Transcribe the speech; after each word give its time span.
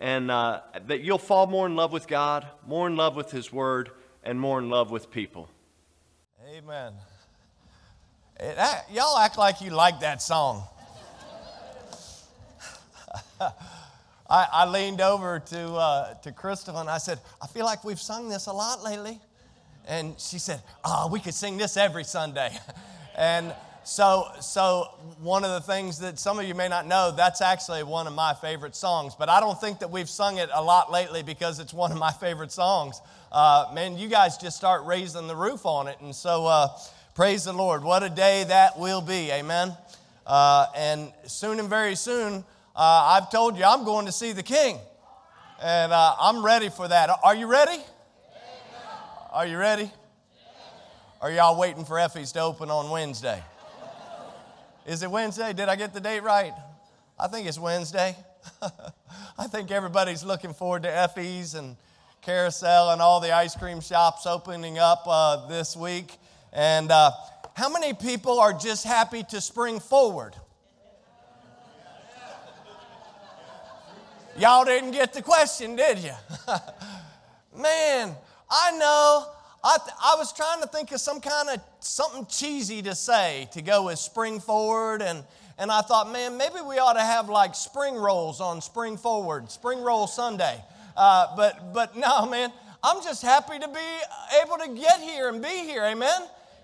and 0.00 0.30
uh, 0.30 0.60
that 0.86 1.02
you'll 1.02 1.18
fall 1.18 1.46
more 1.46 1.66
in 1.66 1.76
love 1.76 1.92
with 1.92 2.08
God, 2.08 2.46
more 2.66 2.86
in 2.86 2.96
love 2.96 3.14
with 3.14 3.30
His 3.30 3.52
Word, 3.52 3.90
and 4.24 4.40
more 4.40 4.58
in 4.58 4.70
love 4.70 4.90
with 4.90 5.10
people. 5.10 5.48
Amen. 6.56 6.94
It, 8.40 8.56
y'all 8.90 9.18
act 9.18 9.36
like 9.36 9.60
you 9.60 9.70
like 9.70 10.00
that 10.00 10.22
song. 10.22 10.64
I, 13.40 13.52
I, 14.30 14.66
leaned 14.66 15.00
over 15.00 15.40
to, 15.40 15.72
uh, 15.72 16.14
to 16.14 16.32
Crystal 16.32 16.78
and 16.78 16.88
I 16.88 16.98
said, 16.98 17.18
I 17.42 17.46
feel 17.46 17.64
like 17.64 17.84
we've 17.84 18.00
sung 18.00 18.28
this 18.28 18.46
a 18.46 18.52
lot 18.52 18.82
lately. 18.82 19.20
And 19.86 20.18
she 20.18 20.38
said, 20.38 20.62
Oh, 20.84 21.08
we 21.08 21.20
could 21.20 21.34
sing 21.34 21.56
this 21.56 21.76
every 21.76 22.04
Sunday. 22.04 22.50
and 23.16 23.54
so, 23.90 24.28
so 24.40 24.84
one 25.20 25.42
of 25.42 25.50
the 25.50 25.60
things 25.60 25.98
that 25.98 26.16
some 26.16 26.38
of 26.38 26.44
you 26.46 26.54
may 26.54 26.68
not 26.68 26.86
know, 26.86 27.10
that's 27.10 27.40
actually 27.40 27.82
one 27.82 28.06
of 28.06 28.12
my 28.12 28.34
favorite 28.34 28.76
songs. 28.76 29.16
But 29.18 29.28
I 29.28 29.40
don't 29.40 29.60
think 29.60 29.80
that 29.80 29.90
we've 29.90 30.08
sung 30.08 30.38
it 30.38 30.48
a 30.54 30.62
lot 30.62 30.92
lately 30.92 31.24
because 31.24 31.58
it's 31.58 31.74
one 31.74 31.90
of 31.90 31.98
my 31.98 32.12
favorite 32.12 32.52
songs. 32.52 33.00
Uh, 33.32 33.68
man, 33.74 33.98
you 33.98 34.06
guys 34.06 34.36
just 34.36 34.56
start 34.56 34.84
raising 34.84 35.26
the 35.26 35.34
roof 35.34 35.66
on 35.66 35.88
it. 35.88 35.96
And 36.02 36.14
so, 36.14 36.46
uh, 36.46 36.68
praise 37.16 37.42
the 37.42 37.52
Lord. 37.52 37.82
What 37.82 38.04
a 38.04 38.08
day 38.08 38.44
that 38.44 38.78
will 38.78 39.00
be. 39.00 39.32
Amen. 39.32 39.76
Uh, 40.24 40.66
and 40.76 41.12
soon 41.26 41.58
and 41.58 41.68
very 41.68 41.96
soon, 41.96 42.44
uh, 42.76 43.18
I've 43.18 43.28
told 43.28 43.58
you 43.58 43.64
I'm 43.64 43.84
going 43.84 44.06
to 44.06 44.12
see 44.12 44.30
the 44.30 44.44
King. 44.44 44.78
And 45.60 45.92
uh, 45.92 46.14
I'm 46.20 46.44
ready 46.44 46.68
for 46.68 46.86
that. 46.86 47.10
Are 47.24 47.34
you 47.34 47.48
ready? 47.48 47.82
Are 49.32 49.48
you 49.48 49.58
ready? 49.58 49.90
Are 51.20 51.32
y'all 51.32 51.58
waiting 51.58 51.84
for 51.84 51.98
Effie's 51.98 52.30
to 52.32 52.40
open 52.40 52.70
on 52.70 52.88
Wednesday? 52.90 53.42
Is 54.90 55.04
it 55.04 55.10
Wednesday? 55.12 55.52
Did 55.52 55.68
I 55.68 55.76
get 55.76 55.94
the 55.94 56.00
date 56.00 56.24
right? 56.24 56.52
I 57.16 57.28
think 57.28 57.46
it's 57.46 57.60
Wednesday. 57.60 58.16
I 59.38 59.46
think 59.46 59.70
everybody's 59.70 60.24
looking 60.24 60.52
forward 60.52 60.82
to 60.82 60.88
Effie's 60.88 61.54
and 61.54 61.76
Carousel 62.22 62.90
and 62.90 63.00
all 63.00 63.20
the 63.20 63.30
ice 63.30 63.54
cream 63.54 63.80
shops 63.80 64.26
opening 64.26 64.80
up 64.80 65.04
uh, 65.06 65.46
this 65.46 65.76
week. 65.76 66.18
And 66.52 66.90
uh, 66.90 67.12
how 67.54 67.68
many 67.68 67.94
people 67.94 68.40
are 68.40 68.52
just 68.52 68.84
happy 68.84 69.22
to 69.30 69.40
spring 69.40 69.78
forward? 69.78 70.34
Y'all 74.36 74.64
didn't 74.64 74.90
get 74.90 75.12
the 75.12 75.22
question, 75.22 75.76
did 75.76 75.98
you? 76.00 76.14
Man, 77.56 78.16
I 78.50 78.76
know 78.76 79.26
I, 79.62 79.76
th- 79.76 79.96
I 80.02 80.14
was 80.16 80.32
trying 80.32 80.62
to 80.62 80.68
think 80.68 80.90
of 80.92 81.00
some 81.00 81.20
kind 81.20 81.50
of 81.50 81.60
something 81.80 82.26
cheesy 82.26 82.80
to 82.82 82.94
say 82.94 83.48
to 83.52 83.60
go 83.60 83.86
with 83.86 83.98
spring 83.98 84.40
forward 84.40 85.02
and 85.02 85.22
and 85.60 85.70
I 85.70 85.82
thought, 85.82 86.10
man, 86.10 86.38
maybe 86.38 86.62
we 86.66 86.78
ought 86.78 86.94
to 86.94 87.02
have 87.02 87.28
like 87.28 87.54
spring 87.54 87.94
rolls 87.94 88.40
on 88.40 88.62
spring 88.62 88.96
forward, 88.96 89.50
spring 89.50 89.82
roll 89.82 90.06
Sunday. 90.06 90.58
Uh, 90.96 91.36
but 91.36 91.74
but 91.74 91.94
no, 91.96 92.26
man, 92.30 92.50
I'm 92.82 93.02
just 93.02 93.20
happy 93.20 93.58
to 93.58 93.68
be 93.68 94.42
able 94.42 94.56
to 94.56 94.68
get 94.68 95.00
here 95.00 95.28
and 95.28 95.42
be 95.42 95.48
here. 95.48 95.84
Amen. 95.84 96.22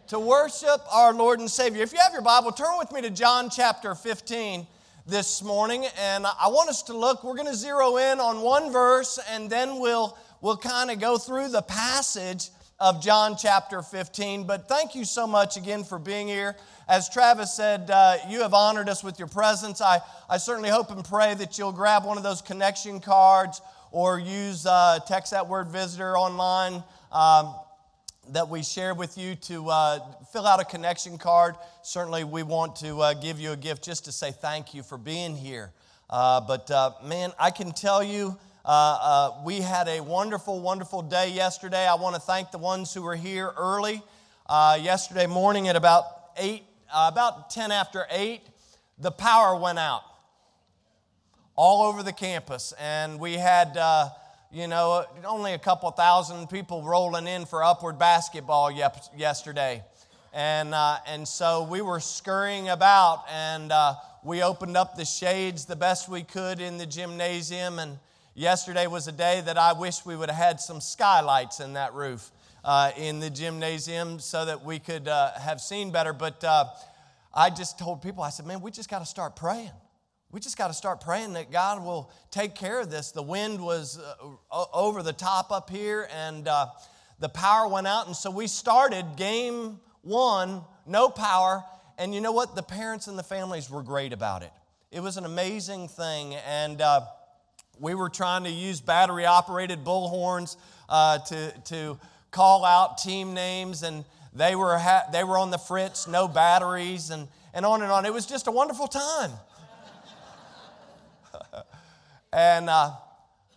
To 0.09 0.19
worship 0.19 0.81
our 0.91 1.13
Lord 1.13 1.41
and 1.41 1.51
Savior. 1.51 1.83
If 1.83 1.93
you 1.93 1.99
have 1.99 2.15
your 2.15 2.23
Bible, 2.23 2.53
turn 2.53 2.79
with 2.79 2.91
me 2.91 3.03
to 3.03 3.11
John 3.11 3.51
chapter 3.51 3.95
15 3.95 4.67
this 5.07 5.43
morning, 5.43 5.85
and 6.01 6.25
I 6.25 6.49
want 6.49 6.71
us 6.71 6.83
to 6.85 6.97
look. 6.97 7.23
We're 7.23 7.35
going 7.35 7.49
to 7.49 7.55
zero 7.55 7.99
in 7.99 8.19
on 8.19 8.41
one 8.41 8.73
verse, 8.73 9.19
and 9.31 9.51
then 9.51 9.79
we'll 9.79 10.17
we'll 10.41 10.57
kind 10.57 10.91
of 10.91 11.01
go 11.01 11.19
through 11.19 11.49
the 11.49 11.61
passage 11.61 12.49
of 12.79 13.03
John 13.03 13.37
chapter 13.39 13.81
15. 13.81 14.47
But 14.47 14.69
thank 14.69 14.95
you 14.95 15.05
so 15.05 15.27
much 15.27 15.57
again 15.57 15.83
for 15.85 15.99
being 15.99 16.29
here. 16.29 16.57
As 16.89 17.09
Travis 17.09 17.55
said, 17.55 17.91
uh, 17.91 18.19
you 18.29 18.43
have 18.43 18.53
honored 18.55 18.89
us 18.89 19.03
with 19.03 19.19
your 19.19 19.29
presence. 19.29 19.81
I, 19.81 20.01
I 20.29 20.37
certainly 20.37 20.69
hope 20.69 20.91
and 20.91 21.05
pray 21.05 21.35
that 21.35 21.59
you'll 21.59 21.73
grab 21.73 22.05
one 22.05 22.17
of 22.19 22.23
those 22.23 22.43
connection 22.43 23.01
cards 23.01 23.63
or 23.93 24.19
use 24.19 24.67
uh, 24.67 24.99
text 25.07 25.33
that 25.33 25.49
word 25.49 25.69
visitor 25.69 26.19
online 26.19 26.85
um, 27.13 27.55
that 28.31 28.49
we 28.49 28.63
share 28.63 28.95
with 28.95 29.17
you 29.17 29.37
to 29.37 29.69
uh, 29.71 30.01
fill 30.33 30.47
out 30.47 30.61
a 30.61 30.65
connection 30.65 31.17
card. 31.17 31.55
Certainly, 31.83 32.25
we 32.25 32.43
want 32.43 32.77
to 32.77 32.99
uh, 33.01 33.15
give 33.15 33.41
you 33.41 33.53
a 33.53 33.57
gift 33.57 33.85
just 33.85 34.05
to 34.05 34.13
say 34.13 34.33
thank 34.33 34.75
you 34.75 34.83
for 34.83 34.99
being 34.99 35.35
here. 35.35 35.73
Uh, 36.11 36.41
but 36.41 36.71
uh, 36.71 36.93
man, 37.05 37.33
I 37.39 37.51
can 37.51 37.73
tell 37.73 38.03
you 38.03 38.37
uh, 38.67 38.99
uh, 39.01 39.43
we 39.45 39.61
had 39.61 39.87
a 39.87 40.01
wonderful, 40.01 40.61
wonderful 40.61 41.01
day 41.01 41.31
yesterday. 41.31 41.87
I 41.87 41.95
want 41.95 42.17
to 42.17 42.21
thank 42.21 42.51
the 42.51 42.59
ones 42.59 42.93
who 42.93 43.01
were 43.01 43.15
here 43.15 43.53
early. 43.57 44.03
Uh, 44.49 44.77
yesterday 44.83 45.29
morning 45.29 45.69
at 45.69 45.77
about 45.77 46.05
8, 46.37 46.65
uh, 46.93 47.09
about 47.13 47.49
10 47.51 47.71
after 47.71 48.07
8, 48.11 48.41
the 48.99 49.13
power 49.13 49.55
went 49.57 49.79
out 49.79 50.03
all 51.55 51.87
over 51.87 52.03
the 52.03 52.13
campus. 52.13 52.75
And 52.81 53.21
we 53.21 53.35
had, 53.35 53.77
uh, 53.77 54.09
you 54.51 54.67
know, 54.67 55.05
only 55.25 55.53
a 55.53 55.61
couple 55.61 55.89
thousand 55.93 56.51
people 56.51 56.83
rolling 56.83 57.29
in 57.29 57.47
for 57.47 57.63
upward 57.63 58.01
basketball 58.01 58.73
yesterday. 58.73 59.85
And, 60.35 60.75
and 60.75 61.29
so 61.29 61.63
we 61.71 61.83
were 61.83 62.01
scurrying 62.01 62.69
about 62.71 63.27
and 63.31 63.73
we 64.25 64.43
opened 64.43 64.77
up 64.77 64.97
the 64.97 65.05
shades 65.05 65.67
the 65.67 65.77
best 65.77 66.09
we 66.09 66.25
could 66.25 66.61
in 66.61 66.79
the 66.79 66.87
gymnasium 66.87 67.79
and 67.79 68.01
Yesterday 68.39 68.87
was 68.87 69.09
a 69.09 69.13
day 69.13 69.41
that 69.47 69.57
I 69.57 69.73
wish 69.73 70.05
we 70.05 70.15
would 70.15 70.29
have 70.29 70.37
had 70.37 70.61
some 70.61 70.83
skylights 70.83 71.61
in 71.61 71.73
that 71.73 71.95
roof 71.95 72.31
uh, 72.63 72.91
in 72.95 73.19
the 73.19 73.31
gymnasium 73.31 74.19
so 74.21 74.45
that 74.45 74.63
we 74.63 74.79
could 74.79 75.09
uh, 75.09 75.33
have 75.39 75.59
seen 75.59 75.91
better. 75.91 76.13
But 76.13 76.45
uh, 76.45 76.67
I 77.33 77.49
just 77.49 77.79
told 77.79 78.03
people, 78.03 78.23
I 78.23 78.29
said, 78.29 78.45
man, 78.45 78.61
we 78.61 78.71
just 78.71 78.91
got 78.91 78.99
to 78.99 79.07
start 79.07 79.37
praying. 79.37 79.71
We 80.31 80.39
just 80.41 80.59
got 80.59 80.69
to 80.69 80.75
start 80.75 81.01
praying 81.01 81.33
that 81.33 81.51
God 81.51 81.83
will 81.83 82.13
take 82.31 82.55
care 82.55 82.79
of 82.79 82.91
this. 82.91 83.11
The 83.11 83.23
wind 83.23 83.59
was 83.59 83.99
uh, 83.99 84.65
over 84.71 85.03
the 85.03 85.15
top 85.15 85.51
up 85.51 85.71
here 85.71 86.07
and 86.15 86.47
uh, 86.47 86.67
the 87.19 87.31
power 87.31 87.67
went 87.67 87.87
out. 87.87 88.07
And 88.07 88.15
so 88.15 88.31
we 88.31 88.49
started 88.49 89.17
game 89.17 89.81
one, 90.03 90.61
no 90.87 91.09
power. 91.09 91.65
And 91.97 92.15
you 92.15 92.21
know 92.21 92.33
what? 92.33 92.55
The 92.55 92.63
parents 92.63 93.07
and 93.07 93.19
the 93.19 93.23
families 93.23 93.71
were 93.71 93.83
great 93.83 94.13
about 94.13 94.43
it. 94.43 94.53
It 94.93 95.01
was 95.01 95.17
an 95.17 95.25
amazing 95.25 95.89
thing. 95.89 96.35
And 96.35 96.83
uh, 96.83 97.07
we 97.79 97.95
were 97.95 98.09
trying 98.09 98.45
to 98.45 98.51
use 98.51 98.81
battery 98.81 99.27
operated 99.27 99.85
bullhorns 99.85 100.57
uh, 100.89 101.19
to, 101.19 101.53
to 101.67 101.99
call 102.31 102.65
out 102.65 102.99
team 102.99 103.35
names, 103.35 103.83
and 103.83 104.05
they 104.33 104.55
were, 104.55 104.79
ha- 104.79 105.05
they 105.13 105.25
were 105.25 105.39
on 105.39 105.51
the 105.51 105.59
fritz, 105.59 106.07
no 106.07 106.29
batteries, 106.29 107.11
and, 107.11 107.29
and 107.55 107.67
on 107.67 107.83
and 107.83 107.91
on. 107.91 108.07
It 108.07 108.13
was 108.13 108.27
just 108.27 108.47
a 108.47 108.51
wonderful 108.51 108.87
time. 108.87 109.33
and, 112.33 112.69
uh, 112.69 112.93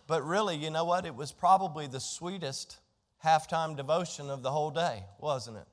but 0.06 0.26
really, 0.26 0.56
you 0.56 0.70
know 0.70 0.84
what? 0.84 1.06
It 1.06 1.14
was 1.14 1.32
probably 1.32 1.86
the 1.86 2.00
sweetest 2.00 2.78
halftime 3.24 3.76
devotion 3.76 4.30
of 4.30 4.42
the 4.42 4.50
whole 4.50 4.70
day, 4.70 5.04
wasn't 5.18 5.56
it? 5.56 5.66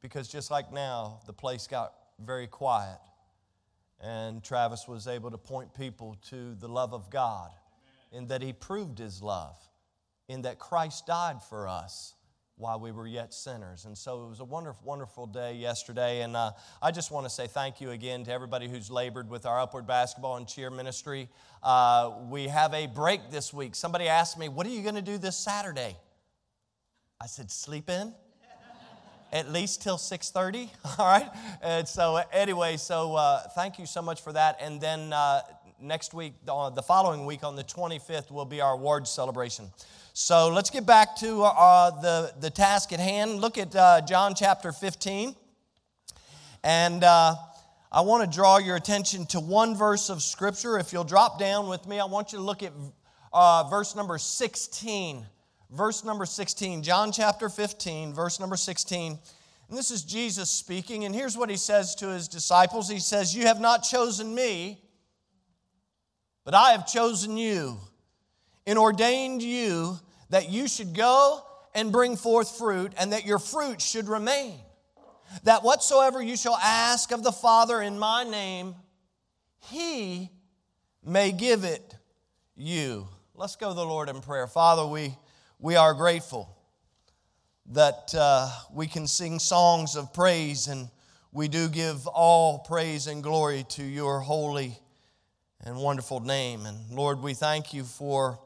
Because 0.00 0.28
just 0.28 0.50
like 0.50 0.72
now, 0.72 1.20
the 1.26 1.32
place 1.32 1.66
got 1.66 1.94
very 2.20 2.46
quiet. 2.46 2.98
And 4.00 4.42
Travis 4.42 4.86
was 4.86 5.06
able 5.06 5.30
to 5.30 5.38
point 5.38 5.74
people 5.74 6.16
to 6.30 6.54
the 6.54 6.68
love 6.68 6.92
of 6.92 7.10
God 7.10 7.50
in 8.12 8.26
that 8.28 8.42
he 8.42 8.52
proved 8.52 8.98
his 8.98 9.22
love, 9.22 9.56
in 10.28 10.42
that 10.42 10.58
Christ 10.58 11.06
died 11.06 11.42
for 11.42 11.66
us 11.66 12.14
while 12.56 12.78
we 12.78 12.92
were 12.92 13.06
yet 13.06 13.34
sinners. 13.34 13.84
And 13.84 13.98
so 13.98 14.24
it 14.24 14.28
was 14.28 14.40
a 14.40 14.44
wonderful, 14.44 14.86
wonderful 14.86 15.26
day 15.26 15.54
yesterday. 15.54 16.20
And 16.20 16.36
uh, 16.36 16.52
I 16.80 16.92
just 16.92 17.10
want 17.10 17.26
to 17.26 17.30
say 17.30 17.48
thank 17.48 17.80
you 17.80 17.90
again 17.90 18.24
to 18.24 18.32
everybody 18.32 18.68
who's 18.68 18.90
labored 18.90 19.28
with 19.28 19.44
our 19.44 19.58
upward 19.58 19.86
basketball 19.86 20.36
and 20.36 20.46
cheer 20.46 20.70
ministry. 20.70 21.28
Uh, 21.62 22.12
we 22.30 22.46
have 22.46 22.72
a 22.72 22.86
break 22.86 23.30
this 23.30 23.52
week. 23.52 23.74
Somebody 23.74 24.06
asked 24.06 24.38
me, 24.38 24.48
What 24.48 24.66
are 24.66 24.70
you 24.70 24.82
going 24.82 24.94
to 24.94 25.02
do 25.02 25.18
this 25.18 25.36
Saturday? 25.36 25.96
I 27.20 27.26
said, 27.26 27.50
Sleep 27.50 27.90
in 27.90 28.14
at 29.34 29.50
least 29.50 29.82
till 29.82 29.98
6.30 29.98 30.70
all 30.98 31.06
right? 31.06 31.28
And 31.60 31.86
so 31.86 32.22
anyway 32.32 32.76
so 32.78 33.16
uh, 33.16 33.40
thank 33.54 33.78
you 33.78 33.84
so 33.84 34.00
much 34.00 34.22
for 34.22 34.32
that. 34.32 34.56
And 34.60 34.80
then 34.80 35.12
uh, 35.12 35.40
next 35.80 36.14
week 36.14 36.34
uh, 36.48 36.70
the 36.70 36.82
following 36.82 37.26
week 37.26 37.42
on 37.42 37.56
the 37.56 37.64
25th 37.64 38.30
will 38.30 38.44
be 38.44 38.60
our 38.60 38.74
awards 38.74 39.10
celebration. 39.10 39.70
So 40.12 40.48
let's 40.48 40.70
get 40.70 40.86
back 40.86 41.16
to 41.16 41.42
uh, 41.42 42.00
the, 42.00 42.32
the 42.40 42.48
task 42.48 42.92
at 42.92 43.00
hand. 43.00 43.40
Look 43.40 43.58
at 43.58 43.74
uh, 43.74 44.00
john 44.02 44.34
chapter 44.36 44.70
15 44.70 45.34
and 46.62 47.04
uh, 47.04 47.34
i 47.90 48.00
want 48.00 48.30
to 48.30 48.34
draw 48.34 48.58
your 48.58 48.76
attention 48.76 49.26
to 49.26 49.40
one 49.40 49.76
verse 49.76 50.08
of 50.10 50.22
scripture. 50.22 50.78
If 50.78 50.92
you'll 50.92 51.02
drop 51.04 51.40
down 51.40 51.68
with 51.68 51.88
me 51.88 51.98
i 51.98 52.04
want 52.04 52.32
you 52.32 52.38
to 52.38 52.44
look 52.44 52.62
at 52.62 52.72
uh, 53.32 53.64
verse 53.68 53.96
number 53.96 54.16
16. 54.16 55.26
Verse 55.74 56.04
number 56.04 56.24
16, 56.24 56.84
John 56.84 57.10
chapter 57.10 57.48
15, 57.48 58.14
verse 58.14 58.38
number 58.38 58.54
16. 58.54 59.18
And 59.68 59.78
this 59.78 59.90
is 59.90 60.04
Jesus 60.04 60.48
speaking, 60.48 61.04
and 61.04 61.12
here's 61.12 61.36
what 61.36 61.50
he 61.50 61.56
says 61.56 61.96
to 61.96 62.08
his 62.10 62.28
disciples 62.28 62.88
He 62.88 63.00
says, 63.00 63.34
You 63.34 63.46
have 63.46 63.60
not 63.60 63.78
chosen 63.78 64.32
me, 64.32 64.80
but 66.44 66.54
I 66.54 66.70
have 66.72 66.86
chosen 66.86 67.36
you 67.36 67.78
and 68.66 68.78
ordained 68.78 69.42
you 69.42 69.98
that 70.30 70.48
you 70.48 70.68
should 70.68 70.94
go 70.94 71.42
and 71.74 71.90
bring 71.90 72.16
forth 72.16 72.56
fruit, 72.56 72.92
and 72.96 73.12
that 73.12 73.26
your 73.26 73.40
fruit 73.40 73.82
should 73.82 74.06
remain. 74.06 74.60
That 75.42 75.64
whatsoever 75.64 76.22
you 76.22 76.36
shall 76.36 76.56
ask 76.56 77.10
of 77.10 77.24
the 77.24 77.32
Father 77.32 77.82
in 77.82 77.98
my 77.98 78.22
name, 78.22 78.76
he 79.58 80.30
may 81.04 81.32
give 81.32 81.64
it 81.64 81.96
you. 82.54 83.08
Let's 83.34 83.56
go 83.56 83.70
to 83.70 83.74
the 83.74 83.84
Lord 83.84 84.08
in 84.08 84.20
prayer. 84.20 84.46
Father, 84.46 84.86
we, 84.86 85.16
we 85.58 85.76
are 85.76 85.94
grateful 85.94 86.56
that 87.66 88.14
uh, 88.16 88.50
we 88.72 88.86
can 88.86 89.06
sing 89.06 89.38
songs 89.38 89.96
of 89.96 90.12
praise, 90.12 90.68
and 90.68 90.88
we 91.32 91.48
do 91.48 91.68
give 91.68 92.06
all 92.06 92.58
praise 92.58 93.06
and 93.06 93.22
glory 93.22 93.64
to 93.70 93.82
your 93.82 94.20
holy 94.20 94.78
and 95.62 95.76
wonderful 95.76 96.20
name. 96.20 96.66
And 96.66 96.90
Lord, 96.90 97.22
we 97.22 97.34
thank 97.34 97.72
you 97.72 97.84
for 97.84 98.38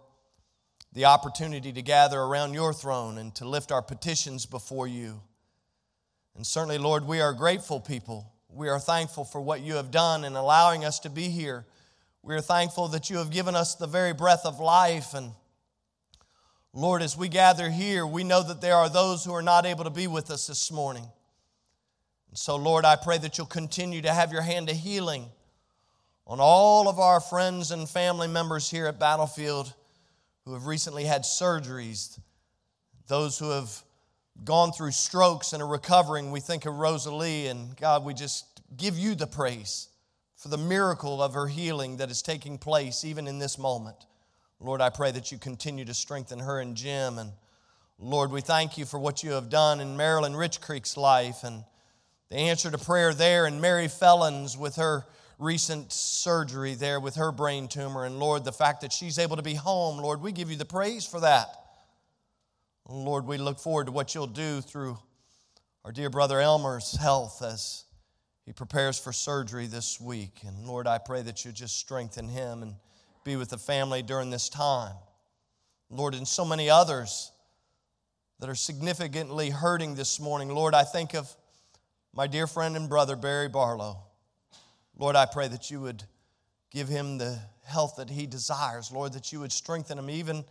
the 0.92 1.06
opportunity 1.06 1.72
to 1.72 1.82
gather 1.82 2.20
around 2.20 2.54
your 2.54 2.72
throne 2.72 3.18
and 3.18 3.34
to 3.36 3.48
lift 3.48 3.72
our 3.72 3.82
petitions 3.82 4.46
before 4.46 4.86
you. 4.86 5.20
And 6.36 6.46
certainly, 6.46 6.78
Lord, 6.78 7.04
we 7.04 7.20
are 7.20 7.32
grateful 7.32 7.80
people. 7.80 8.32
We 8.48 8.68
are 8.68 8.78
thankful 8.78 9.24
for 9.24 9.40
what 9.40 9.60
you 9.60 9.74
have 9.74 9.90
done 9.90 10.24
in 10.24 10.36
allowing 10.36 10.84
us 10.84 11.00
to 11.00 11.10
be 11.10 11.28
here. 11.28 11.66
We 12.22 12.34
are 12.34 12.40
thankful 12.40 12.88
that 12.88 13.10
you 13.10 13.18
have 13.18 13.30
given 13.30 13.54
us 13.56 13.74
the 13.74 13.86
very 13.86 14.14
breath 14.14 14.46
of 14.46 14.60
life. 14.60 15.14
And 15.14 15.32
Lord, 16.74 17.02
as 17.02 17.16
we 17.16 17.28
gather 17.28 17.70
here, 17.70 18.06
we 18.06 18.24
know 18.24 18.42
that 18.42 18.60
there 18.60 18.76
are 18.76 18.88
those 18.88 19.24
who 19.24 19.32
are 19.32 19.42
not 19.42 19.66
able 19.66 19.84
to 19.84 19.90
be 19.90 20.06
with 20.06 20.30
us 20.30 20.46
this 20.46 20.70
morning. 20.70 21.06
And 22.28 22.38
so, 22.38 22.56
Lord, 22.56 22.84
I 22.84 22.96
pray 22.96 23.18
that 23.18 23.38
you'll 23.38 23.46
continue 23.46 24.02
to 24.02 24.12
have 24.12 24.32
your 24.32 24.42
hand 24.42 24.68
of 24.68 24.76
healing 24.76 25.26
on 26.26 26.40
all 26.40 26.88
of 26.88 26.98
our 26.98 27.20
friends 27.20 27.70
and 27.70 27.88
family 27.88 28.28
members 28.28 28.70
here 28.70 28.86
at 28.86 28.98
Battlefield 28.98 29.72
who 30.44 30.52
have 30.52 30.66
recently 30.66 31.04
had 31.04 31.22
surgeries, 31.22 32.18
those 33.06 33.38
who 33.38 33.50
have 33.50 33.82
gone 34.44 34.72
through 34.72 34.92
strokes 34.92 35.54
and 35.54 35.62
are 35.62 35.68
recovering. 35.68 36.30
We 36.30 36.40
think 36.40 36.66
of 36.66 36.78
Rosalie, 36.78 37.46
and 37.46 37.76
God, 37.76 38.04
we 38.04 38.12
just 38.12 38.44
give 38.76 38.98
you 38.98 39.14
the 39.14 39.26
praise 39.26 39.88
for 40.36 40.48
the 40.48 40.58
miracle 40.58 41.22
of 41.22 41.34
her 41.34 41.48
healing 41.48 41.96
that 41.96 42.10
is 42.10 42.22
taking 42.22 42.58
place 42.58 43.04
even 43.04 43.26
in 43.26 43.38
this 43.38 43.58
moment. 43.58 43.96
Lord, 44.60 44.80
I 44.80 44.90
pray 44.90 45.12
that 45.12 45.30
you 45.30 45.38
continue 45.38 45.84
to 45.84 45.94
strengthen 45.94 46.40
her 46.40 46.60
and 46.60 46.76
Jim. 46.76 47.18
And 47.18 47.30
Lord, 47.98 48.32
we 48.32 48.40
thank 48.40 48.76
you 48.76 48.84
for 48.84 48.98
what 48.98 49.22
you 49.22 49.32
have 49.32 49.48
done 49.48 49.80
in 49.80 49.96
Marilyn 49.96 50.34
Rich 50.34 50.60
Creek's 50.60 50.96
life 50.96 51.44
and 51.44 51.64
the 52.28 52.36
answer 52.36 52.70
to 52.70 52.76
prayer 52.76 53.14
there, 53.14 53.46
and 53.46 53.60
Mary 53.60 53.86
Fellons 53.86 54.58
with 54.58 54.76
her 54.76 55.06
recent 55.38 55.92
surgery 55.92 56.74
there 56.74 57.00
with 57.00 57.14
her 57.14 57.32
brain 57.32 57.68
tumor. 57.68 58.04
And 58.04 58.18
Lord, 58.18 58.44
the 58.44 58.52
fact 58.52 58.82
that 58.82 58.92
she's 58.92 59.18
able 59.18 59.36
to 59.36 59.42
be 59.42 59.54
home, 59.54 59.98
Lord, 59.98 60.20
we 60.20 60.32
give 60.32 60.50
you 60.50 60.56
the 60.56 60.64
praise 60.64 61.06
for 61.06 61.20
that. 61.20 61.48
Lord, 62.86 63.26
we 63.26 63.38
look 63.38 63.58
forward 63.58 63.86
to 63.86 63.92
what 63.92 64.14
you'll 64.14 64.26
do 64.26 64.60
through 64.60 64.98
our 65.84 65.92
dear 65.92 66.10
brother 66.10 66.40
Elmer's 66.40 66.96
health 66.96 67.42
as 67.42 67.84
he 68.44 68.52
prepares 68.52 68.98
for 68.98 69.12
surgery 69.12 69.66
this 69.66 70.00
week. 70.00 70.40
And 70.46 70.66
Lord, 70.66 70.86
I 70.86 70.98
pray 70.98 71.22
that 71.22 71.44
you 71.44 71.52
just 71.52 71.78
strengthen 71.78 72.28
him 72.28 72.62
and 72.62 72.74
be 73.28 73.36
with 73.36 73.50
the 73.50 73.58
family 73.58 74.02
during 74.02 74.30
this 74.30 74.48
time. 74.48 74.94
Lord, 75.90 76.14
and 76.14 76.26
so 76.26 76.46
many 76.46 76.70
others 76.70 77.30
that 78.40 78.48
are 78.48 78.54
significantly 78.54 79.50
hurting 79.50 79.94
this 79.96 80.18
morning. 80.18 80.48
Lord, 80.48 80.74
I 80.74 80.84
think 80.84 81.14
of 81.14 81.30
my 82.14 82.26
dear 82.26 82.46
friend 82.46 82.74
and 82.74 82.88
brother, 82.88 83.16
Barry 83.16 83.50
Barlow. 83.50 83.98
Lord, 84.96 85.14
I 85.14 85.26
pray 85.26 85.46
that 85.46 85.70
you 85.70 85.78
would 85.82 86.04
give 86.70 86.88
him 86.88 87.18
the 87.18 87.38
health 87.66 87.96
that 87.98 88.08
he 88.08 88.26
desires. 88.26 88.90
Lord, 88.90 89.12
that 89.12 89.30
you 89.30 89.40
would 89.40 89.52
strengthen 89.52 89.98
him 89.98 90.08
even 90.08 90.42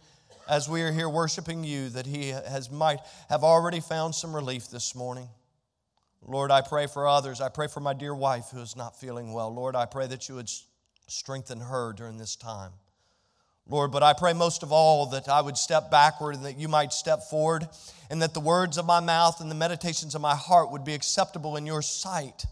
as 0.48 0.70
we 0.70 0.84
are 0.84 0.92
here 0.92 1.10
worshiping 1.10 1.64
you, 1.64 1.90
that 1.90 2.06
he 2.06 2.30
has 2.30 2.70
might 2.70 3.00
have 3.28 3.44
already 3.44 3.80
found 3.80 4.14
some 4.14 4.36
relief 4.36 4.70
this 4.70 4.94
morning. 4.94 5.28
Lord, 6.22 6.52
I 6.52 6.62
pray 6.62 6.86
for 6.86 7.08
others. 7.08 7.42
I 7.42 7.50
pray 7.50 7.68
for 7.68 7.80
my 7.80 7.96
dear 7.96 8.14
wife 8.14 8.50
who 8.54 8.62
is 8.62 8.76
not 8.76 9.00
feeling 9.00 9.34
well. 9.34 9.52
Lord, 9.52 9.76
I 9.76 9.88
pray 9.88 10.06
that 10.06 10.30
you 10.30 10.36
would 10.36 10.52
strengthen 11.07 11.59
her 11.59 11.94
during 11.94 12.18
this 12.18 12.36
time. 12.36 12.71
Lord, 13.69 13.92
but 13.92 14.04
I 14.04 14.13
pray 14.13 14.33
most 14.33 14.63
of 14.63 14.71
all 14.71 15.07
that 15.07 15.27
I 15.27 15.42
would 15.42 15.57
step 15.57 15.92
backward 15.92 16.36
and 16.36 16.45
that 16.45 16.57
you 16.57 16.68
might 16.68 16.94
step 16.94 17.24
forward, 17.24 17.68
and 18.09 18.21
that 18.21 18.33
the 18.33 18.39
words 18.39 18.77
of 18.77 18.86
my 18.86 19.01
mouth 19.01 19.42
and 19.42 19.51
the 19.51 19.56
meditations 19.56 20.15
of 20.15 20.21
my 20.21 20.36
heart 20.36 20.71
would 20.71 20.86
be 20.86 20.94
acceptable 20.94 21.57
in 21.57 21.65
your 21.65 21.81
sight 21.81 22.45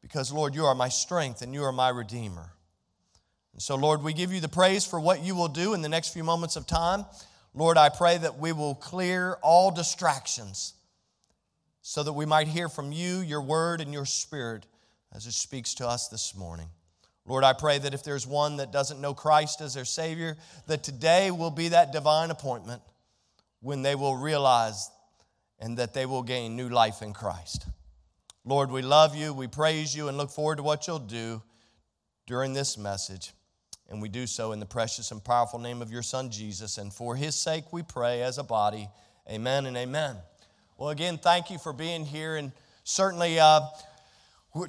because, 0.00 0.32
Lord, 0.32 0.54
you 0.54 0.64
are 0.64 0.74
my 0.74 0.88
strength 0.88 1.42
and 1.42 1.52
you 1.52 1.64
are 1.64 1.72
my 1.72 1.88
Redeemer. 1.88 2.52
And 3.52 3.60
so, 3.60 3.74
Lord, 3.74 4.02
we 4.02 4.12
give 4.12 4.32
you 4.32 4.40
the 4.40 4.48
praise 4.48 4.86
for 4.86 5.00
what 5.00 5.22
you 5.22 5.34
will 5.34 5.48
do 5.48 5.74
in 5.74 5.82
the 5.82 5.88
next 5.88 6.12
few 6.12 6.24
moments 6.24 6.56
of 6.56 6.66
time. 6.66 7.04
Lord, 7.54 7.76
I 7.76 7.88
pray 7.88 8.16
that 8.18 8.38
we 8.38 8.52
will 8.52 8.74
clear 8.74 9.38
all 9.42 9.70
distractions 9.70 10.74
so 11.82 12.02
that 12.02 12.12
we 12.12 12.26
might 12.26 12.48
hear 12.48 12.68
from 12.68 12.92
you, 12.92 13.20
your 13.20 13.42
word, 13.42 13.80
and 13.80 13.92
your 13.92 14.04
spirit 14.04 14.66
as 15.14 15.26
it 15.26 15.32
speaks 15.32 15.74
to 15.74 15.88
us 15.88 16.08
this 16.08 16.34
morning. 16.34 16.68
Lord, 17.26 17.42
I 17.42 17.52
pray 17.52 17.78
that 17.78 17.92
if 17.92 18.04
there's 18.04 18.26
one 18.26 18.56
that 18.58 18.72
doesn't 18.72 19.00
know 19.00 19.12
Christ 19.12 19.60
as 19.60 19.74
their 19.74 19.84
Savior, 19.84 20.36
that 20.68 20.84
today 20.84 21.30
will 21.30 21.50
be 21.50 21.68
that 21.68 21.92
divine 21.92 22.30
appointment 22.30 22.82
when 23.60 23.82
they 23.82 23.96
will 23.96 24.16
realize 24.16 24.90
and 25.58 25.76
that 25.78 25.92
they 25.92 26.06
will 26.06 26.22
gain 26.22 26.54
new 26.54 26.68
life 26.68 27.02
in 27.02 27.12
Christ. 27.12 27.66
Lord, 28.44 28.70
we 28.70 28.82
love 28.82 29.16
you, 29.16 29.32
we 29.32 29.48
praise 29.48 29.94
you, 29.94 30.06
and 30.06 30.16
look 30.16 30.30
forward 30.30 30.56
to 30.56 30.62
what 30.62 30.86
you'll 30.86 31.00
do 31.00 31.42
during 32.28 32.52
this 32.52 32.78
message. 32.78 33.32
And 33.88 34.00
we 34.00 34.08
do 34.08 34.26
so 34.26 34.52
in 34.52 34.60
the 34.60 34.66
precious 34.66 35.10
and 35.10 35.22
powerful 35.22 35.58
name 35.58 35.82
of 35.82 35.90
your 35.90 36.02
Son, 36.02 36.30
Jesus. 36.30 36.78
And 36.78 36.92
for 36.92 37.16
his 37.16 37.34
sake, 37.34 37.72
we 37.72 37.82
pray 37.82 38.22
as 38.22 38.38
a 38.38 38.44
body. 38.44 38.88
Amen 39.28 39.66
and 39.66 39.76
amen. 39.76 40.16
Well, 40.78 40.90
again, 40.90 41.18
thank 41.18 41.50
you 41.50 41.58
for 41.58 41.72
being 41.72 42.04
here. 42.04 42.36
And 42.36 42.52
certainly, 42.84 43.40
uh, 43.40 43.62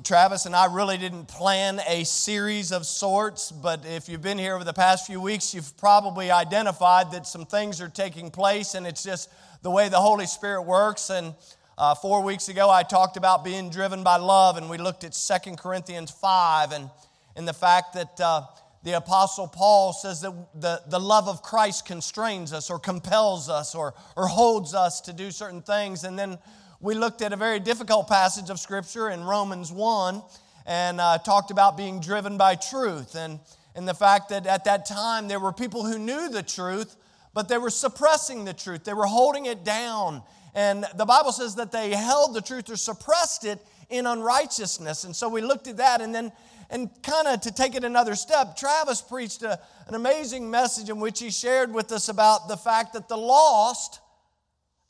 Travis 0.04 0.46
and 0.46 0.54
I 0.54 0.66
really 0.66 0.98
didn't 0.98 1.28
plan 1.28 1.80
a 1.88 2.04
series 2.04 2.74
of 2.74 2.86
sorts, 2.86 3.54
but 3.54 3.86
if 3.86 4.10
you've 4.10 4.22
been 4.22 4.38
here 4.38 4.54
over 4.54 4.66
the 4.66 4.74
past 4.74 5.08
few 5.08 5.22
weeks, 5.22 5.54
you've 5.54 5.78
probably 5.78 6.30
identified 6.30 7.12
that 7.12 7.26
some 7.26 7.46
things 7.46 7.80
are 7.80 7.88
taking 7.88 8.30
place, 8.30 8.76
and 8.76 8.86
it's 8.86 9.02
just 9.02 9.30
the 9.62 9.72
way 9.72 9.88
the 9.88 10.02
Holy 10.02 10.26
Spirit 10.26 10.64
works. 10.64 11.10
And 11.10 11.34
uh, 11.78 11.96
four 11.96 12.22
weeks 12.22 12.50
ago, 12.50 12.70
I 12.70 12.84
talked 12.84 13.16
about 13.16 13.46
being 13.46 13.70
driven 13.70 14.04
by 14.04 14.18
love, 14.18 14.58
and 14.58 14.70
we 14.70 14.78
looked 14.78 15.06
at 15.06 15.14
2 15.14 15.56
Corinthians 15.56 16.12
5 16.12 16.74
and, 16.74 16.90
and 17.38 17.48
the 17.48 17.54
fact 17.54 17.94
that 17.94 18.20
uh, 18.20 18.42
the 18.84 18.98
Apostle 18.98 19.48
Paul 19.48 19.94
says 19.94 20.20
that 20.22 20.34
the, 20.54 20.82
the 20.88 21.00
love 21.00 21.30
of 21.30 21.42
Christ 21.42 21.86
constrains 21.86 22.52
us 22.52 22.70
or 22.70 22.78
compels 22.78 23.50
us 23.50 23.74
or, 23.74 23.94
or 24.18 24.28
holds 24.28 24.74
us 24.74 25.00
to 25.02 25.14
do 25.14 25.32
certain 25.32 25.62
things. 25.62 26.04
And 26.04 26.20
then 26.20 26.40
we 26.80 26.94
looked 26.94 27.22
at 27.22 27.34
a 27.34 27.36
very 27.36 27.60
difficult 27.60 28.08
passage 28.08 28.50
of 28.50 28.60
Scripture 28.60 29.10
in 29.10 29.24
Romans 29.24 29.72
1 29.72 30.22
and 30.66 31.02
uh, 31.02 31.18
talked 31.18 31.52
about 31.52 31.76
being 31.76 32.00
driven 32.00 32.38
by 32.38 32.56
truth 32.56 33.16
and, 33.16 33.40
and 33.76 33.88
the 33.88 33.94
fact 33.94 34.30
that 34.30 34.46
at 34.46 34.66
that 34.66 34.86
time 34.86 35.28
there 35.28 35.40
were 35.40 35.54
people 35.54 35.86
who 35.86 35.98
knew 35.98 36.30
the 36.30 36.44
truth, 36.44 36.96
but 37.34 37.50
they 37.50 37.58
were 37.58 37.70
suppressing 37.70 38.46
the 38.46 38.54
truth, 38.54 38.84
they 38.84 38.94
were 38.94 39.08
holding 39.08 39.46
it 39.46 39.64
down 39.64 40.22
and 40.54 40.86
the 40.96 41.06
Bible 41.06 41.32
says 41.32 41.56
that 41.56 41.72
they 41.72 41.92
held 41.92 42.34
the 42.34 42.42
truth 42.42 42.70
or 42.72 42.78
suppressed 42.78 43.46
it 43.46 43.60
in 43.92 44.08
unrighteousness. 44.08 45.04
And 45.04 45.16
so 45.16 45.30
we 45.30 45.42
looked 45.42 45.68
at 45.68 45.78
that 45.78 46.02
and 46.02 46.14
then 46.14 46.32
and 46.70 46.90
kind 47.02 47.28
of 47.28 47.42
to 47.42 47.52
take 47.54 47.76
it 47.76 47.84
another 47.84 48.16
step, 48.16 48.58
Travis 48.58 49.02
preached 49.02 49.42
a, 49.44 49.60
an 49.88 49.96
amazing 49.96 50.50
message 50.52 50.90
in 50.90 51.00
which 51.00 51.20
he 51.20 51.30
shared 51.30 51.74
with 51.74 51.92
us 51.92 52.10
about 52.10 52.50
the 52.50 52.58
fact 52.58 52.94
that 52.94 53.08
the 53.08 53.16
lost 53.16 54.02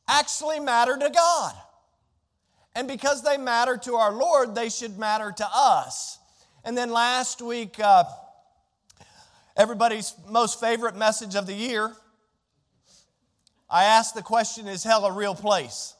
actually 0.08 0.60
matter 0.60 0.98
to 0.98 1.10
God. 1.10 1.53
And 2.78 2.88
because 2.88 3.24
they 3.24 3.38
matter 3.38 3.76
to 3.76 3.96
our 3.96 4.14
Lord, 4.14 4.54
they 4.54 4.70
should 4.70 5.00
matter 5.00 5.34
to 5.36 5.48
us. 5.52 6.20
And 6.64 6.78
then 6.78 6.92
last 6.92 7.42
week, 7.42 7.80
uh, 7.80 8.04
everybody's 9.56 10.14
most 10.30 10.60
favorite 10.60 10.96
message 10.96 11.34
of 11.34 11.48
the 11.48 11.56
year 11.56 11.96
I 13.68 13.86
asked 13.86 14.14
the 14.14 14.22
question 14.22 14.68
Is 14.68 14.84
hell 14.84 15.06
a 15.06 15.12
real 15.12 15.34
place? 15.34 15.96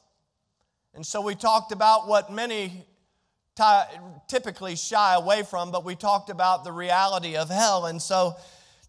And 0.94 1.04
so 1.04 1.20
we 1.20 1.34
talked 1.34 1.72
about 1.72 2.08
what 2.08 2.32
many 2.32 2.86
typically 4.28 4.76
shy 4.76 5.16
away 5.16 5.42
from, 5.42 5.72
but 5.72 5.84
we 5.84 5.96
talked 5.96 6.30
about 6.30 6.64
the 6.64 6.72
reality 6.72 7.36
of 7.36 7.50
hell. 7.50 7.88
And 7.88 8.00
so 8.00 8.36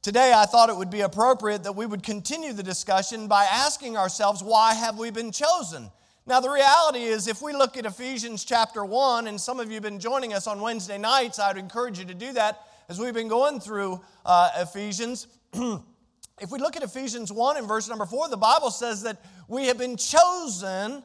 today 0.02 0.34
I 0.36 0.44
thought 0.44 0.68
it 0.68 0.76
would 0.76 0.90
be 0.90 1.00
appropriate 1.00 1.64
that 1.64 1.72
we 1.72 1.86
would 1.86 2.02
continue 2.02 2.52
the 2.52 2.62
discussion 2.62 3.28
by 3.28 3.46
asking 3.46 3.96
ourselves, 3.96 4.42
Why 4.42 4.74
have 4.74 4.98
we 4.98 5.10
been 5.10 5.32
chosen? 5.32 5.90
Now, 6.28 6.40
the 6.40 6.50
reality 6.50 7.04
is, 7.04 7.26
if 7.26 7.40
we 7.40 7.54
look 7.54 7.78
at 7.78 7.86
Ephesians 7.86 8.44
chapter 8.44 8.84
1, 8.84 9.28
and 9.28 9.40
some 9.40 9.58
of 9.58 9.68
you 9.68 9.74
have 9.76 9.82
been 9.82 9.98
joining 9.98 10.34
us 10.34 10.46
on 10.46 10.60
Wednesday 10.60 10.98
nights, 10.98 11.38
I'd 11.38 11.56
encourage 11.56 11.98
you 11.98 12.04
to 12.04 12.12
do 12.12 12.34
that 12.34 12.60
as 12.90 13.00
we've 13.00 13.14
been 13.14 13.28
going 13.28 13.60
through 13.60 14.02
uh, 14.26 14.50
Ephesians. 14.58 15.26
if 15.54 16.50
we 16.50 16.58
look 16.58 16.76
at 16.76 16.82
Ephesians 16.82 17.32
1 17.32 17.56
and 17.56 17.66
verse 17.66 17.88
number 17.88 18.04
4, 18.04 18.28
the 18.28 18.36
Bible 18.36 18.70
says 18.70 19.04
that 19.04 19.24
we 19.48 19.68
have 19.68 19.78
been 19.78 19.96
chosen 19.96 21.02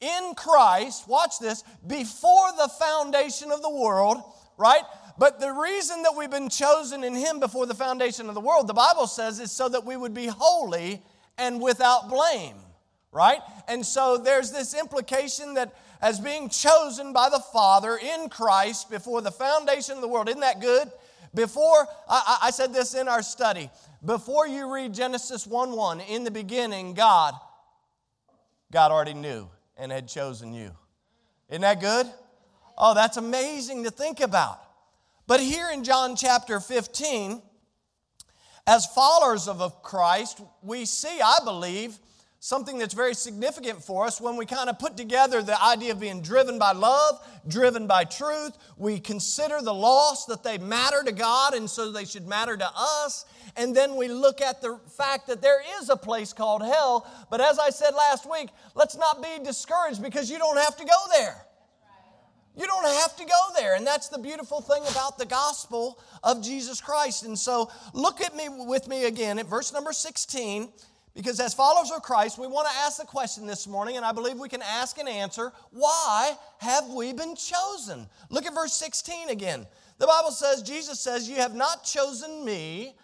in 0.00 0.34
Christ, 0.34 1.06
watch 1.06 1.38
this, 1.38 1.62
before 1.86 2.50
the 2.56 2.68
foundation 2.80 3.52
of 3.52 3.62
the 3.62 3.70
world, 3.70 4.20
right? 4.56 4.82
But 5.18 5.38
the 5.38 5.52
reason 5.52 6.02
that 6.02 6.16
we've 6.18 6.32
been 6.32 6.48
chosen 6.48 7.04
in 7.04 7.14
Him 7.14 7.38
before 7.38 7.66
the 7.66 7.76
foundation 7.76 8.28
of 8.28 8.34
the 8.34 8.40
world, 8.40 8.66
the 8.66 8.74
Bible 8.74 9.06
says, 9.06 9.38
is 9.38 9.52
so 9.52 9.68
that 9.68 9.84
we 9.84 9.96
would 9.96 10.14
be 10.14 10.26
holy 10.26 11.00
and 11.38 11.62
without 11.62 12.08
blame, 12.08 12.56
right? 13.12 13.40
And 13.66 13.84
so 13.84 14.18
there's 14.18 14.50
this 14.50 14.74
implication 14.74 15.54
that 15.54 15.74
as 16.00 16.20
being 16.20 16.48
chosen 16.48 17.12
by 17.12 17.28
the 17.28 17.40
Father 17.52 17.96
in 17.96 18.28
Christ 18.28 18.90
before 18.90 19.20
the 19.20 19.30
foundation 19.30 19.96
of 19.96 20.00
the 20.00 20.08
world, 20.08 20.28
isn't 20.28 20.40
that 20.40 20.60
good? 20.60 20.90
Before, 21.34 21.86
I, 22.08 22.38
I 22.44 22.50
said 22.50 22.72
this 22.72 22.94
in 22.94 23.08
our 23.08 23.22
study, 23.22 23.70
before 24.04 24.46
you 24.46 24.72
read 24.72 24.94
Genesis 24.94 25.46
1 25.46 25.72
1, 25.72 26.00
in 26.00 26.24
the 26.24 26.30
beginning, 26.30 26.94
God, 26.94 27.34
God 28.72 28.92
already 28.92 29.14
knew 29.14 29.48
and 29.76 29.92
had 29.92 30.08
chosen 30.08 30.52
you. 30.52 30.70
Isn't 31.48 31.62
that 31.62 31.80
good? 31.80 32.06
Oh, 32.76 32.94
that's 32.94 33.16
amazing 33.16 33.84
to 33.84 33.90
think 33.90 34.20
about. 34.20 34.60
But 35.26 35.40
here 35.40 35.70
in 35.70 35.84
John 35.84 36.16
chapter 36.16 36.60
15, 36.60 37.42
as 38.66 38.86
followers 38.86 39.48
of 39.48 39.82
Christ, 39.82 40.40
we 40.62 40.84
see, 40.84 41.20
I 41.22 41.38
believe, 41.44 41.98
something 42.40 42.78
that's 42.78 42.94
very 42.94 43.14
significant 43.14 43.82
for 43.82 44.06
us 44.06 44.20
when 44.20 44.36
we 44.36 44.46
kind 44.46 44.70
of 44.70 44.78
put 44.78 44.96
together 44.96 45.42
the 45.42 45.60
idea 45.62 45.92
of 45.92 46.00
being 46.00 46.22
driven 46.22 46.58
by 46.58 46.72
love, 46.72 47.18
driven 47.48 47.86
by 47.86 48.04
truth. 48.04 48.56
We 48.76 49.00
consider 49.00 49.60
the 49.60 49.74
loss 49.74 50.26
that 50.26 50.44
they 50.44 50.58
matter 50.58 51.02
to 51.02 51.12
God 51.12 51.54
and 51.54 51.68
so 51.68 51.90
they 51.90 52.04
should 52.04 52.28
matter 52.28 52.56
to 52.56 52.70
us. 52.76 53.26
And 53.56 53.74
then 53.74 53.96
we 53.96 54.06
look 54.06 54.40
at 54.40 54.62
the 54.62 54.78
fact 54.96 55.26
that 55.26 55.42
there 55.42 55.60
is 55.80 55.88
a 55.88 55.96
place 55.96 56.32
called 56.32 56.62
hell. 56.62 57.06
But 57.28 57.40
as 57.40 57.58
I 57.58 57.70
said 57.70 57.90
last 57.94 58.30
week, 58.30 58.50
let's 58.76 58.96
not 58.96 59.20
be 59.20 59.42
discouraged 59.42 60.00
because 60.00 60.30
you 60.30 60.38
don't 60.38 60.58
have 60.58 60.76
to 60.76 60.84
go 60.84 60.98
there. 61.16 61.44
You 62.56 62.66
don't 62.66 62.86
have 62.86 63.16
to 63.16 63.24
go 63.24 63.40
there. 63.56 63.76
And 63.76 63.86
that's 63.86 64.08
the 64.08 64.18
beautiful 64.18 64.60
thing 64.60 64.82
about 64.90 65.16
the 65.16 65.26
gospel 65.26 66.00
of 66.24 66.42
Jesus 66.42 66.80
Christ. 66.80 67.24
And 67.24 67.38
so 67.38 67.70
look 67.94 68.20
at 68.20 68.34
me 68.34 68.48
with 68.48 68.88
me 68.88 69.04
again 69.04 69.38
at 69.38 69.46
verse 69.46 69.72
number 69.72 69.92
16. 69.92 70.68
Because 71.18 71.40
as 71.40 71.52
followers 71.52 71.90
of 71.90 72.00
Christ, 72.00 72.38
we 72.38 72.46
want 72.46 72.68
to 72.68 72.76
ask 72.76 73.00
the 73.00 73.04
question 73.04 73.44
this 73.44 73.66
morning, 73.66 73.96
and 73.96 74.06
I 74.06 74.12
believe 74.12 74.38
we 74.38 74.48
can 74.48 74.62
ask 74.62 74.98
and 74.98 75.08
answer 75.08 75.50
why 75.72 76.36
have 76.58 76.90
we 76.90 77.12
been 77.12 77.34
chosen? 77.34 78.06
Look 78.30 78.46
at 78.46 78.54
verse 78.54 78.72
16 78.74 79.28
again. 79.28 79.66
The 79.98 80.06
Bible 80.06 80.30
says, 80.30 80.62
Jesus 80.62 81.00
says, 81.00 81.28
You 81.28 81.34
have 81.38 81.56
not 81.56 81.82
chosen 81.82 82.44
me, 82.44 82.94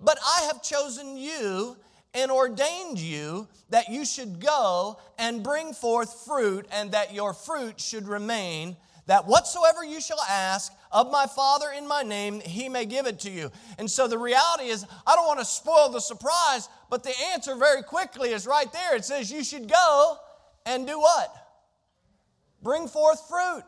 but 0.00 0.18
I 0.26 0.44
have 0.46 0.62
chosen 0.62 1.18
you 1.18 1.76
and 2.14 2.30
ordained 2.30 2.98
you 2.98 3.46
that 3.68 3.90
you 3.90 4.06
should 4.06 4.40
go 4.40 4.98
and 5.18 5.42
bring 5.42 5.74
forth 5.74 6.24
fruit, 6.24 6.66
and 6.72 6.92
that 6.92 7.12
your 7.12 7.34
fruit 7.34 7.78
should 7.78 8.08
remain 8.08 8.78
that 9.08 9.26
whatsoever 9.26 9.82
you 9.82 10.02
shall 10.02 10.20
ask 10.28 10.70
of 10.92 11.10
my 11.10 11.26
Father 11.26 11.66
in 11.76 11.88
my 11.88 12.02
name, 12.02 12.40
he 12.40 12.68
may 12.68 12.84
give 12.84 13.06
it 13.06 13.18
to 13.20 13.30
you. 13.30 13.50
And 13.78 13.90
so 13.90 14.06
the 14.06 14.18
reality 14.18 14.64
is, 14.64 14.84
I 15.06 15.16
don't 15.16 15.26
want 15.26 15.38
to 15.40 15.46
spoil 15.46 15.88
the 15.88 16.00
surprise, 16.00 16.68
but 16.90 17.02
the 17.02 17.14
answer 17.32 17.54
very 17.54 17.82
quickly 17.82 18.30
is 18.30 18.46
right 18.46 18.72
there. 18.72 18.96
It 18.96 19.04
says, 19.04 19.30
You 19.30 19.44
should 19.44 19.68
go 19.68 20.16
and 20.66 20.86
do 20.86 20.98
what? 20.98 21.34
Bring 22.62 22.88
forth 22.88 23.28
fruit. 23.28 23.64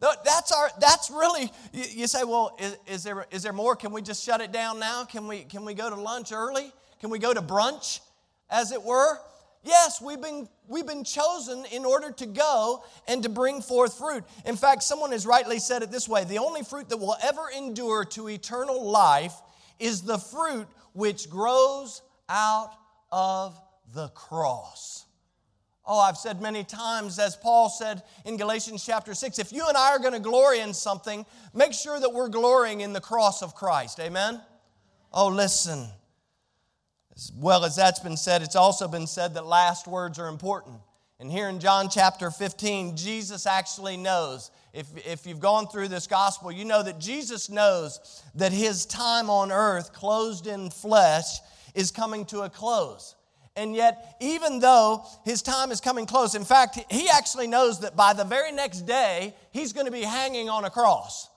That's 0.00 0.52
our. 0.52 0.70
That's 0.80 1.10
really. 1.10 1.50
You 1.72 2.06
say, 2.06 2.22
well, 2.22 2.56
is, 2.60 2.76
is, 2.86 3.02
there 3.02 3.26
is 3.32 3.42
there 3.42 3.52
more? 3.52 3.74
Can 3.74 3.92
we 3.92 4.00
just 4.00 4.24
shut 4.24 4.40
it 4.40 4.52
down 4.52 4.78
now? 4.78 5.04
Can 5.04 5.26
we 5.26 5.40
can 5.42 5.64
we 5.64 5.74
go 5.74 5.90
to 5.90 5.96
lunch 5.96 6.30
early? 6.30 6.72
Can 7.00 7.10
we 7.10 7.18
go 7.18 7.34
to 7.34 7.42
brunch, 7.42 8.00
as 8.48 8.70
it 8.70 8.82
were? 8.82 9.18
Yes, 9.64 10.00
we've 10.00 10.20
been, 10.20 10.48
we've 10.68 10.86
been 10.86 11.04
chosen 11.04 11.64
in 11.72 11.84
order 11.84 12.12
to 12.12 12.26
go 12.26 12.84
and 13.06 13.22
to 13.24 13.28
bring 13.28 13.60
forth 13.60 13.98
fruit. 13.98 14.24
In 14.46 14.56
fact, 14.56 14.82
someone 14.82 15.12
has 15.12 15.26
rightly 15.26 15.58
said 15.58 15.82
it 15.82 15.90
this 15.90 16.08
way 16.08 16.24
the 16.24 16.38
only 16.38 16.62
fruit 16.62 16.88
that 16.88 16.96
will 16.96 17.16
ever 17.22 17.50
endure 17.56 18.04
to 18.06 18.28
eternal 18.28 18.88
life 18.88 19.34
is 19.78 20.02
the 20.02 20.18
fruit 20.18 20.66
which 20.92 21.28
grows 21.28 22.02
out 22.28 22.72
of 23.10 23.60
the 23.94 24.08
cross. 24.08 25.06
Oh, 25.90 25.98
I've 25.98 26.18
said 26.18 26.42
many 26.42 26.64
times, 26.64 27.18
as 27.18 27.34
Paul 27.34 27.70
said 27.70 28.02
in 28.26 28.36
Galatians 28.36 28.84
chapter 28.84 29.14
6, 29.14 29.38
if 29.38 29.52
you 29.52 29.66
and 29.66 29.76
I 29.76 29.92
are 29.92 29.98
going 29.98 30.12
to 30.12 30.20
glory 30.20 30.60
in 30.60 30.74
something, 30.74 31.24
make 31.54 31.72
sure 31.72 31.98
that 31.98 32.12
we're 32.12 32.28
glorying 32.28 32.82
in 32.82 32.92
the 32.92 33.00
cross 33.00 33.42
of 33.42 33.54
Christ. 33.54 33.98
Amen? 33.98 34.38
Oh, 35.12 35.28
listen. 35.28 35.86
As 37.16 37.32
well 37.34 37.64
as 37.64 37.74
that's 37.74 38.00
been 38.00 38.18
said, 38.18 38.42
it's 38.42 38.54
also 38.54 38.86
been 38.86 39.06
said 39.06 39.34
that 39.34 39.46
last 39.46 39.88
words 39.88 40.18
are 40.18 40.28
important. 40.28 40.76
And 41.20 41.32
here 41.32 41.48
in 41.48 41.58
John 41.58 41.88
chapter 41.90 42.30
15, 42.30 42.94
Jesus 42.96 43.46
actually 43.46 43.96
knows. 43.96 44.50
If, 44.72 44.86
if 45.04 45.26
you've 45.26 45.40
gone 45.40 45.66
through 45.66 45.88
this 45.88 46.06
gospel, 46.06 46.52
you 46.52 46.64
know 46.64 46.82
that 46.82 47.00
Jesus 47.00 47.48
knows 47.48 48.22
that 48.34 48.52
his 48.52 48.86
time 48.86 49.30
on 49.30 49.50
earth, 49.50 49.92
closed 49.92 50.46
in 50.46 50.70
flesh, 50.70 51.40
is 51.74 51.90
coming 51.90 52.24
to 52.26 52.40
a 52.40 52.50
close. 52.50 53.14
And 53.56 53.74
yet, 53.74 54.16
even 54.20 54.60
though 54.60 55.04
his 55.24 55.42
time 55.42 55.72
is 55.72 55.80
coming 55.80 56.06
close, 56.06 56.36
in 56.36 56.44
fact, 56.44 56.78
he 56.90 57.08
actually 57.08 57.48
knows 57.48 57.80
that 57.80 57.96
by 57.96 58.12
the 58.12 58.22
very 58.22 58.52
next 58.52 58.82
day, 58.82 59.34
he's 59.50 59.72
going 59.72 59.86
to 59.86 59.92
be 59.92 60.02
hanging 60.02 60.48
on 60.48 60.64
a 60.64 60.70
cross. 60.70 61.28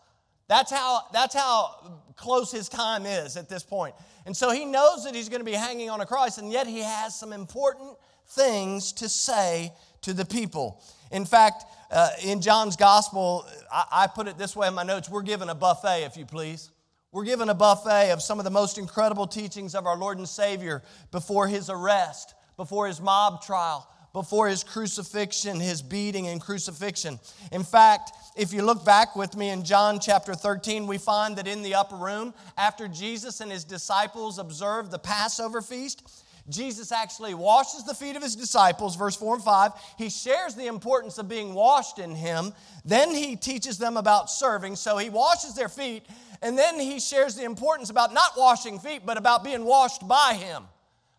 That's 0.48 0.72
how, 0.72 1.02
that's 1.12 1.34
how 1.34 2.02
close 2.16 2.52
his 2.52 2.70
time 2.70 3.06
is 3.08 3.38
at 3.38 3.50
this 3.50 3.64
point. 3.64 3.96
And 4.28 4.38
so 4.38 4.52
he 4.52 4.66
knows 4.66 5.04
that 5.06 5.16
he's 5.16 5.30
going 5.30 5.40
to 5.40 5.46
be 5.46 5.54
hanging 5.54 5.90
on 5.90 6.02
a 6.02 6.06
cross, 6.06 6.38
and 6.38 6.52
yet 6.52 6.68
he 6.68 6.80
has 6.80 7.18
some 7.18 7.34
important 7.34 7.98
things 8.28 8.92
to 8.94 9.10
say 9.10 9.74
to 10.02 10.14
the 10.14 10.26
people. 10.26 10.84
In 11.12 11.26
fact, 11.26 11.66
uh, 11.90 12.10
in 12.24 12.42
John's 12.42 12.76
gospel, 12.76 13.46
I, 13.72 13.86
I 13.92 14.08
put 14.08 14.28
it 14.28 14.38
this 14.38 14.56
way 14.56 14.68
in 14.68 14.74
my 14.74 14.84
notes 14.84 15.10
we're 15.10 15.24
given 15.24 15.50
a 15.50 15.56
buffet, 15.56 16.04
if 16.04 16.18
you 16.18 16.26
please. 16.26 16.70
We're 17.14 17.26
given 17.26 17.50
a 17.50 17.54
buffet 17.54 18.12
of 18.12 18.22
some 18.22 18.40
of 18.40 18.46
the 18.46 18.52
most 18.52 18.78
incredible 18.78 19.28
teachings 19.28 19.76
of 19.76 19.86
our 19.86 19.98
Lord 19.98 20.18
and 20.18 20.30
Savior 20.30 20.82
before 21.12 21.46
his 21.46 21.70
arrest, 21.70 22.34
before 22.56 22.88
his 22.88 23.02
mob 23.02 23.42
trial, 23.42 23.86
before 24.14 24.48
his 24.48 24.64
crucifixion, 24.64 25.60
his 25.60 25.82
beating 25.82 26.28
and 26.28 26.40
crucifixion. 26.40 27.20
In 27.52 27.64
fact, 27.64 28.14
if 28.38 28.54
you 28.54 28.62
look 28.64 28.86
back 28.86 29.18
with 29.18 29.36
me 29.36 29.50
in 29.50 29.66
John 29.66 30.00
chapter 30.00 30.34
13, 30.34 30.88
we 30.88 30.98
find 30.98 31.36
that 31.36 31.50
in 31.50 31.64
the 31.64 31.76
upper 31.76 31.98
room, 31.98 32.34
after 32.58 32.88
Jesus 32.88 33.42
and 33.42 33.52
his 33.52 33.66
disciples 33.66 34.40
observed 34.40 34.90
the 34.90 35.00
Passover 35.00 35.62
feast, 35.62 36.24
Jesus 36.52 36.92
actually 36.92 37.34
washes 37.34 37.84
the 37.84 37.94
feet 37.94 38.16
of 38.16 38.22
his 38.22 38.36
disciples, 38.36 38.96
verse 38.96 39.16
4 39.16 39.36
and 39.36 39.44
5. 39.44 39.72
He 39.98 40.10
shares 40.10 40.56
the 40.56 40.68
importance 40.68 41.18
of 41.18 41.28
being 41.28 41.54
washed 41.54 42.00
in 42.00 42.16
him. 42.16 42.54
Then 42.86 43.14
he 43.14 43.36
teaches 43.36 43.78
them 43.78 43.98
about 43.98 44.30
serving. 44.30 44.76
So 44.76 44.98
he 44.98 45.10
washes 45.10 45.56
their 45.56 45.70
feet, 45.70 46.06
and 46.42 46.58
then 46.58 46.80
he 46.80 47.00
shares 47.00 47.36
the 47.36 47.44
importance 47.44 47.90
about 47.90 48.14
not 48.14 48.32
washing 48.38 48.80
feet, 48.80 49.06
but 49.06 49.18
about 49.18 49.44
being 49.44 49.66
washed 49.66 50.08
by 50.08 50.34
him. 50.34 50.64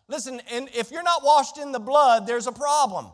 Listen, 0.07 0.41
and 0.51 0.69
if 0.73 0.91
you're 0.91 1.03
not 1.03 1.23
washed 1.23 1.57
in 1.57 1.71
the 1.71 1.79
blood, 1.79 2.27
there's 2.27 2.47
a 2.47 2.51
problem, 2.51 3.07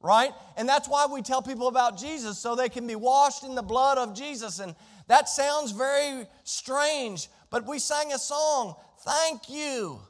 right? 0.00 0.32
And 0.56 0.68
that's 0.68 0.88
why 0.88 1.06
we 1.06 1.22
tell 1.22 1.42
people 1.42 1.68
about 1.68 1.98
Jesus, 1.98 2.38
so 2.38 2.54
they 2.54 2.68
can 2.68 2.86
be 2.86 2.96
washed 2.96 3.44
in 3.44 3.54
the 3.54 3.62
blood 3.62 3.98
of 3.98 4.14
Jesus. 4.14 4.58
And 4.58 4.74
that 5.06 5.28
sounds 5.28 5.72
very 5.72 6.26
strange, 6.44 7.28
but 7.50 7.66
we 7.66 7.78
sang 7.78 8.12
a 8.12 8.18
song, 8.18 8.74
Thank 9.04 9.48
You 9.48 10.00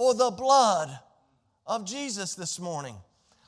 for 0.00 0.14
the 0.14 0.30
Blood 0.30 0.98
of 1.66 1.84
Jesus 1.84 2.34
this 2.34 2.58
morning. 2.58 2.96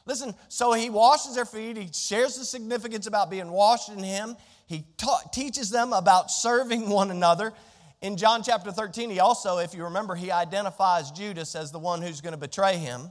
Listen, 0.05 0.35
so 0.49 0.75
he 0.75 0.91
washes 0.91 1.35
their 1.35 1.47
feet, 1.47 1.79
he 1.79 1.89
shares 1.95 2.37
the 2.37 2.45
significance 2.45 3.07
about 3.07 3.31
being 3.31 3.51
washed 3.51 3.89
in 3.89 4.01
him, 4.01 4.37
he 4.67 4.85
ta- 4.99 5.23
teaches 5.33 5.71
them 5.71 5.95
about 5.95 6.31
serving 6.31 6.91
one 6.91 7.11
another. 7.11 7.55
In 8.03 8.19
John 8.19 8.43
chapter 8.43 8.71
13, 8.71 9.09
he 9.09 9.19
also, 9.19 9.61
if 9.61 9.73
you 9.73 9.85
remember, 9.85 10.15
he 10.15 10.31
identifies 10.31 11.11
Judas 11.11 11.55
as 11.55 11.73
the 11.73 11.79
one 11.79 12.03
who's 12.03 12.21
going 12.21 12.35
to 12.35 12.39
betray 12.39 12.77
him. 12.77 13.11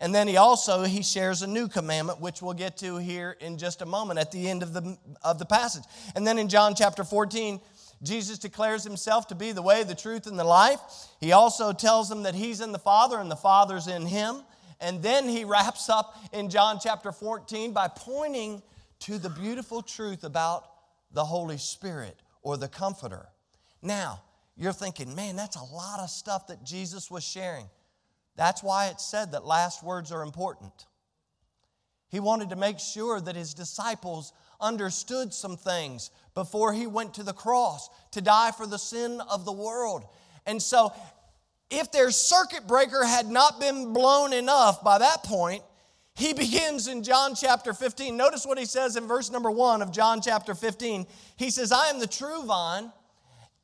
And 0.00 0.14
then 0.14 0.26
he 0.26 0.38
also 0.38 0.84
he 0.84 1.02
shares 1.02 1.42
a 1.42 1.46
new 1.46 1.68
commandment, 1.68 2.18
which 2.22 2.40
we'll 2.40 2.54
get 2.54 2.78
to 2.78 2.96
here 2.96 3.36
in 3.40 3.58
just 3.58 3.82
a 3.82 3.86
moment 3.86 4.18
at 4.18 4.32
the 4.32 4.48
end 4.48 4.62
of 4.62 4.72
the, 4.72 4.96
of 5.22 5.38
the 5.38 5.44
passage. 5.44 5.84
And 6.16 6.26
then 6.26 6.38
in 6.38 6.48
John 6.48 6.74
chapter 6.74 7.04
14, 7.04 7.60
Jesus 8.02 8.38
declares 8.38 8.82
himself 8.82 9.28
to 9.28 9.34
be 9.34 9.52
the 9.52 9.62
way, 9.62 9.82
the 9.82 9.94
truth, 9.94 10.26
and 10.26 10.38
the 10.38 10.44
life. 10.44 10.80
He 11.20 11.32
also 11.32 11.72
tells 11.72 12.08
them 12.08 12.22
that 12.22 12.34
he's 12.34 12.60
in 12.60 12.72
the 12.72 12.78
Father 12.78 13.18
and 13.18 13.30
the 13.30 13.36
Father's 13.36 13.88
in 13.88 14.06
him. 14.06 14.42
And 14.80 15.02
then 15.02 15.28
he 15.28 15.44
wraps 15.44 15.90
up 15.90 16.16
in 16.32 16.48
John 16.48 16.78
chapter 16.82 17.12
14 17.12 17.72
by 17.72 17.88
pointing 17.88 18.62
to 19.00 19.18
the 19.18 19.28
beautiful 19.28 19.82
truth 19.82 20.24
about 20.24 20.64
the 21.12 21.24
Holy 21.24 21.58
Spirit 21.58 22.16
or 22.42 22.56
the 22.56 22.68
Comforter. 22.68 23.28
Now, 23.82 24.22
you're 24.56 24.72
thinking, 24.72 25.14
man, 25.14 25.36
that's 25.36 25.56
a 25.56 25.64
lot 25.64 26.00
of 26.00 26.08
stuff 26.08 26.46
that 26.46 26.64
Jesus 26.64 27.10
was 27.10 27.24
sharing. 27.24 27.66
That's 28.36 28.62
why 28.62 28.88
it 28.88 29.00
said 29.00 29.32
that 29.32 29.44
last 29.44 29.82
words 29.82 30.12
are 30.12 30.22
important. 30.22 30.86
He 32.08 32.20
wanted 32.20 32.50
to 32.50 32.56
make 32.56 32.78
sure 32.78 33.20
that 33.20 33.36
his 33.36 33.54
disciples 33.54 34.32
understood 34.60 35.32
some 35.32 35.56
things 35.56 36.10
before 36.34 36.72
he 36.72 36.86
went 36.86 37.14
to 37.14 37.22
the 37.22 37.32
cross 37.32 37.88
to 38.12 38.20
die 38.20 38.50
for 38.50 38.66
the 38.66 38.78
sin 38.78 39.20
of 39.30 39.44
the 39.44 39.52
world. 39.52 40.04
And 40.46 40.60
so, 40.62 40.92
if 41.70 41.92
their 41.92 42.10
circuit 42.10 42.66
breaker 42.66 43.04
had 43.04 43.28
not 43.28 43.60
been 43.60 43.92
blown 43.92 44.32
enough 44.32 44.82
by 44.82 44.98
that 44.98 45.22
point, 45.22 45.62
he 46.14 46.32
begins 46.34 46.88
in 46.88 47.02
John 47.02 47.34
chapter 47.34 47.72
15. 47.72 48.16
Notice 48.16 48.46
what 48.46 48.58
he 48.58 48.66
says 48.66 48.96
in 48.96 49.06
verse 49.06 49.30
number 49.30 49.50
one 49.50 49.82
of 49.82 49.92
John 49.92 50.20
chapter 50.20 50.54
15. 50.54 51.06
He 51.36 51.50
says, 51.50 51.72
I 51.72 51.88
am 51.88 51.98
the 51.98 52.06
true 52.06 52.44
vine, 52.44 52.92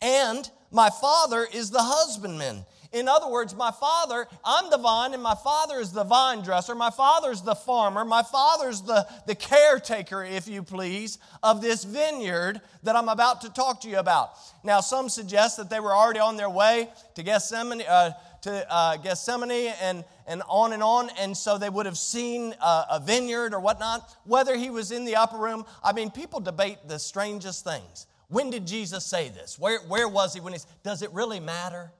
and 0.00 0.48
my 0.70 0.90
Father 0.90 1.46
is 1.52 1.70
the 1.70 1.82
husbandman. 1.82 2.64
In 2.96 3.08
other 3.08 3.28
words, 3.28 3.54
my 3.54 3.70
father, 3.70 4.26
I'm 4.42 4.70
the 4.70 4.78
vine, 4.78 5.12
and 5.12 5.22
my 5.22 5.34
father 5.34 5.80
is 5.80 5.92
the 5.92 6.02
vine 6.02 6.40
dresser. 6.40 6.74
My 6.74 6.88
father's 6.88 7.42
the 7.42 7.54
farmer. 7.54 8.06
My 8.06 8.22
father's 8.22 8.80
the, 8.80 9.06
the 9.26 9.34
caretaker, 9.34 10.24
if 10.24 10.48
you 10.48 10.62
please, 10.62 11.18
of 11.42 11.60
this 11.60 11.84
vineyard 11.84 12.62
that 12.84 12.96
I'm 12.96 13.10
about 13.10 13.42
to 13.42 13.52
talk 13.52 13.82
to 13.82 13.88
you 13.90 13.98
about. 13.98 14.30
Now, 14.64 14.80
some 14.80 15.10
suggest 15.10 15.58
that 15.58 15.68
they 15.68 15.78
were 15.78 15.94
already 15.94 16.20
on 16.20 16.38
their 16.38 16.48
way 16.48 16.88
to 17.16 17.22
Gethsemane, 17.22 17.82
uh, 17.86 18.12
to 18.42 18.72
uh, 18.72 18.96
Gethsemane 18.96 19.74
and, 19.82 20.02
and 20.26 20.42
on 20.48 20.72
and 20.72 20.82
on, 20.82 21.10
and 21.18 21.36
so 21.36 21.58
they 21.58 21.68
would 21.68 21.84
have 21.84 21.98
seen 21.98 22.54
a, 22.62 22.86
a 22.92 23.02
vineyard 23.04 23.52
or 23.52 23.60
whatnot. 23.60 24.10
Whether 24.24 24.56
he 24.56 24.70
was 24.70 24.90
in 24.90 25.04
the 25.04 25.16
upper 25.16 25.36
room, 25.36 25.66
I 25.84 25.92
mean, 25.92 26.10
people 26.10 26.40
debate 26.40 26.78
the 26.86 26.98
strangest 26.98 27.62
things. 27.62 28.06
When 28.28 28.48
did 28.48 28.66
Jesus 28.66 29.04
say 29.04 29.28
this? 29.28 29.58
Where, 29.58 29.80
where 29.80 30.08
was 30.08 30.32
he 30.32 30.40
when 30.40 30.54
he? 30.54 30.60
does 30.82 31.02
it 31.02 31.12
really 31.12 31.40
matter? 31.40 31.92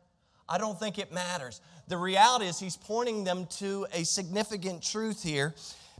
I 0.49 0.59
don't 0.59 0.79
think 0.79 0.99
it 0.99 1.13
matters. 1.13 1.61
The 1.89 1.97
reality 1.97 2.47
is, 2.47 2.59
he's 2.59 2.77
pointing 2.77 3.25
them 3.25 3.47
to 3.59 3.87
a 3.93 4.05
significant 4.05 4.83
truth 4.83 5.23
here 5.23 5.55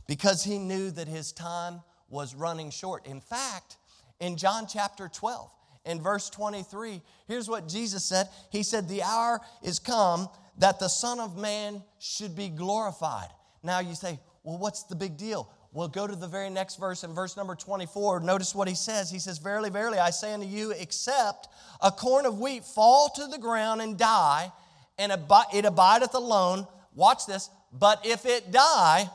because 0.07 0.43
he 0.43 0.57
knew 0.57 0.91
that 0.91 1.07
his 1.07 1.31
time 1.31 1.81
was 2.09 2.33
running 2.33 2.69
short. 2.69 3.05
In 3.05 3.21
fact, 3.21 3.77
in 4.19 4.37
John 4.37 4.65
chapter 4.67 5.09
12, 5.09 5.49
in 5.85 6.01
verse 6.01 6.29
23, 6.29 7.01
here's 7.27 7.49
what 7.49 7.67
Jesus 7.67 8.03
said 8.03 8.27
He 8.51 8.63
said, 8.63 8.87
The 8.87 9.03
hour 9.03 9.41
is 9.63 9.79
come 9.79 10.27
that 10.57 10.79
the 10.79 10.87
Son 10.87 11.19
of 11.19 11.37
Man 11.37 11.83
should 11.99 12.35
be 12.35 12.49
glorified. 12.49 13.29
Now 13.63 13.79
you 13.79 13.95
say, 13.95 14.19
Well, 14.43 14.57
what's 14.57 14.83
the 14.83 14.95
big 14.95 15.17
deal? 15.17 15.49
We'll 15.73 15.87
go 15.87 16.07
to 16.07 16.15
the 16.15 16.27
very 16.27 16.49
next 16.49 16.77
verse 16.77 17.03
in 17.03 17.13
verse 17.13 17.37
number 17.37 17.53
24. 17.53 18.21
Notice 18.21 18.55
what 18.55 18.67
he 18.67 18.75
says. 18.75 19.11
He 19.11 19.19
says, 19.19 19.37
Verily, 19.37 19.69
verily, 19.69 19.99
I 19.99 20.09
say 20.09 20.33
unto 20.33 20.47
you, 20.47 20.71
except 20.71 21.49
a 21.81 21.91
corn 21.91 22.25
of 22.25 22.39
wheat 22.39 22.63
fall 22.63 23.09
to 23.15 23.27
the 23.27 23.37
ground 23.37 23.81
and 23.81 23.97
die, 23.97 24.51
and 24.97 25.11
it 25.11 25.65
abideth 25.65 26.13
alone. 26.13 26.67
Watch 26.95 27.25
this. 27.27 27.49
But 27.71 28.05
if 28.05 28.25
it 28.25 28.51
die, 28.51 29.09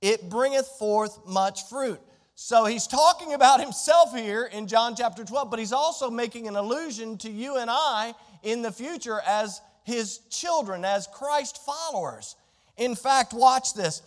it 0.00 0.28
bringeth 0.28 0.68
forth 0.78 1.26
much 1.26 1.68
fruit. 1.68 2.00
So 2.34 2.66
he's 2.66 2.86
talking 2.86 3.34
about 3.34 3.60
himself 3.60 4.14
here 4.14 4.44
in 4.44 4.68
John 4.68 4.94
chapter 4.94 5.24
12, 5.24 5.50
but 5.50 5.58
he's 5.58 5.72
also 5.72 6.08
making 6.08 6.46
an 6.46 6.54
allusion 6.54 7.18
to 7.18 7.30
you 7.30 7.56
and 7.56 7.68
I 7.68 8.14
in 8.44 8.62
the 8.62 8.70
future 8.70 9.20
as 9.26 9.60
his 9.82 10.18
children, 10.30 10.84
as 10.84 11.08
Christ 11.08 11.58
followers. 11.64 12.36
In 12.76 12.94
fact, 12.94 13.32
watch 13.32 13.74
this. 13.74 14.02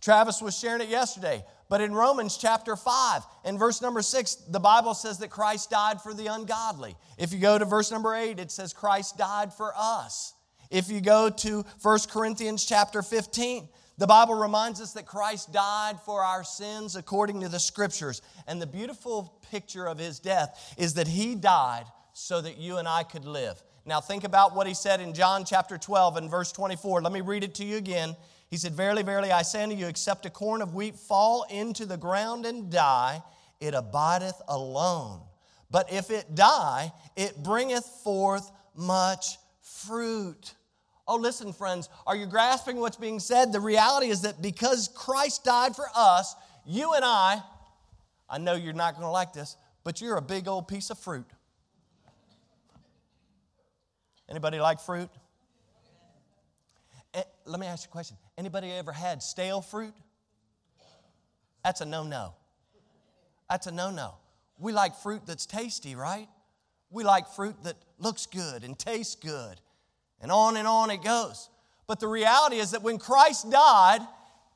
Travis 0.00 0.40
was 0.40 0.58
sharing 0.58 0.82
it 0.82 0.88
yesterday. 0.88 1.44
But 1.68 1.80
in 1.80 1.92
Romans 1.92 2.36
chapter 2.36 2.76
5 2.76 3.22
and 3.44 3.58
verse 3.58 3.82
number 3.82 4.02
6, 4.02 4.34
the 4.50 4.60
Bible 4.60 4.94
says 4.94 5.18
that 5.18 5.30
Christ 5.30 5.70
died 5.70 6.00
for 6.00 6.14
the 6.14 6.26
ungodly. 6.26 6.94
If 7.18 7.32
you 7.32 7.40
go 7.40 7.58
to 7.58 7.64
verse 7.64 7.90
number 7.90 8.14
8, 8.14 8.38
it 8.38 8.52
says 8.52 8.72
Christ 8.72 9.18
died 9.18 9.52
for 9.52 9.72
us. 9.76 10.34
If 10.70 10.90
you 10.90 11.00
go 11.00 11.30
to 11.30 11.64
1 11.82 11.98
Corinthians 12.10 12.64
chapter 12.64 13.02
15, 13.02 13.68
the 13.98 14.06
Bible 14.06 14.34
reminds 14.34 14.80
us 14.80 14.92
that 14.92 15.06
Christ 15.06 15.52
died 15.52 16.00
for 16.04 16.22
our 16.22 16.44
sins 16.44 16.96
according 16.96 17.40
to 17.40 17.48
the 17.48 17.58
scriptures. 17.58 18.20
And 18.46 18.60
the 18.60 18.66
beautiful 18.66 19.40
picture 19.50 19.86
of 19.86 19.98
his 19.98 20.18
death 20.18 20.74
is 20.76 20.94
that 20.94 21.08
he 21.08 21.34
died 21.34 21.86
so 22.12 22.40
that 22.40 22.58
you 22.58 22.76
and 22.76 22.86
I 22.86 23.02
could 23.02 23.24
live. 23.24 23.62
Now, 23.86 24.00
think 24.00 24.24
about 24.24 24.54
what 24.54 24.66
he 24.66 24.74
said 24.74 25.00
in 25.00 25.14
John 25.14 25.44
chapter 25.44 25.78
12 25.78 26.16
and 26.16 26.30
verse 26.30 26.52
24. 26.52 27.02
Let 27.02 27.12
me 27.12 27.20
read 27.20 27.44
it 27.44 27.54
to 27.56 27.64
you 27.64 27.76
again. 27.76 28.16
He 28.48 28.56
said, 28.56 28.74
Verily, 28.74 29.02
verily, 29.02 29.32
I 29.32 29.42
say 29.42 29.62
unto 29.62 29.74
you, 29.74 29.86
except 29.86 30.26
a 30.26 30.30
corn 30.30 30.62
of 30.62 30.74
wheat 30.74 30.96
fall 30.96 31.44
into 31.50 31.84
the 31.84 31.96
ground 31.96 32.46
and 32.46 32.70
die, 32.70 33.22
it 33.60 33.74
abideth 33.74 34.40
alone. 34.48 35.20
But 35.70 35.92
if 35.92 36.10
it 36.10 36.34
die, 36.34 36.92
it 37.16 37.42
bringeth 37.42 37.84
forth 38.04 38.50
much 38.74 39.38
fruit. 39.60 40.54
Oh, 41.08 41.16
listen, 41.16 41.52
friends, 41.52 41.88
are 42.06 42.16
you 42.16 42.26
grasping 42.26 42.76
what's 42.76 42.96
being 42.96 43.20
said? 43.20 43.52
The 43.52 43.60
reality 43.60 44.08
is 44.08 44.22
that 44.22 44.42
because 44.42 44.88
Christ 44.94 45.44
died 45.44 45.74
for 45.74 45.86
us, 45.94 46.34
you 46.64 46.94
and 46.94 47.04
I, 47.04 47.42
I 48.28 48.38
know 48.38 48.54
you're 48.54 48.72
not 48.72 48.94
going 48.94 49.06
to 49.06 49.10
like 49.10 49.32
this, 49.32 49.56
but 49.84 50.00
you're 50.00 50.16
a 50.16 50.22
big 50.22 50.48
old 50.48 50.66
piece 50.66 50.90
of 50.90 50.98
fruit. 50.98 51.26
Anybody 54.28 54.58
like 54.58 54.80
fruit? 54.80 55.08
Eh, 57.14 57.22
let 57.44 57.60
me 57.60 57.66
ask 57.68 57.84
you 57.84 57.90
a 57.90 57.92
question. 57.92 58.16
Anybody 58.38 58.70
ever 58.72 58.92
had 58.92 59.22
stale 59.22 59.60
fruit? 59.60 59.94
That's 61.64 61.80
a 61.80 61.86
no 61.86 62.04
no. 62.04 62.34
That's 63.48 63.66
a 63.66 63.72
no 63.72 63.90
no. 63.90 64.14
We 64.58 64.72
like 64.72 64.96
fruit 64.96 65.22
that's 65.26 65.46
tasty, 65.46 65.94
right? 65.94 66.28
We 66.90 67.04
like 67.04 67.28
fruit 67.28 67.56
that 67.64 67.76
looks 67.98 68.26
good 68.26 68.62
and 68.62 68.78
tastes 68.78 69.14
good. 69.14 69.60
And 70.20 70.30
on 70.30 70.56
and 70.56 70.66
on 70.66 70.90
it 70.90 71.02
goes. 71.02 71.48
But 71.86 72.00
the 72.00 72.08
reality 72.08 72.56
is 72.56 72.72
that 72.72 72.82
when 72.82 72.98
Christ 72.98 73.50
died, 73.50 74.00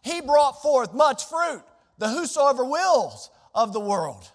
he 0.02 0.20
brought 0.20 0.62
forth 0.62 0.94
much 0.94 1.24
fruit, 1.26 1.62
the 1.98 2.08
whosoever 2.08 2.64
wills 2.64 3.30
of 3.54 3.72
the 3.72 3.80
world. 3.80 4.30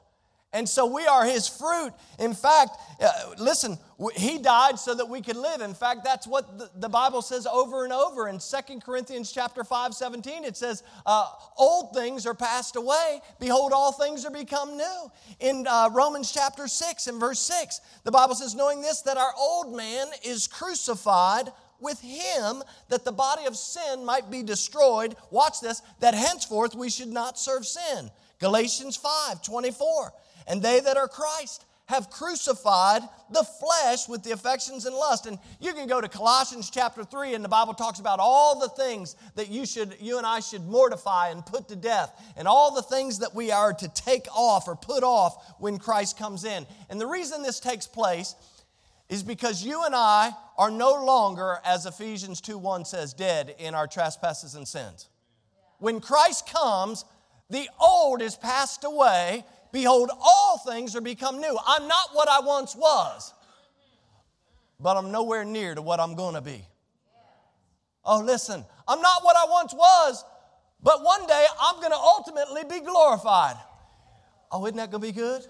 And 0.55 0.69
so 0.69 0.85
we 0.85 1.05
are 1.05 1.25
his 1.25 1.49
fruit. 1.49 1.91
In 2.17 2.33
fact, 2.33 2.77
uh, 3.01 3.11
listen, 3.37 3.77
he 4.15 4.37
died 4.37 4.79
so 4.79 4.95
that 4.95 5.09
we 5.09 5.21
could 5.21 5.35
live. 5.35 5.59
In 5.59 5.73
fact, 5.73 6.05
that's 6.05 6.25
what 6.25 6.57
the, 6.57 6.71
the 6.77 6.87
Bible 6.87 7.21
says 7.21 7.45
over 7.45 7.83
and 7.83 7.91
over. 7.91 8.29
In 8.29 8.39
2 8.39 8.79
Corinthians 8.79 9.33
chapter 9.33 9.65
5, 9.65 9.93
17, 9.93 10.45
it 10.45 10.55
says, 10.55 10.81
uh, 11.05 11.27
old 11.57 11.93
things 11.93 12.25
are 12.25 12.33
passed 12.33 12.77
away. 12.77 13.19
Behold, 13.37 13.73
all 13.73 13.91
things 13.91 14.23
are 14.23 14.31
become 14.31 14.77
new. 14.77 15.11
In 15.41 15.67
uh, 15.69 15.89
Romans 15.91 16.31
chapter 16.31 16.69
6 16.69 17.07
and 17.07 17.19
verse 17.19 17.39
6, 17.41 17.81
the 18.05 18.11
Bible 18.11 18.35
says, 18.35 18.55
knowing 18.55 18.81
this, 18.81 19.01
that 19.01 19.17
our 19.17 19.33
old 19.37 19.75
man 19.75 20.07
is 20.23 20.47
crucified 20.47 21.49
with 21.81 21.99
him 21.99 22.63
that 22.87 23.03
the 23.03 23.11
body 23.11 23.45
of 23.45 23.57
sin 23.57 24.05
might 24.05 24.31
be 24.31 24.41
destroyed. 24.41 25.17
Watch 25.31 25.59
this, 25.59 25.81
that 25.99 26.13
henceforth 26.13 26.75
we 26.75 26.89
should 26.89 27.09
not 27.09 27.37
serve 27.37 27.65
sin. 27.67 28.09
Galatians 28.39 28.95
5, 28.95 29.41
24. 29.41 30.13
And 30.47 30.61
they 30.61 30.79
that 30.79 30.97
are 30.97 31.07
Christ 31.07 31.65
have 31.87 32.09
crucified 32.09 33.03
the 33.29 33.43
flesh 33.43 34.07
with 34.07 34.23
the 34.23 34.31
affections 34.31 34.85
and 34.85 34.95
lust. 34.95 35.27
And 35.27 35.37
you 35.59 35.73
can 35.73 35.87
go 35.87 36.01
to 36.01 36.07
Colossians 36.07 36.71
chapter 36.71 37.03
3 37.03 37.35
and 37.35 37.43
the 37.43 37.49
Bible 37.49 37.75
talks 37.75 37.99
about 37.99 38.19
all 38.19 38.59
the 38.59 38.69
things 38.69 39.15
that 39.35 39.49
you 39.49 39.65
should 39.65 39.95
you 39.99 40.17
and 40.17 40.25
I 40.25 40.39
should 40.39 40.65
mortify 40.65 41.29
and 41.29 41.45
put 41.45 41.67
to 41.67 41.75
death 41.75 42.11
and 42.37 42.47
all 42.47 42.73
the 42.73 42.81
things 42.81 43.19
that 43.19 43.35
we 43.35 43.51
are 43.51 43.71
to 43.73 43.87
take 43.89 44.27
off 44.35 44.67
or 44.67 44.75
put 44.75 45.03
off 45.03 45.55
when 45.59 45.77
Christ 45.77 46.17
comes 46.17 46.43
in. 46.43 46.65
And 46.89 46.99
the 46.99 47.07
reason 47.07 47.43
this 47.43 47.59
takes 47.59 47.85
place 47.85 48.33
is 49.07 49.21
because 49.21 49.63
you 49.63 49.85
and 49.85 49.93
I 49.93 50.31
are 50.57 50.71
no 50.71 51.03
longer 51.03 51.59
as 51.63 51.85
Ephesians 51.85 52.41
2:1 52.41 52.85
says 52.85 53.13
dead 53.13 53.53
in 53.59 53.75
our 53.75 53.85
trespasses 53.85 54.55
and 54.55 54.67
sins. 54.67 55.07
When 55.77 56.01
Christ 56.01 56.47
comes, 56.47 57.05
the 57.49 57.69
old 57.79 58.23
is 58.23 58.35
passed 58.35 58.83
away 58.83 59.45
Behold, 59.75 60.09
all 60.21 60.57
things 60.65 60.95
are 60.95 61.01
become 61.01 61.41
new. 61.41 61.57
I'm 61.67 61.85
not 61.89 62.11
what 62.13 62.29
I 62.29 62.39
once 62.39 62.77
was, 62.77 63.33
but 64.79 64.95
I'm 64.95 65.11
nowhere 65.11 65.43
near 65.43 65.75
to 65.75 65.81
what 65.81 65.99
I'm 65.99 66.15
going 66.15 66.35
to 66.35 66.39
be. 66.39 66.65
Oh, 68.05 68.21
listen, 68.21 68.63
I'm 68.87 69.01
not 69.01 69.25
what 69.25 69.35
I 69.35 69.51
once 69.51 69.73
was, 69.73 70.23
but 70.81 71.03
one 71.03 71.27
day 71.27 71.45
I'm 71.59 71.81
going 71.81 71.91
to 71.91 71.97
ultimately 71.97 72.63
be 72.63 72.85
glorified. 72.85 73.57
Oh, 74.49 74.65
isn't 74.65 74.77
that 74.77 74.91
going 74.91 75.01
to 75.01 75.07
be 75.09 75.11
good? 75.11 75.45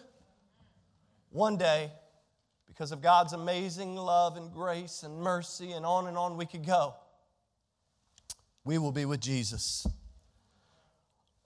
One 1.29 1.55
day, 1.55 1.91
because 2.65 2.91
of 2.91 3.03
God's 3.03 3.33
amazing 3.33 3.95
love 3.95 4.37
and 4.37 4.51
grace 4.51 5.03
and 5.03 5.19
mercy, 5.19 5.73
and 5.73 5.85
on 5.85 6.07
and 6.07 6.17
on 6.17 6.35
we 6.35 6.47
could 6.47 6.65
go, 6.65 6.95
we 8.63 8.79
will 8.79 8.91
be 8.91 9.05
with 9.05 9.19
Jesus. 9.19 9.85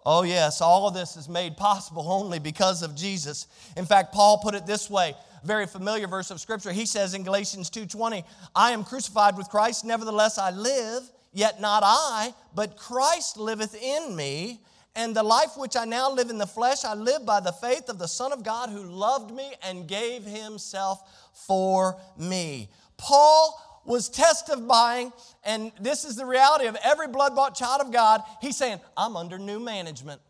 Oh, 0.05 0.23
yes, 0.23 0.61
all 0.61 0.87
of 0.87 0.93
this 0.93 1.17
is 1.17 1.27
made 1.27 1.57
possible 1.57 2.09
only 2.11 2.39
because 2.39 2.83
of 2.83 2.95
Jesus. 2.95 3.47
In 3.75 3.85
fact, 3.85 4.13
Paul 4.13 4.37
put 4.37 4.55
it 4.55 4.65
this 4.65 4.89
way, 4.89 5.13
very 5.43 5.67
familiar 5.67 6.07
verse 6.07 6.31
of 6.31 6.39
scripture. 6.39 6.71
He 6.71 6.85
says 6.85 7.13
in 7.13 7.23
Galatians 7.23 7.69
2:20, 7.69 8.23
"I 8.55 8.71
am 8.71 8.83
crucified 8.83 9.37
with 9.37 9.49
Christ, 9.49 9.83
nevertheless 9.83 10.37
I 10.37 10.51
live, 10.51 11.11
yet 11.33 11.59
not 11.59 11.83
I, 11.85 12.33
but 12.55 12.77
Christ 12.77 13.37
liveth 13.37 13.75
in 13.75 14.15
me, 14.15 14.61
and 14.95 15.15
the 15.15 15.23
life 15.23 15.57
which 15.57 15.75
I 15.75 15.85
now 15.85 16.09
live 16.09 16.29
in 16.29 16.37
the 16.37 16.47
flesh, 16.47 16.83
I 16.85 16.93
live 16.93 17.25
by 17.25 17.41
the 17.41 17.53
faith 17.53 17.89
of 17.89 17.99
the 17.99 18.07
Son 18.07 18.31
of 18.31 18.41
God 18.41 18.69
who 18.69 18.83
loved 18.83 19.31
me 19.31 19.53
and 19.61 19.87
gave 19.87 20.23
himself 20.23 21.03
for 21.33 21.99
me." 22.17 22.69
Paul 22.97 23.61
was 23.85 24.09
testifying, 24.09 25.11
and 25.43 25.71
this 25.79 26.05
is 26.05 26.15
the 26.15 26.25
reality 26.25 26.67
of 26.67 26.77
every 26.83 27.07
blood 27.07 27.35
bought 27.35 27.55
child 27.55 27.81
of 27.81 27.91
God. 27.91 28.21
He's 28.41 28.57
saying, 28.57 28.79
I'm 28.95 29.15
under 29.15 29.39
new 29.39 29.59
management. 29.59 30.21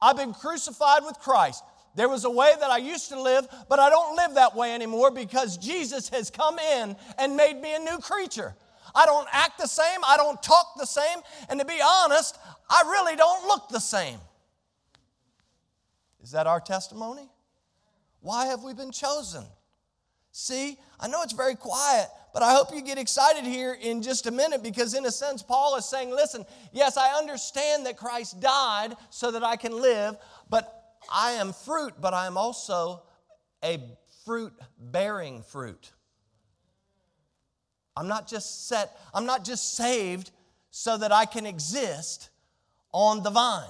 I've 0.00 0.16
been 0.16 0.34
crucified 0.34 1.04
with 1.04 1.18
Christ. 1.18 1.62
There 1.94 2.08
was 2.08 2.24
a 2.24 2.30
way 2.30 2.50
that 2.58 2.70
I 2.70 2.78
used 2.78 3.08
to 3.10 3.20
live, 3.20 3.46
but 3.68 3.78
I 3.78 3.90
don't 3.90 4.16
live 4.16 4.34
that 4.34 4.56
way 4.56 4.74
anymore 4.74 5.10
because 5.10 5.58
Jesus 5.58 6.08
has 6.08 6.30
come 6.30 6.58
in 6.58 6.96
and 7.18 7.36
made 7.36 7.60
me 7.60 7.74
a 7.74 7.78
new 7.78 7.98
creature. 7.98 8.54
I 8.94 9.06
don't 9.06 9.28
act 9.30 9.58
the 9.58 9.66
same, 9.66 10.00
I 10.04 10.16
don't 10.16 10.42
talk 10.42 10.74
the 10.76 10.86
same, 10.86 11.18
and 11.48 11.60
to 11.60 11.66
be 11.66 11.80
honest, 11.84 12.38
I 12.68 12.82
really 12.82 13.16
don't 13.16 13.46
look 13.46 13.68
the 13.68 13.80
same. 13.80 14.18
Is 16.22 16.32
that 16.32 16.46
our 16.46 16.60
testimony? 16.60 17.28
Why 18.20 18.46
have 18.46 18.62
we 18.62 18.74
been 18.74 18.92
chosen? 18.92 19.44
See, 20.32 20.78
I 20.98 21.08
know 21.08 21.22
it's 21.22 21.34
very 21.34 21.54
quiet, 21.54 22.08
but 22.32 22.42
I 22.42 22.54
hope 22.54 22.74
you 22.74 22.80
get 22.80 22.96
excited 22.96 23.44
here 23.44 23.76
in 23.78 24.00
just 24.00 24.26
a 24.26 24.30
minute 24.30 24.62
because, 24.62 24.94
in 24.94 25.04
a 25.04 25.10
sense, 25.10 25.42
Paul 25.42 25.76
is 25.76 25.84
saying, 25.84 26.10
listen, 26.10 26.46
yes, 26.72 26.96
I 26.96 27.18
understand 27.18 27.84
that 27.84 27.98
Christ 27.98 28.40
died 28.40 28.94
so 29.10 29.30
that 29.30 29.44
I 29.44 29.56
can 29.56 29.72
live, 29.72 30.16
but 30.48 30.96
I 31.12 31.32
am 31.32 31.52
fruit, 31.52 31.92
but 32.00 32.14
I 32.14 32.26
am 32.26 32.38
also 32.38 33.02
a 33.62 33.78
fruit 34.24 34.54
bearing 34.78 35.42
fruit. 35.42 35.92
I'm 37.94 38.08
not 38.08 38.26
just 38.26 38.68
set, 38.68 38.96
I'm 39.12 39.26
not 39.26 39.44
just 39.44 39.76
saved 39.76 40.30
so 40.70 40.96
that 40.96 41.12
I 41.12 41.26
can 41.26 41.44
exist 41.44 42.30
on 42.90 43.22
the 43.22 43.28
vine. 43.28 43.68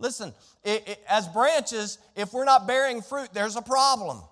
Listen, 0.00 0.34
it, 0.64 0.88
it, 0.88 1.04
as 1.08 1.28
branches, 1.28 1.98
if 2.16 2.32
we're 2.32 2.44
not 2.44 2.66
bearing 2.66 3.00
fruit, 3.00 3.28
there's 3.32 3.54
a 3.54 3.62
problem. 3.62 4.22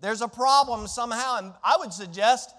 There's 0.00 0.20
a 0.20 0.28
problem 0.28 0.86
somehow, 0.86 1.38
and 1.38 1.52
I 1.62 1.76
would 1.78 1.92
suggest 1.92 2.54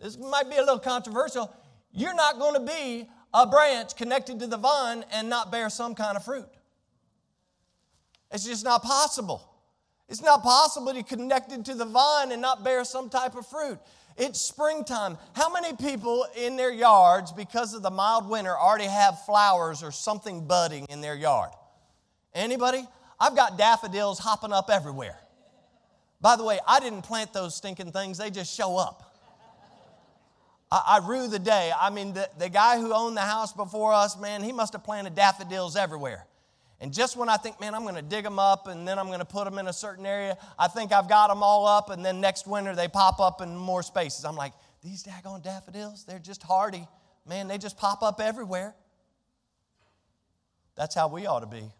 this 0.00 0.18
might 0.18 0.50
be 0.50 0.56
a 0.56 0.60
little 0.60 0.78
controversial. 0.78 1.52
You're 1.92 2.14
not 2.14 2.38
going 2.38 2.54
to 2.54 2.72
be 2.72 3.08
a 3.32 3.46
branch 3.46 3.96
connected 3.96 4.40
to 4.40 4.46
the 4.46 4.56
vine 4.58 5.04
and 5.12 5.28
not 5.28 5.50
bear 5.50 5.70
some 5.70 5.94
kind 5.94 6.16
of 6.16 6.24
fruit. 6.24 6.48
It's 8.30 8.44
just 8.44 8.64
not 8.64 8.82
possible. 8.82 9.42
It's 10.08 10.22
not 10.22 10.42
possible 10.42 10.88
to 10.88 10.94
be 10.94 11.02
connected 11.02 11.64
to 11.66 11.74
the 11.74 11.84
vine 11.84 12.32
and 12.32 12.42
not 12.42 12.62
bear 12.62 12.84
some 12.84 13.08
type 13.08 13.34
of 13.34 13.46
fruit. 13.46 13.78
It's 14.16 14.40
springtime. 14.40 15.18
How 15.34 15.50
many 15.52 15.76
people 15.76 16.26
in 16.36 16.56
their 16.56 16.72
yards, 16.72 17.32
because 17.32 17.74
of 17.74 17.82
the 17.82 17.90
mild 17.90 18.28
winter, 18.28 18.56
already 18.56 18.84
have 18.84 19.24
flowers 19.24 19.82
or 19.82 19.92
something 19.92 20.46
budding 20.46 20.86
in 20.88 21.00
their 21.00 21.14
yard? 21.14 21.50
Anybody? 22.34 22.86
I've 23.18 23.36
got 23.36 23.58
daffodils 23.58 24.18
hopping 24.18 24.52
up 24.52 24.70
everywhere. 24.70 25.18
By 26.20 26.36
the 26.36 26.44
way, 26.44 26.58
I 26.66 26.80
didn't 26.80 27.02
plant 27.02 27.32
those 27.32 27.54
stinking 27.54 27.92
things, 27.92 28.18
they 28.18 28.30
just 28.30 28.54
show 28.54 28.76
up. 28.76 29.14
I, 30.70 31.00
I 31.00 31.06
rue 31.06 31.28
the 31.28 31.38
day. 31.38 31.72
I 31.78 31.90
mean, 31.90 32.14
the, 32.14 32.28
the 32.38 32.48
guy 32.48 32.80
who 32.80 32.92
owned 32.92 33.16
the 33.16 33.22
house 33.22 33.52
before 33.52 33.92
us, 33.92 34.18
man, 34.18 34.42
he 34.42 34.52
must 34.52 34.72
have 34.72 34.82
planted 34.82 35.14
daffodils 35.14 35.76
everywhere. 35.76 36.26
And 36.80 36.92
just 36.92 37.16
when 37.16 37.28
I 37.28 37.36
think, 37.36 37.60
man, 37.60 37.74
I'm 37.74 37.82
going 37.82 37.94
to 37.94 38.02
dig 38.02 38.24
them 38.24 38.38
up 38.38 38.66
and 38.66 38.86
then 38.86 38.98
I'm 38.98 39.06
going 39.06 39.20
to 39.20 39.24
put 39.24 39.44
them 39.44 39.58
in 39.58 39.66
a 39.66 39.72
certain 39.72 40.04
area, 40.04 40.36
I 40.58 40.68
think 40.68 40.92
I've 40.92 41.08
got 41.08 41.28
them 41.28 41.42
all 41.42 41.66
up, 41.66 41.90
and 41.90 42.04
then 42.04 42.20
next 42.20 42.46
winter 42.46 42.74
they 42.74 42.88
pop 42.88 43.18
up 43.18 43.40
in 43.40 43.56
more 43.56 43.82
spaces. 43.82 44.24
I'm 44.24 44.36
like, 44.36 44.52
these 44.82 45.02
daggone 45.02 45.42
daffodils, 45.42 46.04
they're 46.04 46.18
just 46.18 46.42
hardy. 46.42 46.86
Man, 47.26 47.48
they 47.48 47.58
just 47.58 47.78
pop 47.78 48.02
up 48.02 48.20
everywhere. 48.20 48.74
That's 50.76 50.94
how 50.94 51.08
we 51.08 51.26
ought 51.26 51.40
to 51.40 51.46
be 51.46 51.72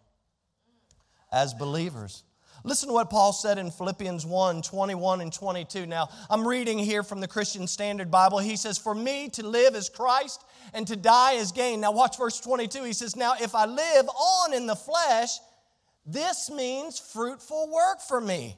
as 1.31 1.53
believers. 1.53 2.23
Listen 2.67 2.89
to 2.89 2.93
what 2.93 3.09
Paul 3.09 3.31
said 3.31 3.57
in 3.57 3.71
Philippians 3.71 4.25
1 4.25 4.61
21 4.61 5.21
and 5.21 5.31
22. 5.31 5.85
Now, 5.85 6.09
I'm 6.29 6.45
reading 6.45 6.77
here 6.77 7.01
from 7.01 7.21
the 7.21 7.27
Christian 7.27 7.65
Standard 7.65 8.11
Bible. 8.11 8.39
He 8.39 8.57
says, 8.57 8.77
For 8.77 8.93
me 8.93 9.29
to 9.29 9.47
live 9.47 9.73
is 9.73 9.87
Christ 9.87 10.43
and 10.73 10.85
to 10.87 10.97
die 10.97 11.33
is 11.33 11.53
gain. 11.53 11.79
Now, 11.79 11.93
watch 11.93 12.17
verse 12.17 12.41
22. 12.41 12.83
He 12.83 12.91
says, 12.91 13.15
Now, 13.15 13.35
if 13.39 13.55
I 13.55 13.67
live 13.67 14.09
on 14.09 14.53
in 14.53 14.67
the 14.67 14.75
flesh, 14.75 15.39
this 16.05 16.51
means 16.51 16.99
fruitful 16.99 17.71
work 17.73 18.01
for 18.01 18.19
me. 18.19 18.57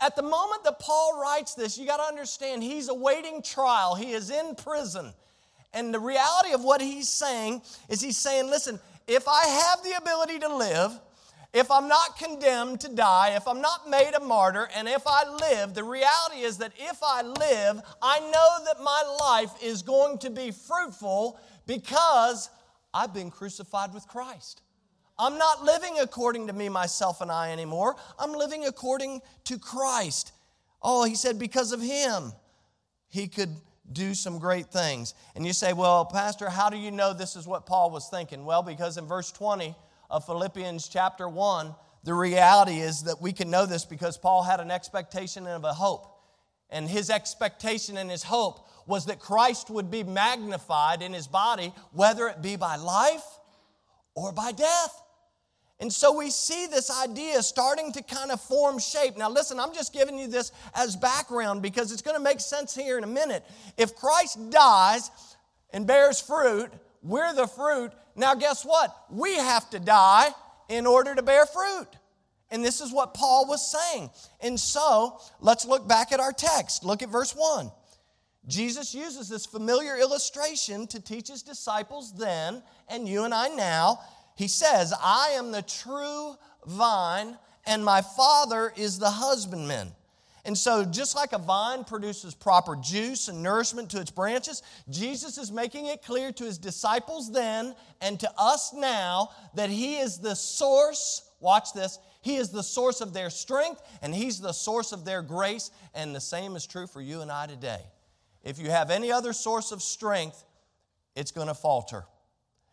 At 0.00 0.16
the 0.16 0.22
moment 0.22 0.64
that 0.64 0.78
Paul 0.78 1.20
writes 1.20 1.54
this, 1.54 1.76
you 1.76 1.86
got 1.86 1.98
to 1.98 2.04
understand 2.04 2.62
he's 2.62 2.88
awaiting 2.88 3.42
trial, 3.42 3.94
he 3.94 4.12
is 4.12 4.30
in 4.30 4.54
prison. 4.54 5.12
And 5.74 5.92
the 5.92 6.00
reality 6.00 6.54
of 6.54 6.64
what 6.64 6.80
he's 6.80 7.10
saying 7.10 7.60
is 7.90 8.00
he's 8.00 8.16
saying, 8.16 8.46
Listen, 8.46 8.80
if 9.06 9.28
I 9.28 9.44
have 9.44 9.84
the 9.84 9.98
ability 9.98 10.38
to 10.38 10.56
live, 10.56 10.98
if 11.54 11.70
I'm 11.70 11.86
not 11.86 12.18
condemned 12.18 12.80
to 12.80 12.88
die, 12.88 13.34
if 13.36 13.46
I'm 13.46 13.60
not 13.60 13.88
made 13.88 14.12
a 14.14 14.20
martyr, 14.20 14.68
and 14.74 14.88
if 14.88 15.04
I 15.06 15.24
live, 15.24 15.72
the 15.72 15.84
reality 15.84 16.40
is 16.40 16.58
that 16.58 16.72
if 16.76 16.98
I 17.00 17.22
live, 17.22 17.80
I 18.02 18.18
know 18.18 18.64
that 18.66 18.82
my 18.82 19.16
life 19.20 19.52
is 19.62 19.82
going 19.82 20.18
to 20.18 20.30
be 20.30 20.50
fruitful 20.50 21.38
because 21.66 22.50
I've 22.92 23.14
been 23.14 23.30
crucified 23.30 23.94
with 23.94 24.08
Christ. 24.08 24.62
I'm 25.16 25.38
not 25.38 25.62
living 25.62 26.00
according 26.00 26.48
to 26.48 26.52
me, 26.52 26.68
myself, 26.68 27.20
and 27.20 27.30
I 27.30 27.52
anymore. 27.52 27.94
I'm 28.18 28.32
living 28.32 28.66
according 28.66 29.22
to 29.44 29.56
Christ. 29.56 30.32
Oh, 30.82 31.04
he 31.04 31.14
said, 31.14 31.38
because 31.38 31.70
of 31.70 31.80
him, 31.80 32.32
he 33.08 33.28
could 33.28 33.54
do 33.92 34.14
some 34.14 34.40
great 34.40 34.72
things. 34.72 35.14
And 35.36 35.46
you 35.46 35.52
say, 35.52 35.72
well, 35.72 36.04
Pastor, 36.04 36.50
how 36.50 36.68
do 36.68 36.76
you 36.76 36.90
know 36.90 37.12
this 37.12 37.36
is 37.36 37.46
what 37.46 37.64
Paul 37.64 37.92
was 37.92 38.08
thinking? 38.08 38.44
Well, 38.44 38.64
because 38.64 38.96
in 38.96 39.06
verse 39.06 39.30
20, 39.30 39.76
of 40.10 40.26
Philippians 40.26 40.88
chapter 40.88 41.28
1, 41.28 41.74
the 42.04 42.14
reality 42.14 42.80
is 42.80 43.04
that 43.04 43.20
we 43.20 43.32
can 43.32 43.50
know 43.50 43.66
this 43.66 43.84
because 43.84 44.18
Paul 44.18 44.42
had 44.42 44.60
an 44.60 44.70
expectation 44.70 45.46
of 45.46 45.64
a 45.64 45.72
hope. 45.72 46.10
And 46.70 46.88
his 46.88 47.10
expectation 47.10 47.96
and 47.96 48.10
his 48.10 48.22
hope 48.22 48.68
was 48.86 49.06
that 49.06 49.20
Christ 49.20 49.70
would 49.70 49.90
be 49.90 50.02
magnified 50.02 51.02
in 51.02 51.12
his 51.12 51.26
body, 51.26 51.72
whether 51.92 52.28
it 52.28 52.42
be 52.42 52.56
by 52.56 52.76
life 52.76 53.24
or 54.14 54.32
by 54.32 54.52
death. 54.52 55.02
And 55.80 55.92
so 55.92 56.16
we 56.16 56.30
see 56.30 56.66
this 56.66 56.90
idea 56.90 57.42
starting 57.42 57.92
to 57.92 58.02
kind 58.02 58.30
of 58.30 58.40
form 58.40 58.78
shape. 58.78 59.16
Now, 59.16 59.28
listen, 59.28 59.58
I'm 59.58 59.74
just 59.74 59.92
giving 59.92 60.18
you 60.18 60.28
this 60.28 60.52
as 60.74 60.96
background 60.96 61.62
because 61.62 61.90
it's 61.90 62.02
going 62.02 62.16
to 62.16 62.22
make 62.22 62.40
sense 62.40 62.74
here 62.74 62.96
in 62.96 63.04
a 63.04 63.08
minute. 63.08 63.44
If 63.76 63.96
Christ 63.96 64.50
dies 64.50 65.10
and 65.70 65.86
bears 65.86 66.20
fruit, 66.20 66.70
we're 67.02 67.34
the 67.34 67.46
fruit. 67.46 67.92
Now, 68.16 68.34
guess 68.34 68.64
what? 68.64 68.94
We 69.10 69.34
have 69.34 69.68
to 69.70 69.78
die 69.78 70.30
in 70.68 70.86
order 70.86 71.14
to 71.14 71.22
bear 71.22 71.46
fruit. 71.46 71.88
And 72.50 72.64
this 72.64 72.80
is 72.80 72.92
what 72.92 73.14
Paul 73.14 73.46
was 73.48 73.70
saying. 73.70 74.10
And 74.40 74.58
so, 74.58 75.20
let's 75.40 75.64
look 75.64 75.88
back 75.88 76.12
at 76.12 76.20
our 76.20 76.32
text. 76.32 76.84
Look 76.84 77.02
at 77.02 77.08
verse 77.08 77.32
1. 77.32 77.70
Jesus 78.46 78.94
uses 78.94 79.28
this 79.28 79.46
familiar 79.46 79.96
illustration 79.96 80.86
to 80.88 81.00
teach 81.00 81.28
his 81.28 81.42
disciples 81.42 82.12
then, 82.12 82.62
and 82.88 83.08
you 83.08 83.24
and 83.24 83.32
I 83.32 83.48
now. 83.48 84.00
He 84.36 84.48
says, 84.48 84.92
I 85.02 85.30
am 85.30 85.50
the 85.50 85.62
true 85.62 86.34
vine, 86.66 87.38
and 87.66 87.84
my 87.84 88.02
Father 88.02 88.72
is 88.76 88.98
the 88.98 89.10
husbandman. 89.10 89.92
And 90.46 90.56
so, 90.56 90.84
just 90.84 91.16
like 91.16 91.32
a 91.32 91.38
vine 91.38 91.84
produces 91.84 92.34
proper 92.34 92.76
juice 92.76 93.28
and 93.28 93.42
nourishment 93.42 93.90
to 93.90 94.00
its 94.00 94.10
branches, 94.10 94.62
Jesus 94.90 95.38
is 95.38 95.50
making 95.50 95.86
it 95.86 96.02
clear 96.02 96.32
to 96.32 96.44
his 96.44 96.58
disciples 96.58 97.32
then 97.32 97.74
and 98.02 98.20
to 98.20 98.30
us 98.36 98.74
now 98.74 99.30
that 99.54 99.70
he 99.70 99.96
is 99.96 100.18
the 100.18 100.34
source, 100.34 101.30
watch 101.40 101.72
this, 101.72 101.98
he 102.20 102.36
is 102.36 102.50
the 102.50 102.62
source 102.62 103.00
of 103.00 103.14
their 103.14 103.30
strength 103.30 103.82
and 104.02 104.14
he's 104.14 104.38
the 104.38 104.52
source 104.52 104.92
of 104.92 105.06
their 105.06 105.22
grace. 105.22 105.70
And 105.94 106.14
the 106.14 106.20
same 106.20 106.56
is 106.56 106.66
true 106.66 106.86
for 106.86 107.00
you 107.00 107.22
and 107.22 107.32
I 107.32 107.46
today. 107.46 107.80
If 108.42 108.58
you 108.58 108.70
have 108.70 108.90
any 108.90 109.10
other 109.10 109.32
source 109.32 109.72
of 109.72 109.80
strength, 109.82 110.44
it's 111.16 111.30
going 111.30 111.48
to 111.48 111.54
falter, 111.54 112.04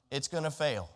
it's 0.09 0.27
going 0.27 0.43
to 0.43 0.51
fail. 0.51 0.89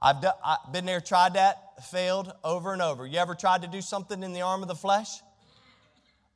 I've, 0.00 0.24
I've 0.44 0.72
been 0.72 0.84
there, 0.84 1.00
tried 1.00 1.34
that, 1.34 1.84
failed 1.84 2.32
over 2.44 2.72
and 2.72 2.82
over. 2.82 3.06
You 3.06 3.18
ever 3.18 3.34
tried 3.34 3.62
to 3.62 3.68
do 3.68 3.80
something 3.80 4.22
in 4.22 4.32
the 4.32 4.42
arm 4.42 4.62
of 4.62 4.68
the 4.68 4.74
flesh? 4.74 5.20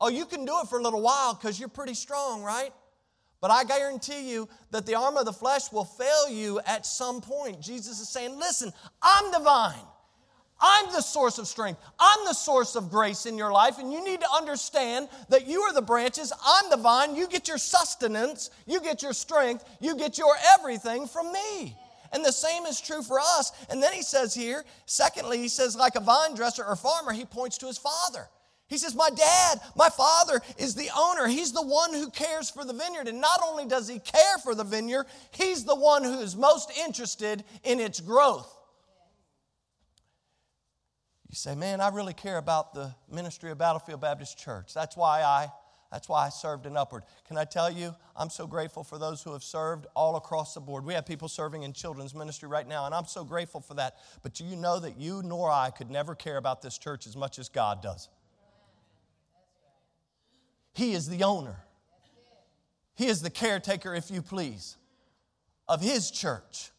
Oh, 0.01 0.09
you 0.09 0.25
can 0.25 0.45
do 0.45 0.53
it 0.63 0.67
for 0.67 0.79
a 0.79 0.81
little 0.81 1.01
while 1.01 1.33
because 1.33 1.59
you're 1.59 1.69
pretty 1.69 1.93
strong, 1.93 2.41
right? 2.41 2.71
But 3.41 3.51
I 3.51 3.63
guarantee 3.63 4.29
you 4.29 4.49
that 4.71 4.85
the 4.85 4.95
arm 4.95 5.17
of 5.17 5.25
the 5.25 5.33
flesh 5.33 5.71
will 5.71 5.85
fail 5.85 6.29
you 6.29 6.59
at 6.65 6.85
some 6.85 7.21
point. 7.21 7.61
Jesus 7.61 7.99
is 7.99 8.09
saying, 8.09 8.37
Listen, 8.37 8.73
I'm 9.01 9.31
the 9.31 9.39
vine. 9.39 9.75
I'm 10.61 10.91
the 10.91 11.01
source 11.01 11.37
of 11.37 11.47
strength. 11.47 11.79
I'm 11.99 12.25
the 12.25 12.33
source 12.33 12.75
of 12.75 12.89
grace 12.89 13.25
in 13.25 13.37
your 13.37 13.51
life. 13.51 13.79
And 13.79 13.93
you 13.93 14.03
need 14.03 14.19
to 14.19 14.27
understand 14.35 15.07
that 15.29 15.47
you 15.47 15.61
are 15.61 15.73
the 15.73 15.81
branches. 15.81 16.33
I'm 16.45 16.69
the 16.69 16.77
vine. 16.77 17.15
You 17.15 17.29
get 17.29 17.47
your 17.47 17.57
sustenance. 17.57 18.49
You 18.65 18.81
get 18.81 19.01
your 19.01 19.13
strength. 19.13 19.63
You 19.79 19.95
get 19.95 20.17
your 20.17 20.35
everything 20.57 21.07
from 21.07 21.31
me. 21.31 21.77
And 22.11 22.23
the 22.23 22.31
same 22.31 22.65
is 22.65 22.81
true 22.81 23.01
for 23.01 23.19
us. 23.19 23.51
And 23.69 23.81
then 23.81 23.93
he 23.93 24.01
says 24.01 24.33
here, 24.33 24.63
secondly, 24.85 25.37
he 25.37 25.47
says, 25.47 25.75
like 25.75 25.95
a 25.95 25.99
vine 25.99 26.35
dresser 26.35 26.63
or 26.63 26.75
farmer, 26.75 27.11
he 27.11 27.25
points 27.25 27.57
to 27.59 27.67
his 27.67 27.77
father. 27.77 28.27
He 28.69 28.77
says, 28.77 28.95
My 28.95 29.09
dad, 29.09 29.59
my 29.75 29.89
father 29.89 30.41
is 30.57 30.75
the 30.75 30.89
owner. 30.95 31.27
He's 31.27 31.51
the 31.51 31.65
one 31.65 31.91
who 31.91 32.11
cares 32.11 32.51
for 32.51 32.63
the 32.63 32.73
vineyard. 32.73 33.07
And 33.07 33.19
not 33.19 33.41
only 33.43 33.65
does 33.65 33.87
he 33.87 33.97
care 33.99 34.37
for 34.43 34.53
the 34.53 34.63
vineyard, 34.63 35.07
he's 35.31 35.65
the 35.65 35.75
one 35.75 36.03
who 36.03 36.19
is 36.19 36.35
most 36.35 36.71
interested 36.85 37.43
in 37.63 37.79
its 37.79 37.99
growth. 37.99 38.55
You 41.27 41.35
say, 41.35 41.55
Man, 41.55 41.81
I 41.81 41.89
really 41.89 42.13
care 42.13 42.37
about 42.37 42.75
the 42.75 42.93
ministry 43.11 43.49
of 43.49 43.57
Battlefield 43.57 44.01
Baptist 44.01 44.37
Church. 44.37 44.71
That's 44.73 44.95
why 44.95 45.23
I 45.23 45.51
That's 45.91 46.07
why 46.07 46.27
I 46.27 46.29
served 46.29 46.67
in 46.67 46.77
Upward. 46.77 47.03
Can 47.27 47.37
I 47.37 47.45
tell 47.45 47.71
you, 47.71 47.95
I'm 48.15 48.29
so 48.29 48.45
grateful 48.45 48.83
for 48.83 48.99
those 48.99 49.23
who 49.23 49.33
have 49.33 49.43
served 49.43 49.87
all 49.95 50.17
across 50.17 50.53
the 50.53 50.59
board. 50.59 50.85
We 50.85 50.93
have 50.93 51.05
people 51.05 51.27
serving 51.27 51.63
in 51.63 51.73
children's 51.73 52.13
ministry 52.13 52.47
right 52.47 52.67
now, 52.67 52.85
and 52.85 52.93
I'm 52.93 53.05
so 53.05 53.23
grateful 53.23 53.59
for 53.59 53.73
that. 53.73 53.97
But 54.21 54.35
do 54.35 54.45
you 54.45 54.55
know 54.55 54.79
that 54.79 54.97
you 54.97 55.23
nor 55.23 55.51
I 55.51 55.71
could 55.71 55.89
never 55.89 56.13
care 56.13 56.37
about 56.37 56.61
this 56.61 56.77
church 56.77 57.07
as 57.07 57.17
much 57.17 57.39
as 57.39 57.49
God 57.49 57.81
does? 57.81 58.07
He 60.73 60.93
is 60.93 61.09
the 61.09 61.23
owner, 61.23 61.57
He 62.95 63.07
is 63.07 63.21
the 63.21 63.31
caretaker, 63.31 63.95
if 63.95 64.11
you 64.11 64.21
please, 64.21 64.77
of 65.67 65.81
His 65.81 66.11
church 66.11 66.69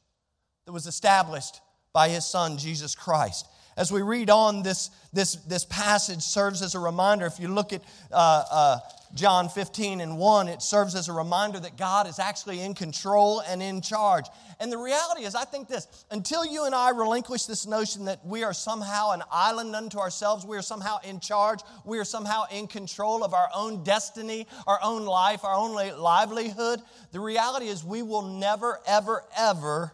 that 0.67 0.73
was 0.73 0.87
established 0.87 1.61
by 1.93 2.09
His 2.09 2.25
Son, 2.25 2.59
Jesus 2.59 2.95
Christ. 2.95 3.49
As 3.77 3.93
we 3.93 4.03
read 4.03 4.31
on, 4.31 4.63
this, 4.63 4.91
this, 5.13 5.37
this 5.37 5.65
passage 5.65 6.23
serves 6.23 6.63
as 6.63 6.75
a 6.75 6.79
reminder. 6.79 7.27
If 7.27 7.39
you 7.41 7.49
look 7.49 7.73
at 7.73 7.83
uh, 8.13 8.45
uh, 8.51 8.79
John 9.15 9.49
15 9.49 10.01
and 10.01 10.19
1, 10.19 10.49
it 10.49 10.63
serves 10.63 10.95
as 10.95 11.09
a 11.09 11.13
reminder 11.13 11.59
that 11.61 11.77
God 11.77 12.07
is 12.09 12.19
actually 12.19 12.61
in 12.61 12.75
control 12.75 13.41
and 13.41 13.63
in 13.63 13.81
charge. 13.81 14.27
And 14.61 14.71
the 14.71 14.77
reality 14.77 15.25
is, 15.25 15.35
I 15.35 15.45
think 15.45 15.69
this 15.69 15.89
until 16.11 16.45
you 16.45 16.67
and 16.67 16.75
I 16.75 16.91
relinquish 16.91 17.47
this 17.47 17.67
notion 17.67 18.05
that 18.05 18.25
we 18.25 18.45
are 18.45 18.53
somehow 18.53 19.13
an 19.13 19.23
island 19.33 19.75
unto 19.75 19.99
ourselves, 19.99 20.45
we 20.45 20.57
are 20.57 20.63
somehow 20.63 20.99
in 21.03 21.19
charge, 21.19 21.61
we 21.85 21.99
are 21.99 22.05
somehow 22.05 22.45
in 22.53 22.67
control 22.67 23.25
of 23.25 23.35
our 23.35 23.49
own 23.55 23.83
destiny, 23.83 24.47
our 24.67 24.79
own 24.83 25.07
life, 25.07 25.45
our 25.45 25.55
own 25.55 25.75
livelihood, 25.99 26.81
the 27.13 27.21
reality 27.21 27.67
is 27.67 27.83
we 27.83 28.03
will 28.03 28.23
never, 28.23 28.81
ever, 28.87 29.25
ever 29.37 29.93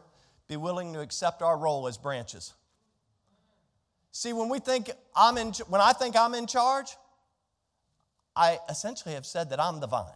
be 0.48 0.56
willing 0.56 0.92
to 0.92 1.00
accept 1.00 1.42
our 1.42 1.56
role 1.56 1.88
as 1.88 1.96
branches. 1.96 2.52
See, 4.16 4.32
when 4.32 4.48
we 4.48 4.60
think 4.60 4.90
I'm 5.14 5.36
in, 5.36 5.52
when 5.68 5.82
I 5.82 5.92
think 5.92 6.16
I'm 6.16 6.34
in 6.34 6.46
charge, 6.46 6.86
I 8.34 8.58
essentially 8.70 9.12
have 9.12 9.26
said 9.26 9.50
that 9.50 9.60
I'm 9.60 9.78
the 9.78 9.86
vine. 9.86 10.06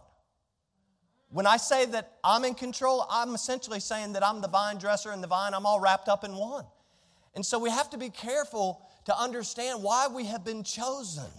When 1.29 1.45
I 1.45 1.57
say 1.57 1.85
that 1.85 2.13
I'm 2.23 2.43
in 2.43 2.55
control, 2.55 3.05
I'm 3.11 3.35
essentially 3.35 3.79
saying 3.79 4.13
that 4.13 4.25
I'm 4.25 4.41
the 4.41 4.47
vine 4.47 4.79
dresser 4.79 5.11
and 5.11 5.21
the 5.21 5.27
vine, 5.27 5.53
I'm 5.53 5.67
all 5.67 5.79
wrapped 5.79 6.09
up 6.09 6.23
in 6.23 6.35
one. 6.35 6.65
And 7.35 7.45
so 7.45 7.59
we 7.59 7.69
have 7.69 7.91
to 7.91 7.97
be 7.99 8.09
careful 8.09 8.81
to 9.05 9.15
understand 9.15 9.83
why 9.83 10.07
we 10.07 10.25
have 10.25 10.43
been 10.43 10.63
chosen. 10.63 11.29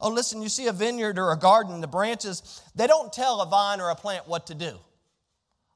Oh, 0.00 0.08
listen, 0.08 0.40
you 0.40 0.48
see 0.48 0.68
a 0.68 0.72
vineyard 0.72 1.18
or 1.18 1.32
a 1.32 1.36
garden, 1.36 1.80
the 1.80 1.88
branches, 1.88 2.62
they 2.76 2.86
don't 2.86 3.12
tell 3.12 3.40
a 3.40 3.46
vine 3.46 3.80
or 3.80 3.90
a 3.90 3.96
plant 3.96 4.28
what 4.28 4.46
to 4.46 4.54
do. 4.54 4.78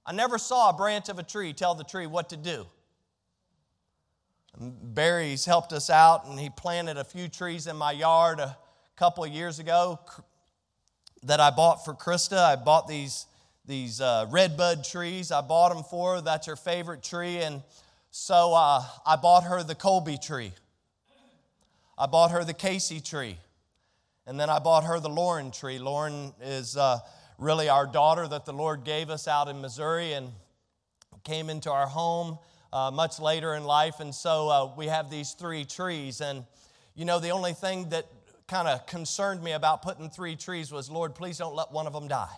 I 0.06 0.12
never 0.12 0.38
saw 0.38 0.70
a 0.70 0.72
branch 0.72 1.08
of 1.08 1.18
a 1.18 1.24
tree 1.24 1.52
tell 1.52 1.74
the 1.74 1.82
tree 1.82 2.06
what 2.06 2.28
to 2.28 2.36
do. 2.36 2.68
Barry's 4.56 5.44
helped 5.44 5.72
us 5.72 5.90
out, 5.90 6.26
and 6.26 6.38
he 6.38 6.50
planted 6.50 6.96
a 6.96 7.04
few 7.04 7.28
trees 7.28 7.66
in 7.66 7.76
my 7.76 7.92
yard 7.92 8.40
a 8.40 8.56
couple 8.96 9.22
of 9.22 9.30
years 9.30 9.58
ago 9.58 10.00
that 11.22 11.40
I 11.40 11.50
bought 11.50 11.84
for 11.84 11.94
Krista. 11.94 12.38
I 12.38 12.56
bought 12.56 12.88
these, 12.88 13.26
these 13.66 14.00
uh, 14.00 14.26
redbud 14.30 14.84
trees. 14.84 15.30
I 15.30 15.40
bought 15.40 15.74
them 15.74 15.84
for 15.84 16.16
her. 16.16 16.20
That's 16.20 16.46
her 16.46 16.56
favorite 16.56 17.02
tree. 17.02 17.38
And 17.38 17.62
so 18.10 18.54
uh, 18.54 18.82
I 19.06 19.16
bought 19.16 19.44
her 19.44 19.62
the 19.62 19.74
Colby 19.74 20.18
tree. 20.18 20.52
I 21.96 22.06
bought 22.06 22.30
her 22.30 22.44
the 22.44 22.54
Casey 22.54 23.00
tree. 23.00 23.38
And 24.26 24.38
then 24.38 24.50
I 24.50 24.58
bought 24.58 24.84
her 24.84 25.00
the 25.00 25.08
Lauren 25.08 25.50
tree. 25.50 25.78
Lauren 25.78 26.32
is 26.42 26.76
uh, 26.76 26.98
really 27.38 27.68
our 27.68 27.86
daughter 27.86 28.26
that 28.28 28.44
the 28.44 28.52
Lord 28.52 28.84
gave 28.84 29.10
us 29.10 29.26
out 29.26 29.48
in 29.48 29.60
Missouri 29.60 30.12
and 30.12 30.30
came 31.24 31.48
into 31.50 31.70
our 31.70 31.86
home 31.86 32.38
uh, 32.72 32.90
much 32.92 33.20
later 33.20 33.54
in 33.54 33.64
life. 33.64 34.00
And 34.00 34.14
so 34.14 34.48
uh, 34.48 34.70
we 34.76 34.86
have 34.86 35.10
these 35.10 35.32
three 35.32 35.64
trees. 35.64 36.20
And, 36.20 36.44
you 36.94 37.04
know, 37.04 37.18
the 37.18 37.30
only 37.30 37.52
thing 37.52 37.88
that 37.90 38.06
kind 38.46 38.68
of 38.68 38.86
concerned 38.86 39.42
me 39.42 39.52
about 39.52 39.82
putting 39.82 40.10
three 40.10 40.36
trees 40.36 40.72
was, 40.72 40.90
Lord, 40.90 41.14
please 41.14 41.38
don't 41.38 41.54
let 41.54 41.72
one 41.72 41.86
of 41.86 41.92
them 41.92 42.08
die. 42.08 42.34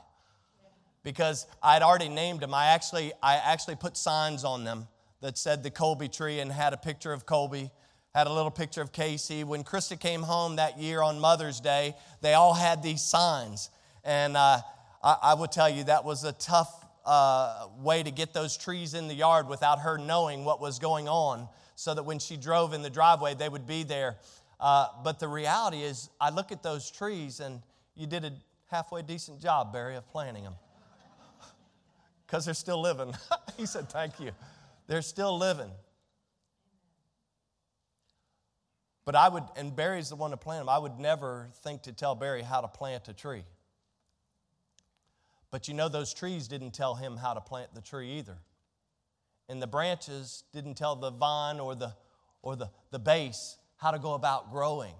Because 1.02 1.46
I 1.62 1.72
had 1.72 1.82
already 1.82 2.08
named 2.08 2.40
them. 2.40 2.52
I 2.52 2.66
actually, 2.66 3.12
I 3.22 3.36
actually 3.36 3.76
put 3.76 3.96
signs 3.96 4.44
on 4.44 4.64
them 4.64 4.86
that 5.20 5.38
said 5.38 5.62
the 5.62 5.70
Colby 5.70 6.08
tree 6.08 6.40
and 6.40 6.52
had 6.52 6.72
a 6.72 6.76
picture 6.76 7.12
of 7.12 7.26
Colby, 7.26 7.70
had 8.14 8.26
a 8.26 8.32
little 8.32 8.50
picture 8.50 8.82
of 8.82 8.92
Casey. 8.92 9.44
When 9.44 9.64
Krista 9.64 9.98
came 9.98 10.22
home 10.22 10.56
that 10.56 10.78
year 10.78 11.00
on 11.00 11.20
Mother's 11.20 11.60
Day, 11.60 11.94
they 12.20 12.34
all 12.34 12.54
had 12.54 12.82
these 12.82 13.02
signs. 13.02 13.70
And 14.04 14.36
uh, 14.36 14.58
I, 15.02 15.16
I 15.22 15.34
will 15.34 15.46
tell 15.46 15.68
you, 15.68 15.84
that 15.84 16.04
was 16.04 16.24
a 16.24 16.32
tough 16.32 16.79
uh, 17.11 17.66
way 17.79 18.05
to 18.05 18.12
get 18.12 18.33
those 18.33 18.57
trees 18.57 18.94
in 18.94 19.09
the 19.09 19.14
yard 19.14 19.49
without 19.49 19.81
her 19.81 19.99
knowing 19.99 20.44
what 20.44 20.61
was 20.61 20.79
going 20.79 21.09
on 21.09 21.49
so 21.75 21.92
that 21.92 22.05
when 22.05 22.20
she 22.20 22.37
drove 22.37 22.73
in 22.73 22.83
the 22.83 22.90
driveway, 22.90 23.35
they 23.35 23.49
would 23.49 23.66
be 23.66 23.83
there. 23.83 24.16
Uh, 24.61 24.87
but 25.03 25.18
the 25.18 25.27
reality 25.27 25.83
is, 25.83 26.09
I 26.20 26.31
look 26.31 26.53
at 26.53 26.62
those 26.62 26.88
trees 26.88 27.40
and 27.40 27.62
you 27.96 28.07
did 28.07 28.25
a 28.25 28.33
halfway 28.70 29.03
decent 29.03 29.40
job, 29.40 29.73
Barry, 29.73 29.96
of 29.96 30.09
planting 30.09 30.44
them. 30.44 30.55
Because 32.25 32.44
they're 32.44 32.55
still 32.55 32.81
living. 32.81 33.12
he 33.57 33.66
said, 33.66 33.88
Thank 33.88 34.20
you. 34.20 34.31
They're 34.87 35.03
still 35.03 35.37
living. 35.37 35.73
But 39.05 39.16
I 39.16 39.29
would, 39.29 39.44
and 39.57 39.75
Barry's 39.75 40.11
the 40.11 40.16
one 40.16 40.31
to 40.31 40.37
plant 40.37 40.61
them, 40.61 40.68
I 40.68 40.79
would 40.79 41.01
never 41.01 41.49
think 41.64 41.83
to 41.83 41.92
tell 41.92 42.14
Barry 42.14 42.42
how 42.42 42.61
to 42.61 42.68
plant 42.68 43.09
a 43.09 43.12
tree. 43.12 43.42
But 45.50 45.68
you 45.68 45.74
know, 45.74 45.88
those 45.88 46.14
trees 46.14 46.48
didn't 46.48 46.72
tell 46.72 46.94
him 46.94 47.16
how 47.16 47.34
to 47.34 47.40
plant 47.40 47.74
the 47.74 47.80
tree 47.80 48.18
either. 48.18 48.38
And 49.48 49.60
the 49.60 49.66
branches 49.66 50.44
didn't 50.52 50.74
tell 50.74 50.94
the 50.94 51.10
vine 51.10 51.58
or 51.58 51.74
the, 51.74 51.92
or 52.42 52.54
the, 52.54 52.70
the 52.92 53.00
base 53.00 53.56
how 53.76 53.90
to 53.90 53.98
go 53.98 54.14
about 54.14 54.52
growing. 54.52 54.94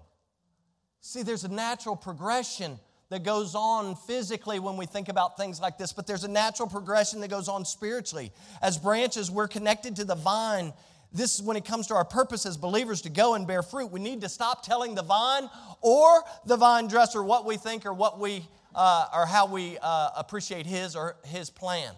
See, 0.99 1.23
there's 1.23 1.45
a 1.45 1.51
natural 1.51 1.95
progression 1.95 2.79
that 3.09 3.23
goes 3.23 3.55
on 3.55 3.95
physically 3.95 4.59
when 4.59 4.77
we 4.77 4.85
think 4.85 5.09
about 5.09 5.37
things 5.37 5.59
like 5.59 5.77
this, 5.77 5.93
but 5.93 6.07
there's 6.07 6.23
a 6.23 6.29
natural 6.29 6.67
progression 6.67 7.19
that 7.21 7.29
goes 7.29 7.47
on 7.47 7.65
spiritually. 7.65 8.31
As 8.61 8.77
branches, 8.77 9.29
we're 9.29 9.47
connected 9.47 9.97
to 9.97 10.05
the 10.05 10.15
vine. 10.15 10.73
This 11.13 11.35
is 11.35 11.41
when 11.41 11.57
it 11.57 11.65
comes 11.65 11.87
to 11.87 11.95
our 11.95 12.05
purpose 12.05 12.45
as 12.45 12.55
believers 12.55 13.01
to 13.01 13.09
go 13.09 13.35
and 13.35 13.45
bear 13.45 13.63
fruit. 13.63 13.91
We 13.91 13.99
need 13.99 14.21
to 14.21 14.29
stop 14.29 14.63
telling 14.63 14.95
the 14.95 15.03
vine 15.03 15.49
or 15.81 16.23
the 16.45 16.55
vine 16.55 16.87
dresser 16.87 17.21
what 17.21 17.45
we 17.45 17.57
think 17.57 17.85
or 17.85 17.93
what 17.93 18.17
we 18.17 18.47
uh, 18.75 19.07
or 19.13 19.25
how 19.25 19.45
we 19.45 19.77
uh, 19.81 20.09
appreciate 20.15 20.65
His 20.65 20.95
or 20.95 21.17
His 21.23 21.49
plan, 21.49 21.93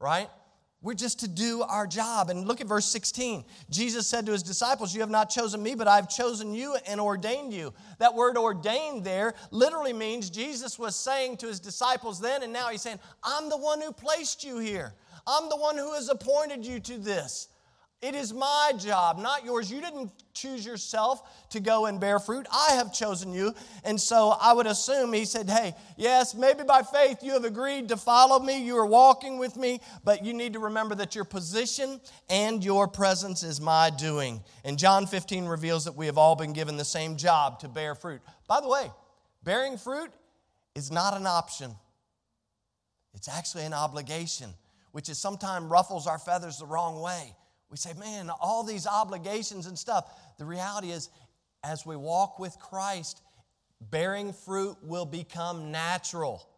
right? 0.00 0.28
We're 0.82 0.94
just 0.94 1.18
to 1.20 1.28
do 1.28 1.62
our 1.62 1.84
job. 1.84 2.30
And 2.30 2.46
look 2.46 2.60
at 2.60 2.68
verse 2.68 2.86
16. 2.86 3.44
Jesus 3.70 4.06
said 4.06 4.24
to 4.26 4.32
his 4.32 4.44
disciples, 4.44 4.94
You 4.94 5.00
have 5.00 5.10
not 5.10 5.30
chosen 5.30 5.60
me, 5.60 5.74
but 5.74 5.88
I've 5.88 6.08
chosen 6.08 6.54
you 6.54 6.76
and 6.86 7.00
ordained 7.00 7.52
you. 7.52 7.74
That 7.98 8.14
word 8.14 8.36
ordained 8.36 9.02
there 9.02 9.34
literally 9.50 9.92
means 9.92 10.30
Jesus 10.30 10.78
was 10.78 10.94
saying 10.94 11.38
to 11.38 11.48
his 11.48 11.58
disciples 11.58 12.20
then, 12.20 12.44
and 12.44 12.52
now 12.52 12.68
he's 12.68 12.82
saying, 12.82 13.00
I'm 13.24 13.48
the 13.48 13.56
one 13.56 13.80
who 13.80 13.90
placed 13.90 14.44
you 14.44 14.58
here. 14.58 14.94
I'm 15.26 15.48
the 15.48 15.56
one 15.56 15.76
who 15.76 15.92
has 15.94 16.08
appointed 16.08 16.64
you 16.64 16.78
to 16.78 16.98
this. 16.98 17.48
It 18.02 18.14
is 18.14 18.34
my 18.34 18.72
job, 18.78 19.18
not 19.18 19.44
yours. 19.44 19.70
You 19.70 19.80
didn't 19.80 20.12
choose 20.34 20.66
yourself 20.66 21.48
to 21.48 21.60
go 21.60 21.86
and 21.86 21.98
bear 21.98 22.18
fruit. 22.18 22.46
I 22.52 22.72
have 22.72 22.92
chosen 22.92 23.32
you. 23.32 23.54
And 23.84 23.98
so 23.98 24.36
I 24.38 24.52
would 24.52 24.66
assume 24.66 25.14
he 25.14 25.24
said, 25.24 25.48
Hey, 25.48 25.74
yes, 25.96 26.34
maybe 26.34 26.62
by 26.62 26.82
faith 26.82 27.22
you 27.22 27.32
have 27.32 27.44
agreed 27.44 27.88
to 27.88 27.96
follow 27.96 28.38
me. 28.38 28.62
You 28.62 28.76
are 28.76 28.86
walking 28.86 29.38
with 29.38 29.56
me, 29.56 29.80
but 30.04 30.22
you 30.22 30.34
need 30.34 30.52
to 30.52 30.58
remember 30.58 30.94
that 30.96 31.14
your 31.14 31.24
position 31.24 31.98
and 32.28 32.62
your 32.62 32.86
presence 32.86 33.42
is 33.42 33.62
my 33.62 33.88
doing. 33.88 34.42
And 34.62 34.78
John 34.78 35.06
15 35.06 35.46
reveals 35.46 35.86
that 35.86 35.96
we 35.96 36.04
have 36.04 36.18
all 36.18 36.36
been 36.36 36.52
given 36.52 36.76
the 36.76 36.84
same 36.84 37.16
job 37.16 37.60
to 37.60 37.68
bear 37.68 37.94
fruit. 37.94 38.20
By 38.46 38.60
the 38.60 38.68
way, 38.68 38.90
bearing 39.42 39.78
fruit 39.78 40.10
is 40.74 40.90
not 40.90 41.16
an 41.16 41.26
option, 41.26 41.74
it's 43.14 43.28
actually 43.28 43.64
an 43.64 43.72
obligation, 43.72 44.50
which 44.92 45.08
is 45.08 45.18
sometimes 45.18 45.64
ruffles 45.70 46.06
our 46.06 46.18
feathers 46.18 46.58
the 46.58 46.66
wrong 46.66 47.00
way. 47.00 47.34
We 47.70 47.76
say, 47.76 47.92
man, 47.94 48.30
all 48.40 48.62
these 48.62 48.86
obligations 48.86 49.66
and 49.66 49.78
stuff. 49.78 50.36
The 50.38 50.44
reality 50.44 50.90
is, 50.90 51.10
as 51.64 51.84
we 51.84 51.96
walk 51.96 52.38
with 52.38 52.56
Christ, 52.58 53.22
bearing 53.80 54.32
fruit 54.32 54.76
will 54.82 55.06
become 55.06 55.72
natural. 55.72 56.48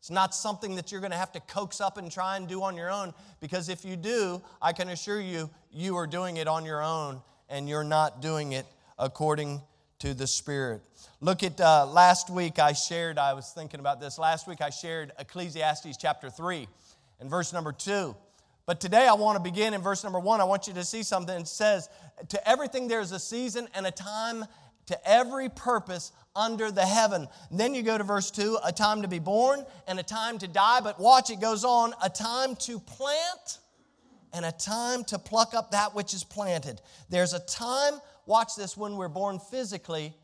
It's 0.00 0.10
not 0.10 0.34
something 0.34 0.74
that 0.74 0.92
you're 0.92 1.00
going 1.00 1.12
to 1.12 1.18
have 1.18 1.32
to 1.32 1.40
coax 1.40 1.80
up 1.80 1.96
and 1.96 2.10
try 2.10 2.36
and 2.36 2.46
do 2.46 2.62
on 2.62 2.76
your 2.76 2.90
own, 2.90 3.14
because 3.40 3.68
if 3.68 3.84
you 3.84 3.96
do, 3.96 4.42
I 4.60 4.72
can 4.72 4.88
assure 4.88 5.20
you, 5.20 5.50
you 5.70 5.96
are 5.96 6.06
doing 6.06 6.36
it 6.36 6.46
on 6.46 6.64
your 6.64 6.82
own 6.82 7.22
and 7.48 7.68
you're 7.68 7.84
not 7.84 8.20
doing 8.20 8.52
it 8.52 8.66
according 8.98 9.60
to 10.00 10.12
the 10.12 10.26
Spirit. 10.26 10.82
Look 11.20 11.42
at 11.42 11.60
uh, 11.60 11.86
last 11.86 12.28
week 12.28 12.58
I 12.58 12.72
shared, 12.72 13.18
I 13.18 13.32
was 13.32 13.50
thinking 13.50 13.80
about 13.80 14.00
this. 14.00 14.18
Last 14.18 14.46
week 14.46 14.60
I 14.60 14.70
shared 14.70 15.12
Ecclesiastes 15.18 15.96
chapter 15.96 16.28
3 16.28 16.68
and 17.20 17.30
verse 17.30 17.52
number 17.52 17.72
2. 17.72 18.14
But 18.66 18.80
today 18.80 19.06
I 19.06 19.14
want 19.14 19.36
to 19.36 19.42
begin 19.42 19.74
in 19.74 19.82
verse 19.82 20.04
number 20.04 20.20
one. 20.20 20.40
I 20.40 20.44
want 20.44 20.66
you 20.66 20.74
to 20.74 20.84
see 20.84 21.02
something. 21.02 21.40
It 21.40 21.48
says, 21.48 21.88
To 22.28 22.48
everything 22.48 22.88
there's 22.88 23.12
a 23.12 23.18
season 23.18 23.68
and 23.74 23.86
a 23.86 23.90
time 23.90 24.46
to 24.86 25.08
every 25.08 25.48
purpose 25.48 26.12
under 26.36 26.70
the 26.70 26.84
heaven. 26.84 27.28
And 27.50 27.60
then 27.60 27.74
you 27.74 27.82
go 27.82 27.96
to 27.96 28.04
verse 28.04 28.30
2 28.30 28.58
a 28.64 28.72
time 28.72 29.02
to 29.02 29.08
be 29.08 29.18
born 29.18 29.64
and 29.86 29.98
a 29.98 30.02
time 30.02 30.38
to 30.38 30.48
die. 30.48 30.80
But 30.80 30.98
watch, 31.00 31.30
it 31.30 31.40
goes 31.40 31.64
on 31.64 31.94
a 32.02 32.10
time 32.10 32.56
to 32.56 32.80
plant 32.80 33.58
and 34.32 34.44
a 34.44 34.52
time 34.52 35.04
to 35.04 35.18
pluck 35.18 35.54
up 35.54 35.70
that 35.70 35.94
which 35.94 36.12
is 36.12 36.24
planted. 36.24 36.80
There's 37.08 37.34
a 37.34 37.38
time, 37.40 38.00
watch 38.26 38.56
this, 38.56 38.76
when 38.76 38.96
we're 38.96 39.08
born 39.08 39.38
physically, 39.38 40.14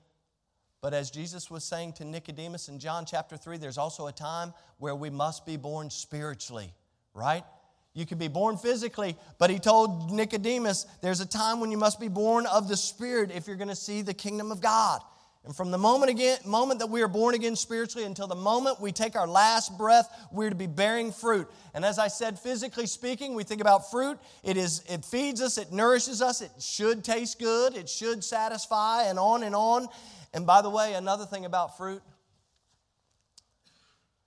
But 0.81 0.95
as 0.95 1.11
Jesus 1.11 1.51
was 1.51 1.63
saying 1.63 1.93
to 1.95 2.05
Nicodemus 2.05 2.69
in 2.69 2.79
John 2.79 3.05
chapter 3.05 3.37
3, 3.37 3.59
there's 3.59 3.79
also 3.79 4.07
a 4.07 4.13
time 4.13 4.55
where 4.79 4.97
we 4.97 5.11
must 5.11 5.45
be 5.45 5.57
born 5.57 5.91
spiritually, 5.91 6.73
right? 7.15 7.45
You 7.93 8.07
can 8.07 8.19
be 8.19 8.29
born 8.29 8.57
physically, 8.57 9.17
but 9.39 9.51
he 9.51 9.59
told 9.59 10.13
Nicodemus, 10.13 10.87
there's 11.03 11.21
a 11.21 11.27
time 11.27 11.61
when 11.61 11.73
you 11.73 11.77
must 11.77 11.99
be 11.99 12.09
born 12.09 12.47
of 12.47 12.69
the 12.69 12.77
Spirit 12.77 13.33
if 13.33 13.47
you're 13.47 13.57
going 13.57 13.69
to 13.69 13.77
see 13.77 14.03
the 14.03 14.15
kingdom 14.15 14.53
of 14.53 14.61
God. 14.61 15.01
And 15.45 15.57
from 15.57 15.71
the 15.71 15.79
moment 15.79 16.11
again, 16.11 16.39
moment 16.45 16.81
that 16.81 16.89
we 16.89 17.03
are 17.03 17.09
born 17.09 17.35
again 17.35 17.57
spiritually 17.57 18.07
until 18.07 18.27
the 18.27 18.35
moment 18.35 18.79
we 18.79 18.93
take 18.93 19.17
our 19.17 19.27
last 19.27 19.77
breath, 19.79 20.09
we're 20.31 20.51
to 20.51 20.55
be 20.55 20.67
bearing 20.67 21.13
fruit. 21.13 21.49
And 21.73 21.83
as 21.83 21.99
I 21.99 22.09
said, 22.09 22.39
physically 22.39 22.87
speaking, 22.87 23.35
we 23.35 23.43
think 23.43 23.63
about 23.63 23.91
fruit. 23.91 24.19
It 24.45 24.59
is 24.59 24.85
it 24.89 25.03
feeds 25.03 25.41
us, 25.41 25.57
it 25.57 25.73
nourishes 25.73 26.21
us, 26.21 26.43
it 26.43 26.51
should 26.61 27.03
taste 27.03 27.39
good, 27.39 27.75
it 27.75 27.89
should 27.89 28.23
satisfy, 28.23 29.05
and 29.05 29.19
on 29.19 29.43
and 29.43 29.55
on. 29.55 29.89
And 30.35 30.47
by 30.47 30.61
the 30.61 30.71
way, 30.71 30.93
another 30.93 31.25
thing 31.25 31.47
about 31.47 31.79
fruit. 31.79 32.03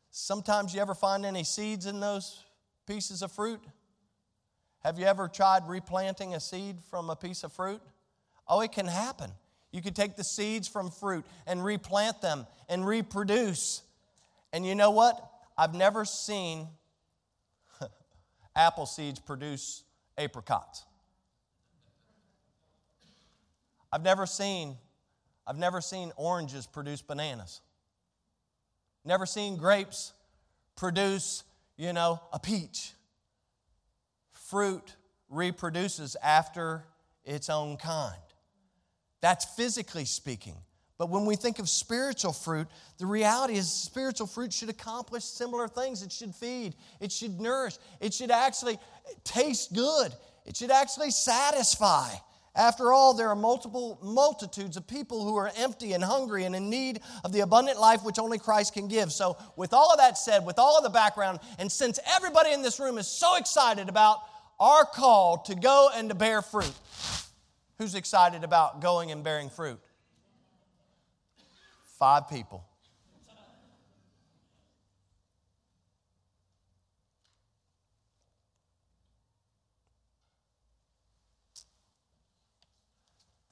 Sometimes 0.10 0.74
you 0.74 0.82
ever 0.82 0.96
find 0.96 1.26
any 1.26 1.44
seeds 1.44 1.86
in 1.86 2.00
those 2.00 2.43
pieces 2.86 3.22
of 3.22 3.32
fruit? 3.32 3.62
Have 4.84 5.00
you 5.00 5.06
ever 5.06 5.28
tried 5.28 5.68
replanting 5.68 6.36
a 6.36 6.40
seed 6.40 6.78
from 6.90 7.10
a 7.10 7.16
piece 7.16 7.44
of 7.44 7.54
fruit? 7.54 7.82
Oh, 8.48 8.62
it 8.62 8.72
can 8.72 8.88
happen. 8.88 9.32
You 9.72 9.82
could 9.82 9.96
take 9.96 10.16
the 10.16 10.24
seeds 10.24 10.68
from 10.68 10.92
fruit 10.92 11.26
and 11.48 11.64
replant 11.64 12.22
them 12.22 12.46
and 12.70 12.86
reproduce. 12.86 13.82
And 14.52 14.66
you 14.66 14.76
know 14.76 14.92
what? 14.92 15.30
I've 15.58 15.74
never 15.74 16.06
seen 16.06 16.68
apple 18.56 18.86
seeds 18.86 19.20
produce 19.20 19.84
apricots. 20.18 20.84
I've 23.92 24.04
never 24.04 24.26
seen 24.26 24.78
I've 25.46 25.58
never 25.58 25.82
seen 25.82 26.12
oranges 26.16 26.66
produce 26.66 27.02
bananas. 27.02 27.62
Never 29.04 29.26
seen 29.26 29.58
grapes 29.58 30.14
produce, 30.76 31.44
you 31.78 31.94
know, 31.94 32.20
a 32.32 32.40
peach. 32.40 32.92
Fruit 34.32 34.96
reproduces 35.30 36.16
after 36.22 36.86
its 37.24 37.50
own 37.50 37.78
kind. 37.78 38.16
That's 39.22 39.46
physically 39.46 40.06
speaking. 40.06 40.56
But 40.98 41.10
when 41.10 41.26
we 41.26 41.36
think 41.36 41.60
of 41.60 41.68
spiritual 41.68 42.34
fruit, 42.34 42.68
the 42.98 43.06
reality 43.06 43.56
is 43.56 43.70
spiritual 43.72 44.28
fruit 44.28 44.54
should 44.54 44.70
accomplish 44.70 45.24
similar 45.24 45.68
things. 45.68 46.04
It 46.04 46.12
should 46.12 46.36
feed, 46.36 46.76
it 47.00 47.12
should 47.12 47.40
nourish, 47.40 47.78
it 48.00 48.14
should 48.14 48.32
actually 48.32 48.78
taste 49.24 49.74
good, 49.74 50.14
it 50.46 50.56
should 50.56 50.72
actually 50.72 51.12
satisfy. 51.12 52.10
After 52.56 52.94
all, 52.94 53.16
there 53.16 53.30
are 53.30 53.36
multiple 53.36 54.00
multitudes 54.04 54.78
of 54.78 54.88
people 54.88 55.24
who 55.24 55.36
are 55.38 55.52
empty 55.58 55.94
and 55.94 56.04
hungry 56.04 56.44
and 56.44 56.56
in 56.56 56.70
need 56.70 57.02
of 57.24 57.32
the 57.32 57.40
abundant 57.40 57.80
life 57.80 58.04
which 58.04 58.20
only 58.20 58.38
Christ 58.38 58.74
can 58.74 58.88
give. 58.88 59.12
So, 59.12 59.38
with 59.56 59.74
all 59.74 59.92
of 59.92 59.98
that 59.98 60.18
said, 60.18 60.46
with 60.46 60.60
all 60.60 60.78
of 60.78 60.84
the 60.84 60.92
background, 60.92 61.40
and 61.58 61.72
since 61.72 62.00
everybody 62.16 62.52
in 62.52 62.62
this 62.62 62.80
room 62.80 63.00
is 63.00 63.08
so 63.08 63.38
excited 63.38 63.90
about 63.90 64.20
our 64.60 64.86
call 64.86 65.40
to 65.48 65.56
go 65.56 65.90
and 65.96 66.10
to 66.10 66.16
bear 66.16 66.44
fruit, 66.44 66.74
Who's 67.84 67.96
excited 67.96 68.44
about 68.44 68.82
going 68.82 69.12
and 69.12 69.24
bearing 69.24 69.50
fruit? 69.50 69.80
Five 72.00 72.30
people. 72.30 72.64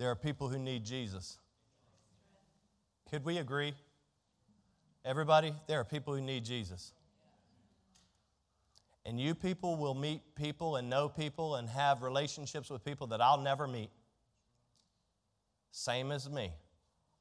There 0.01 0.09
are 0.09 0.15
people 0.15 0.49
who 0.49 0.57
need 0.57 0.83
Jesus. 0.83 1.37
Could 3.11 3.23
we 3.23 3.37
agree? 3.37 3.75
Everybody, 5.05 5.53
there 5.67 5.79
are 5.79 5.83
people 5.83 6.15
who 6.15 6.21
need 6.21 6.43
Jesus. 6.43 6.93
And 9.05 9.21
you 9.21 9.35
people 9.35 9.77
will 9.77 9.93
meet 9.93 10.21
people 10.33 10.77
and 10.77 10.89
know 10.89 11.07
people 11.07 11.57
and 11.57 11.69
have 11.69 12.01
relationships 12.01 12.71
with 12.71 12.83
people 12.83 13.05
that 13.07 13.21
I'll 13.21 13.41
never 13.41 13.67
meet. 13.67 13.91
Same 15.69 16.11
as 16.11 16.27
me. 16.27 16.51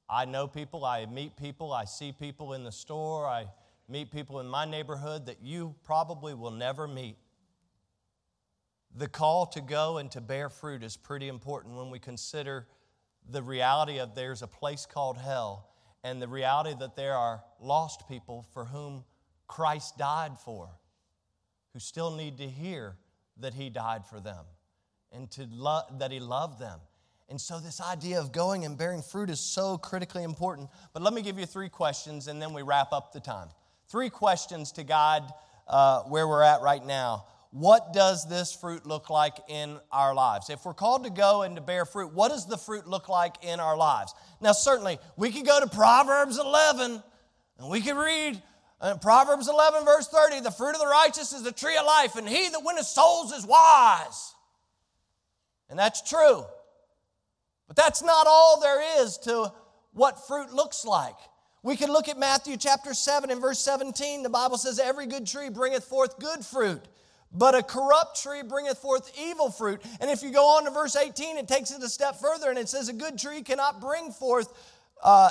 I 0.09 0.25
know 0.25 0.49
people, 0.49 0.87
I 0.87 1.05
meet 1.05 1.37
people, 1.37 1.75
I 1.75 1.85
see 1.85 2.13
people 2.13 2.55
in 2.55 2.65
the 2.65 2.73
store, 2.73 3.27
I 3.27 3.49
meet 3.91 4.11
people 4.11 4.41
in 4.41 4.49
my 4.49 4.65
neighborhood 4.65 5.27
that 5.27 5.43
you 5.43 5.75
probably 5.85 6.33
will 6.33 6.51
never 6.51 6.89
meet. 6.89 7.19
The 8.95 9.09
call 9.09 9.47
to 9.47 9.61
go 9.61 9.99
and 9.99 10.11
to 10.13 10.21
bear 10.21 10.49
fruit 10.49 10.83
is 10.83 10.97
pretty 10.97 11.29
important 11.29 11.77
when 11.77 11.91
we 11.91 11.99
consider 11.99 12.67
the 13.29 13.43
reality 13.43 13.99
of 13.99 14.15
there's 14.15 14.43
a 14.43 14.47
place 14.47 14.87
called 14.87 15.19
hell 15.19 15.69
and 16.03 16.21
the 16.21 16.29
reality 16.29 16.75
that 16.79 16.97
there 16.97 17.15
are 17.15 17.43
lost 17.61 18.09
people 18.09 18.47
for 18.53 18.65
whom 18.65 19.05
Christ 19.47 19.99
died 19.99 20.39
for, 20.39 20.71
who 21.73 21.79
still 21.79 22.17
need 22.17 22.39
to 22.39 22.49
hear 22.49 22.97
that 23.39 23.55
He 23.55 23.71
died 23.71 24.07
for 24.07 24.21
them 24.21 24.45
and 25.13 25.31
to 25.33 25.47
lo- 25.51 25.83
that 25.99 26.11
He 26.11 26.21
loved 26.21 26.59
them 26.59 26.81
and 27.31 27.41
so, 27.41 27.61
this 27.61 27.81
idea 27.81 28.19
of 28.19 28.33
going 28.33 28.65
and 28.65 28.77
bearing 28.77 29.03
fruit 29.03 29.31
is 29.31 29.39
so 29.39 29.79
critically 29.79 30.25
important. 30.25 30.69
But 30.93 31.03
let 31.03 31.15
me 31.15 31.23
give 31.23 31.39
you 31.39 31.47
three 31.47 31.69
questions 31.69 32.27
and 32.27 32.43
then 32.43 32.53
we 32.53 32.63
wrap 32.63 32.93
up 32.93 33.13
the 33.13 33.21
time. 33.21 33.49
Three 33.87 34.11
questions 34.11 34.73
to 34.73 34.83
guide 34.83 35.23
uh, 35.69 36.03
where 36.03 36.27
we're 36.27 36.43
at 36.43 36.61
right 36.61 36.85
now. 36.85 37.27
What 37.53 37.93
does 37.93 38.29
this 38.29 38.53
fruit 38.53 38.87
look 38.87 39.11
like 39.11 39.37
in 39.49 39.79
our 39.91 40.15
lives? 40.15 40.51
If 40.51 40.65
we're 40.65 40.75
called 40.75 41.05
to 41.05 41.11
go 41.11 41.43
and 41.43 41.57
to 41.57 41.63
bear 41.63 41.85
fruit, 41.85 42.13
what 42.13 42.29
does 42.29 42.47
the 42.47 42.57
fruit 42.57 42.87
look 42.87 43.09
like 43.09 43.35
in 43.43 43.59
our 43.59 43.77
lives? 43.77 44.15
Now, 44.41 44.53
certainly, 44.53 44.99
we 45.17 45.33
could 45.33 45.45
go 45.45 45.59
to 45.59 45.67
Proverbs 45.67 46.39
11 46.39 47.03
and 47.59 47.71
we 47.71 47.81
could 47.81 47.97
read 47.97 48.41
uh, 48.81 48.97
Proverbs 48.97 49.49
11, 49.49 49.85
verse 49.85 50.09
30 50.09 50.41
the 50.41 50.51
fruit 50.51 50.75
of 50.75 50.81
the 50.81 50.87
righteous 50.87 51.33
is 51.33 51.43
the 51.43 51.53
tree 51.53 51.77
of 51.77 51.85
life, 51.85 52.17
and 52.17 52.29
he 52.29 52.49
that 52.49 52.65
winneth 52.65 52.87
souls 52.87 53.33
is 53.33 53.47
wise. 53.47 54.35
And 55.69 55.79
that's 55.79 56.09
true. 56.09 56.45
But 57.67 57.77
that's 57.77 58.03
not 58.03 58.27
all 58.27 58.61
there 58.61 59.03
is 59.03 59.19
to 59.19 59.53
what 59.93 60.27
fruit 60.27 60.53
looks 60.53 60.85
like. 60.85 61.17
We 61.63 61.77
can 61.77 61.93
look 61.93 62.09
at 62.09 62.19
Matthew 62.19 62.57
chapter 62.57 62.95
7 62.95 63.31
and 63.31 63.41
verse 63.41 63.59
17. 63.59 64.23
The 64.23 64.31
Bible 64.31 64.57
says, 64.57 64.79
Every 64.79 65.07
good 65.07 65.27
tree 65.27 65.51
bringeth 65.51 65.85
forth 65.85 66.19
good 66.19 66.45
fruit, 66.45 66.83
but 67.33 67.55
a 67.55 67.63
corrupt 67.63 68.23
tree 68.23 68.43
bringeth 68.43 68.79
forth 68.79 69.11
evil 69.19 69.51
fruit. 69.51 69.81
And 70.01 70.11
if 70.11 70.23
you 70.23 70.31
go 70.31 70.57
on 70.57 70.65
to 70.65 70.71
verse 70.71 70.97
18, 70.97 71.39
it 71.39 71.49
takes 71.49 71.71
it 71.71 71.83
a 71.83 71.89
step 71.89 72.17
further 72.21 72.51
and 72.51 72.59
it 72.59 72.69
says, 72.69 72.89
A 72.89 72.93
good 72.93 73.19
tree 73.19 73.43
cannot 73.43 73.81
bring 73.81 74.11
forth. 74.11 74.53
Uh, 75.03 75.31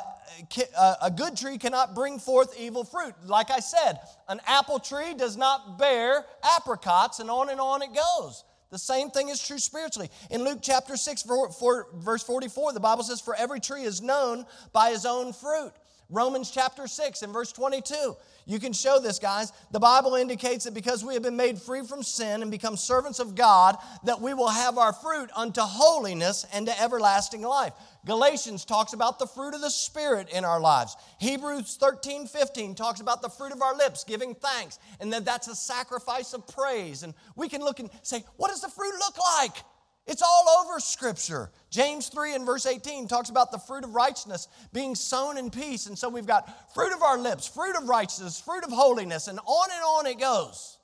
uh 0.76 0.96
a 1.04 1.12
good 1.12 1.38
tree 1.38 1.58
cannot 1.58 1.94
bring 1.94 2.18
forth 2.18 2.60
evil 2.60 2.84
fruit. 2.84 3.14
Like 3.26 3.52
I 3.52 3.60
said, 3.60 4.00
an 4.28 4.40
apple 4.48 4.80
tree 4.80 5.14
does 5.14 5.38
not 5.38 5.78
bear 5.78 6.26
apricots, 6.58 7.20
and 7.20 7.30
on 7.30 7.50
and 7.50 7.60
on 7.60 7.82
it 7.82 7.90
goes. 7.94 8.44
The 8.72 8.78
same 8.78 9.10
thing 9.10 9.30
is 9.30 9.46
true 9.46 9.58
spiritually. 9.58 10.10
In 10.30 10.44
Luke 10.44 10.60
chapter 10.62 10.96
6, 10.96 11.24
verse 11.24 12.24
44, 12.24 12.74
the 12.74 12.80
Bible 12.80 13.04
says, 13.04 13.20
For 13.20 13.36
every 13.36 13.60
tree 13.60 13.84
is 13.84 14.02
known 14.02 14.46
by 14.72 14.92
his 14.92 15.06
own 15.06 15.34
fruit. 15.34 15.72
Romans 16.10 16.50
chapter 16.50 16.88
6 16.88 17.22
and 17.22 17.32
verse 17.32 17.52
22. 17.52 18.15
You 18.45 18.60
can 18.60 18.74
show 18.74 19.00
this, 19.00 19.19
guys. 19.19 19.54
The 19.69 19.80
Bible 19.80 20.15
indicates 20.15 20.65
that 20.65 20.74
because 20.74 21.06
we 21.06 21.13
have 21.13 21.22
been 21.22 21.36
made 21.36 21.62
free 21.62 21.84
from 21.84 22.02
sin 22.02 22.41
and 22.41 22.50
become 22.50 22.76
servants 22.76 23.19
of 23.19 23.36
God, 23.36 23.78
that 24.06 24.19
we 24.19 24.34
will 24.34 24.50
have 24.50 24.80
our 24.80 24.91
fruit 24.91 25.30
unto 25.36 25.62
holiness 25.62 26.48
and 26.52 26.65
to 26.65 26.82
everlasting 26.82 27.43
life. 27.43 27.74
Galatians 28.08 28.65
talks 28.65 28.93
about 28.93 29.19
the 29.19 29.28
fruit 29.28 29.54
of 29.54 29.62
the 29.62 29.69
Spirit 29.69 30.30
in 30.30 30.45
our 30.45 30.60
lives. 30.60 30.98
Hebrews 31.19 31.78
13, 31.80 32.26
15 32.26 32.74
talks 32.74 33.02
about 33.02 33.22
the 33.22 33.30
fruit 33.30 33.52
of 33.52 33.62
our 33.62 33.76
lips, 33.76 34.04
giving 34.04 34.34
thanks, 34.34 34.80
and 35.00 35.13
that 35.13 35.26
that's 35.26 35.48
a 35.48 35.56
sacrifice 35.56 36.34
of 36.34 36.48
praise. 36.48 37.04
And 37.04 37.13
we 37.36 37.50
can 37.50 37.62
look 37.62 37.80
and 37.80 37.89
say, 38.02 38.24
what 38.38 38.50
does 38.50 38.62
the 38.62 38.69
fruit 38.69 38.93
look 38.98 39.17
like? 39.38 39.63
It's 40.10 40.24
all 40.24 40.45
over 40.60 40.80
Scripture. 40.80 41.52
James 41.69 42.10
3 42.10 42.34
and 42.34 42.43
verse 42.43 42.65
18 42.65 43.08
talks 43.08 43.30
about 43.30 43.52
the 43.52 43.60
fruit 43.60 43.84
of 43.84 43.93
righteousness 43.93 44.48
being 44.74 44.95
sown 44.95 45.38
in 45.38 45.52
peace. 45.52 45.86
And 45.86 45.95
so 45.95 46.10
we've 46.10 46.26
got 46.26 46.74
fruit 46.74 46.91
of 46.93 47.04
our 47.04 47.19
lips, 47.19 47.48
fruit 47.48 47.76
of 47.78 47.88
righteousness, 47.88 48.41
fruit 48.41 48.63
of 48.63 48.72
holiness, 48.72 49.28
and 49.28 49.38
on 49.45 49.69
and 49.72 49.84
on 49.84 50.08
it 50.08 50.19
goes. 50.19 50.80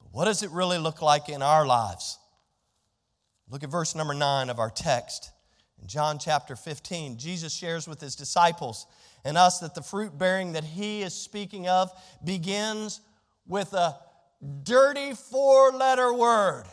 But 0.00 0.08
what 0.12 0.24
does 0.24 0.42
it 0.42 0.50
really 0.52 0.78
look 0.78 1.02
like 1.02 1.28
in 1.28 1.42
our 1.42 1.66
lives? 1.66 2.18
Look 3.50 3.62
at 3.62 3.70
verse 3.70 3.94
number 3.94 4.14
9 4.14 4.48
of 4.48 4.58
our 4.58 4.70
text. 4.70 5.32
In 5.82 5.86
John 5.86 6.18
chapter 6.18 6.56
15, 6.56 7.18
Jesus 7.18 7.52
shares 7.52 7.86
with 7.86 8.00
his 8.00 8.16
disciples 8.16 8.86
and 9.22 9.36
us 9.36 9.58
that 9.58 9.74
the 9.74 9.82
fruit 9.82 10.16
bearing 10.16 10.52
that 10.52 10.64
he 10.64 11.02
is 11.02 11.12
speaking 11.12 11.68
of 11.68 11.90
begins 12.24 13.02
with 13.46 13.74
a 13.74 13.96
dirty 14.62 15.14
four 15.14 15.70
letter 15.72 16.12
word. 16.12 16.64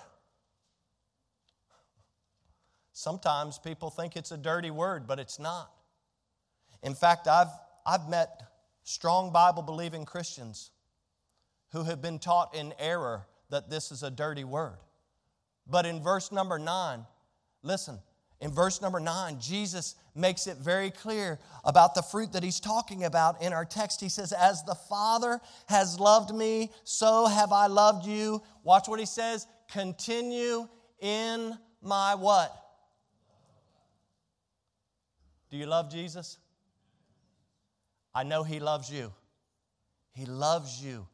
Sometimes 2.91 3.57
people 3.59 3.89
think 3.89 4.17
it's 4.17 4.31
a 4.31 4.37
dirty 4.37 4.71
word, 4.71 5.07
but 5.07 5.19
it's 5.19 5.39
not. 5.39 5.71
In 6.83 6.95
fact, 6.95 7.27
I've, 7.27 7.47
I've 7.85 8.09
met 8.09 8.41
strong 8.83 9.31
Bible 9.31 9.63
believing 9.63 10.03
Christians 10.03 10.71
who 11.71 11.83
have 11.83 12.01
been 12.01 12.19
taught 12.19 12.55
in 12.55 12.73
error 12.79 13.27
that 13.49 13.69
this 13.69 13.91
is 13.91 14.03
a 14.03 14.11
dirty 14.11 14.43
word. 14.43 14.77
But 15.67 15.85
in 15.85 16.01
verse 16.01 16.31
number 16.31 16.57
nine, 16.59 17.05
listen, 17.61 17.99
In 18.41 18.51
verse 18.51 18.81
number 18.81 19.01
nine, 19.01 19.39
Jesus 19.39 19.95
makes 20.15 20.47
it 20.47 20.57
very 20.57 20.91
clear 20.91 21.39
about 21.65 21.93
the 21.93 22.01
fruit 22.01 22.31
that 22.33 22.43
he's 22.43 22.59
talking 22.59 23.03
about 23.03 23.41
in 23.41 23.51
our 23.51 23.65
text. 23.65 23.99
He 23.99 24.07
says, 24.07 24.31
As 24.31 24.63
the 24.63 24.75
Father 24.75 25.41
has 25.67 25.99
loved 25.99 26.33
me, 26.33 26.71
so 26.85 27.25
have 27.25 27.51
I 27.51 27.67
loved 27.67 28.05
you. 28.05 28.41
Watch 28.63 28.87
what 28.87 28.99
he 28.99 29.05
says 29.05 29.45
continue 29.69 30.67
in 30.99 31.57
my 31.81 32.15
what? 32.15 32.55
Do 35.49 35.57
you 35.57 35.65
love 35.65 35.91
Jesus? 35.91 36.37
I 38.15 38.23
know 38.23 38.43
he 38.43 38.59
loves 38.59 38.89
you. 38.91 39.11
He 40.13 40.25
loves 40.25 40.83
you. 40.83 41.07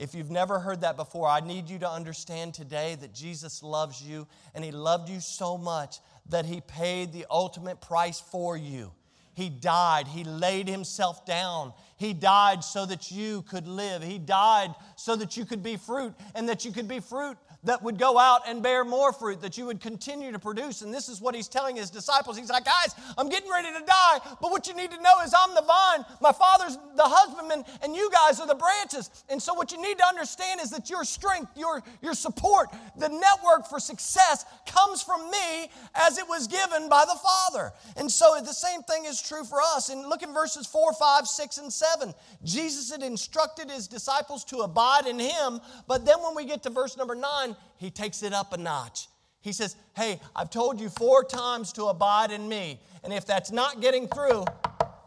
If 0.00 0.14
you've 0.14 0.30
never 0.30 0.58
heard 0.58 0.80
that 0.80 0.96
before, 0.96 1.28
I 1.28 1.40
need 1.40 1.68
you 1.68 1.78
to 1.80 1.88
understand 1.88 2.54
today 2.54 2.96
that 3.02 3.12
Jesus 3.12 3.62
loves 3.62 4.02
you 4.02 4.26
and 4.54 4.64
He 4.64 4.70
loved 4.70 5.10
you 5.10 5.20
so 5.20 5.58
much 5.58 5.98
that 6.30 6.46
He 6.46 6.60
paid 6.60 7.12
the 7.12 7.26
ultimate 7.30 7.80
price 7.80 8.20
for 8.20 8.56
you. 8.56 8.92
He 9.34 9.48
died, 9.48 10.08
He 10.08 10.24
laid 10.24 10.68
Himself 10.68 11.24
down. 11.24 11.72
He 11.96 12.12
died 12.12 12.64
so 12.64 12.86
that 12.86 13.10
you 13.10 13.42
could 13.42 13.68
live. 13.68 14.02
He 14.02 14.18
died 14.18 14.74
so 14.96 15.16
that 15.16 15.36
you 15.36 15.44
could 15.44 15.62
be 15.62 15.76
fruit 15.76 16.14
and 16.34 16.48
that 16.48 16.64
you 16.64 16.72
could 16.72 16.88
be 16.88 17.00
fruit 17.00 17.36
that 17.64 17.82
would 17.82 17.98
go 17.98 18.18
out 18.18 18.42
and 18.46 18.62
bear 18.62 18.84
more 18.84 19.12
fruit, 19.12 19.40
that 19.42 19.58
you 19.58 19.66
would 19.66 19.80
continue 19.80 20.32
to 20.32 20.38
produce. 20.38 20.82
And 20.82 20.92
this 20.92 21.08
is 21.08 21.20
what 21.20 21.34
he's 21.34 21.48
telling 21.48 21.76
his 21.76 21.90
disciples. 21.90 22.38
He's 22.38 22.50
like, 22.50 22.64
guys, 22.64 22.94
I'm 23.18 23.28
getting 23.28 23.50
ready 23.50 23.68
to 23.68 23.84
die, 23.84 24.18
but 24.40 24.50
what 24.50 24.66
you 24.66 24.74
need 24.74 24.90
to 24.90 25.02
know 25.02 25.20
is 25.24 25.34
I'm 25.36 25.54
the 25.54 25.62
vine, 25.62 26.04
my 26.20 26.32
father's 26.32 26.76
the 26.96 27.02
husbandman, 27.04 27.64
and 27.82 27.94
you 27.94 28.10
guys 28.10 28.40
are 28.40 28.46
the 28.46 28.54
branches. 28.54 29.10
And 29.28 29.42
so 29.42 29.54
what 29.54 29.72
you 29.72 29.80
need 29.80 29.98
to 29.98 30.06
understand 30.06 30.60
is 30.60 30.70
that 30.70 30.88
your 30.88 31.04
strength, 31.04 31.56
your, 31.56 31.82
your 32.02 32.14
support, 32.14 32.68
the 32.96 33.08
network 33.08 33.68
for 33.68 33.78
success 33.78 34.44
comes 34.66 35.02
from 35.02 35.30
me 35.30 35.70
as 35.94 36.18
it 36.18 36.28
was 36.28 36.46
given 36.46 36.88
by 36.88 37.04
the 37.04 37.18
Father. 37.22 37.72
And 37.96 38.10
so 38.10 38.36
the 38.40 38.52
same 38.52 38.82
thing 38.82 39.04
is 39.04 39.20
true 39.20 39.44
for 39.44 39.60
us. 39.60 39.90
And 39.90 40.08
look 40.08 40.22
in 40.22 40.32
verses 40.32 40.66
4, 40.66 40.92
5, 40.94 41.26
6, 41.26 41.58
and 41.58 41.72
7. 41.72 42.14
Jesus 42.44 42.90
had 42.90 43.02
instructed 43.02 43.70
his 43.70 43.86
disciples 43.86 44.44
to 44.46 44.58
abide 44.58 45.06
in 45.06 45.18
him, 45.18 45.60
but 45.86 46.04
then 46.04 46.18
when 46.22 46.34
we 46.34 46.44
get 46.44 46.62
to 46.62 46.70
verse 46.70 46.96
number 46.96 47.14
9, 47.14 47.49
he 47.76 47.90
takes 47.90 48.22
it 48.22 48.32
up 48.32 48.52
a 48.52 48.56
notch. 48.56 49.08
He 49.40 49.52
says, 49.52 49.76
Hey, 49.96 50.20
I've 50.36 50.50
told 50.50 50.80
you 50.80 50.88
four 50.88 51.24
times 51.24 51.72
to 51.74 51.86
abide 51.86 52.30
in 52.30 52.48
me. 52.48 52.80
And 53.02 53.12
if 53.12 53.26
that's 53.26 53.50
not 53.50 53.80
getting 53.80 54.06
through, 54.08 54.44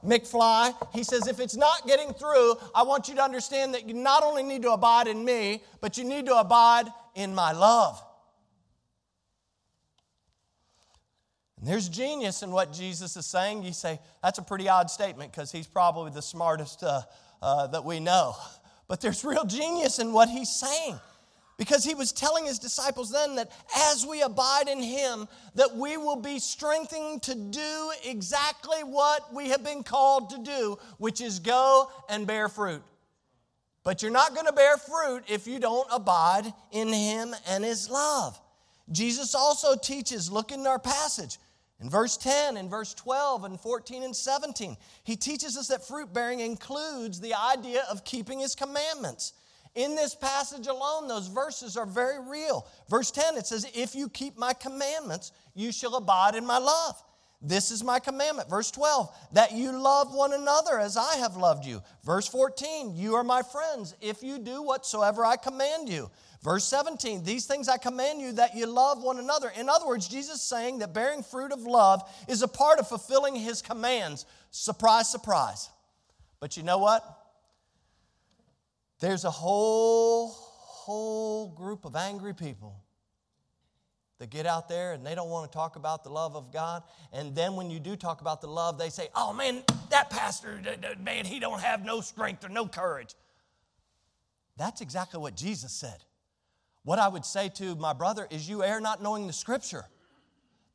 McFly, 0.06 0.76
he 0.94 1.04
says, 1.04 1.28
if 1.28 1.39
it's 1.39 1.56
not 1.56 1.88
getting 1.88 2.14
through, 2.14 2.56
I 2.76 2.84
want 2.84 3.08
you 3.08 3.16
to 3.16 3.24
understand 3.24 3.74
that 3.74 3.88
you 3.88 3.94
not 3.94 4.24
only 4.24 4.44
need 4.44 4.62
to 4.64 4.72
abide 4.72 5.08
in 5.08 5.24
me, 5.24 5.64
but 5.82 5.98
you 5.98 6.04
need 6.04 6.26
to 6.26 6.36
abide 6.36 6.88
in 7.16 7.34
my 7.34 7.54
love. 7.54 8.04
And 11.58 11.68
there's 11.68 11.88
genius 11.88 12.44
in 12.44 12.52
what 12.52 12.74
Jesus 12.74 13.16
is 13.16 13.26
saying. 13.26 13.64
You 13.64 13.72
say, 13.72 14.00
that's 14.22 14.39
a 14.39 14.41
pretty 14.41 14.68
odd 14.68 14.91
statement 14.91 15.32
because 15.32 15.52
he's 15.52 15.68
probably 15.68 16.12
the 16.12 16.22
smartest 16.22 16.84
uh, 16.84 17.02
uh, 17.41 17.68
that 17.68 17.84
we 17.86 18.00
know. 18.00 18.36
But 18.86 19.00
there's 19.00 19.24
real 19.24 19.46
genius 19.46 19.98
in 19.98 20.12
what 20.12 20.28
he's 20.28 20.54
saying 20.54 21.00
because 21.64 21.86
he 21.86 21.95
was 21.95 22.11
telling 22.11 22.43
his 22.43 22.59
disciples 22.59 23.09
then 23.09 23.36
that 23.36 23.49
as 23.74 24.05
we 24.05 24.22
abide 24.22 24.68
in 24.68 24.84
him 24.84 25.30
that 25.55 25.74
we 25.74 25.95
will 25.95 26.18
be 26.18 26.38
strengthened 26.38 27.24
to 27.24 27.34
do 27.36 27.91
exactly 28.03 28.84
what 28.84 29.34
we 29.34 29.47
have 29.47 29.64
been 29.64 29.82
called 29.82 30.30
to 30.30 30.38
do 30.39 30.78
which 30.97 31.22
is 31.22 31.39
go 31.39 31.89
and 32.09 32.28
bear 32.28 32.49
fruit. 32.49 32.84
But 33.86 34.01
you're 34.01 34.11
not 34.11 34.34
going 34.34 34.45
to 34.45 34.51
bear 34.51 34.76
fruit 34.76 35.24
if 35.30 35.47
you 35.47 35.57
don't 35.57 35.88
abide 35.89 36.53
in 36.74 36.89
him 36.89 37.34
and 37.47 37.64
his 37.64 37.89
love. 37.89 38.38
Jesus 38.91 39.34
also 39.34 39.78
teaches 39.78 40.30
look 40.30 40.51
in 40.51 40.68
our 40.68 40.80
passage 40.80 41.38
in 41.80 41.89
verse 41.89 42.18
10 42.18 42.57
and 42.57 42.70
verse 42.70 42.93
12 42.93 43.45
and 43.45 43.57
14 43.57 44.03
and 44.03 44.14
17 44.14 44.76
he 45.05 45.16
teaches 45.16 45.57
us 45.57 45.70
that 45.70 45.88
fruit 45.88 46.14
bearing 46.14 46.41
includes 46.41 47.22
the 47.22 47.34
idea 47.34 47.84
of 47.89 48.03
keeping 48.03 48.39
his 48.39 48.53
commandments 48.53 49.34
in 49.76 49.96
this 49.96 50.14
passage 50.14 50.68
alone, 50.68 51.08
those 51.08 51.28
verses 51.28 51.78
are 51.78 51.86
very 51.86 52.20
real. 52.20 52.68
Verse 52.90 53.10
10, 53.12 53.38
it 53.38 53.48
says, 53.48 53.66
If 53.74 53.96
you 53.96 54.08
keep 54.08 54.38
my 54.38 54.54
commandments, 54.54 55.32
you 55.56 55.72
shall 55.72 55.96
abide 55.96 56.36
in 56.36 56.46
my 56.46 56.60
love. 56.60 57.02
This 57.46 57.72
is 57.72 57.84
my 57.84 58.00
commandment. 58.00 58.50
Verse 58.50 58.72
12, 58.72 59.14
that 59.34 59.52
you 59.52 59.72
love 59.72 60.14
one 60.14 60.34
another 60.34 60.80
as 60.80 60.96
I 60.96 61.18
have 61.18 61.36
loved 61.36 61.66
you. 61.66 61.82
Verse 62.06 62.28
14, 62.28 62.96
you 62.96 63.16
are 63.16 63.24
my 63.24 63.42
friends 63.42 63.96
if 64.00 64.24
you 64.24 64.40
do 64.40 64.62
whatsoever 64.62 65.26
I 65.26 65.36
command 65.36 65.90
you. 65.90 66.10
Verse 66.42 66.64
17, 66.66 67.24
these 67.24 67.46
things 67.46 67.68
I 67.68 67.78
command 67.78 68.22
you 68.22 68.32
that 68.34 68.56
you 68.56 68.66
love 68.66 69.04
one 69.04 69.20
another. 69.20 69.52
In 69.58 69.68
other 69.68 69.88
words, 69.88 70.08
Jesus 70.08 70.42
saying 70.42 70.80
that 70.80 70.94
bearing 70.94 71.22
fruit 71.24 71.52
of 71.52 71.62
love 71.62 72.02
is 72.30 72.44
a 72.44 72.48
part 72.48 72.80
of 72.80 72.88
fulfilling 72.88 73.36
his 73.36 73.62
commands. 73.62 74.26
Surprise, 74.52 75.12
surprise. 75.12 75.70
But 76.40 76.56
you 76.56 76.64
know 76.64 76.78
what? 76.78 77.23
There's 79.04 79.26
a 79.26 79.32
whole, 79.32 80.30
whole 80.30 81.49
group 81.49 81.84
of 81.84 81.93
angry 81.93 82.34
people 82.34 82.82
that 84.20 84.30
get 84.30 84.45
out 84.45 84.70
there 84.70 84.93
and 84.93 85.06
they 85.06 85.14
don't 85.14 85.28
want 85.28 85.51
to 85.51 85.54
talk 85.54 85.76
about 85.76 86.06
the 86.06 86.10
love 86.10 86.38
of 86.38 86.54
God. 86.54 86.84
And 87.12 87.36
then 87.36 87.58
when 87.58 87.70
you 87.70 87.82
do 87.82 87.97
talk 87.97 88.22
about 88.22 88.39
the 88.39 88.47
love, 88.47 88.78
they 88.78 88.88
say, 88.88 89.10
oh 89.14 89.34
man, 89.34 89.62
that 89.89 90.10
pastor, 90.10 90.58
man, 91.01 91.26
he 91.26 91.41
don't 91.41 91.60
have 91.60 91.84
no 91.84 91.99
strength 91.99 92.45
or 92.45 92.47
no 92.47 92.66
courage. 92.66 93.14
That's 94.56 94.80
exactly 94.80 95.20
what 95.20 95.36
Jesus 95.36 95.74
said. 95.74 96.06
What 96.84 96.97
I 96.97 97.10
would 97.10 97.26
say 97.26 97.49
to 97.56 97.76
my 97.76 97.91
brother 97.91 98.26
is, 98.32 98.47
you 98.47 98.64
err 98.64 98.80
not 98.80 99.04
knowing 99.04 99.28
the 99.28 99.34
scripture. 99.34 99.84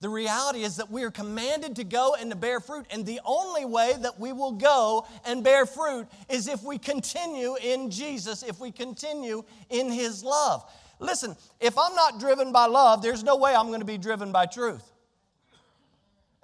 The 0.00 0.08
reality 0.08 0.62
is 0.62 0.76
that 0.76 0.90
we 0.90 1.02
are 1.02 1.10
commanded 1.10 1.76
to 1.76 1.84
go 1.84 2.14
and 2.18 2.30
to 2.30 2.36
bear 2.36 2.60
fruit, 2.60 2.86
and 2.90 3.04
the 3.04 3.20
only 3.24 3.64
way 3.64 3.94
that 4.00 4.20
we 4.20 4.32
will 4.32 4.52
go 4.52 5.06
and 5.26 5.42
bear 5.42 5.66
fruit 5.66 6.06
is 6.28 6.46
if 6.46 6.62
we 6.62 6.78
continue 6.78 7.56
in 7.56 7.90
Jesus, 7.90 8.44
if 8.44 8.60
we 8.60 8.70
continue 8.70 9.42
in 9.70 9.90
His 9.90 10.22
love. 10.22 10.70
Listen, 11.00 11.36
if 11.60 11.76
I'm 11.76 11.96
not 11.96 12.20
driven 12.20 12.52
by 12.52 12.66
love, 12.66 13.02
there's 13.02 13.24
no 13.24 13.36
way 13.36 13.54
I'm 13.54 13.68
going 13.68 13.80
to 13.80 13.86
be 13.86 13.98
driven 13.98 14.30
by 14.30 14.46
truth. 14.46 14.88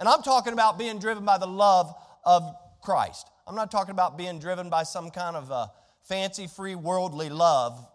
And 0.00 0.08
I'm 0.08 0.22
talking 0.22 0.52
about 0.52 0.76
being 0.76 0.98
driven 0.98 1.24
by 1.24 1.38
the 1.38 1.46
love 1.46 1.94
of 2.24 2.56
Christ. 2.82 3.28
I'm 3.46 3.54
not 3.54 3.70
talking 3.70 3.92
about 3.92 4.18
being 4.18 4.40
driven 4.40 4.68
by 4.68 4.82
some 4.82 5.10
kind 5.10 5.36
of 5.36 5.50
a 5.50 5.70
fancy, 6.02 6.48
free, 6.48 6.74
worldly 6.74 7.28
love 7.30 7.86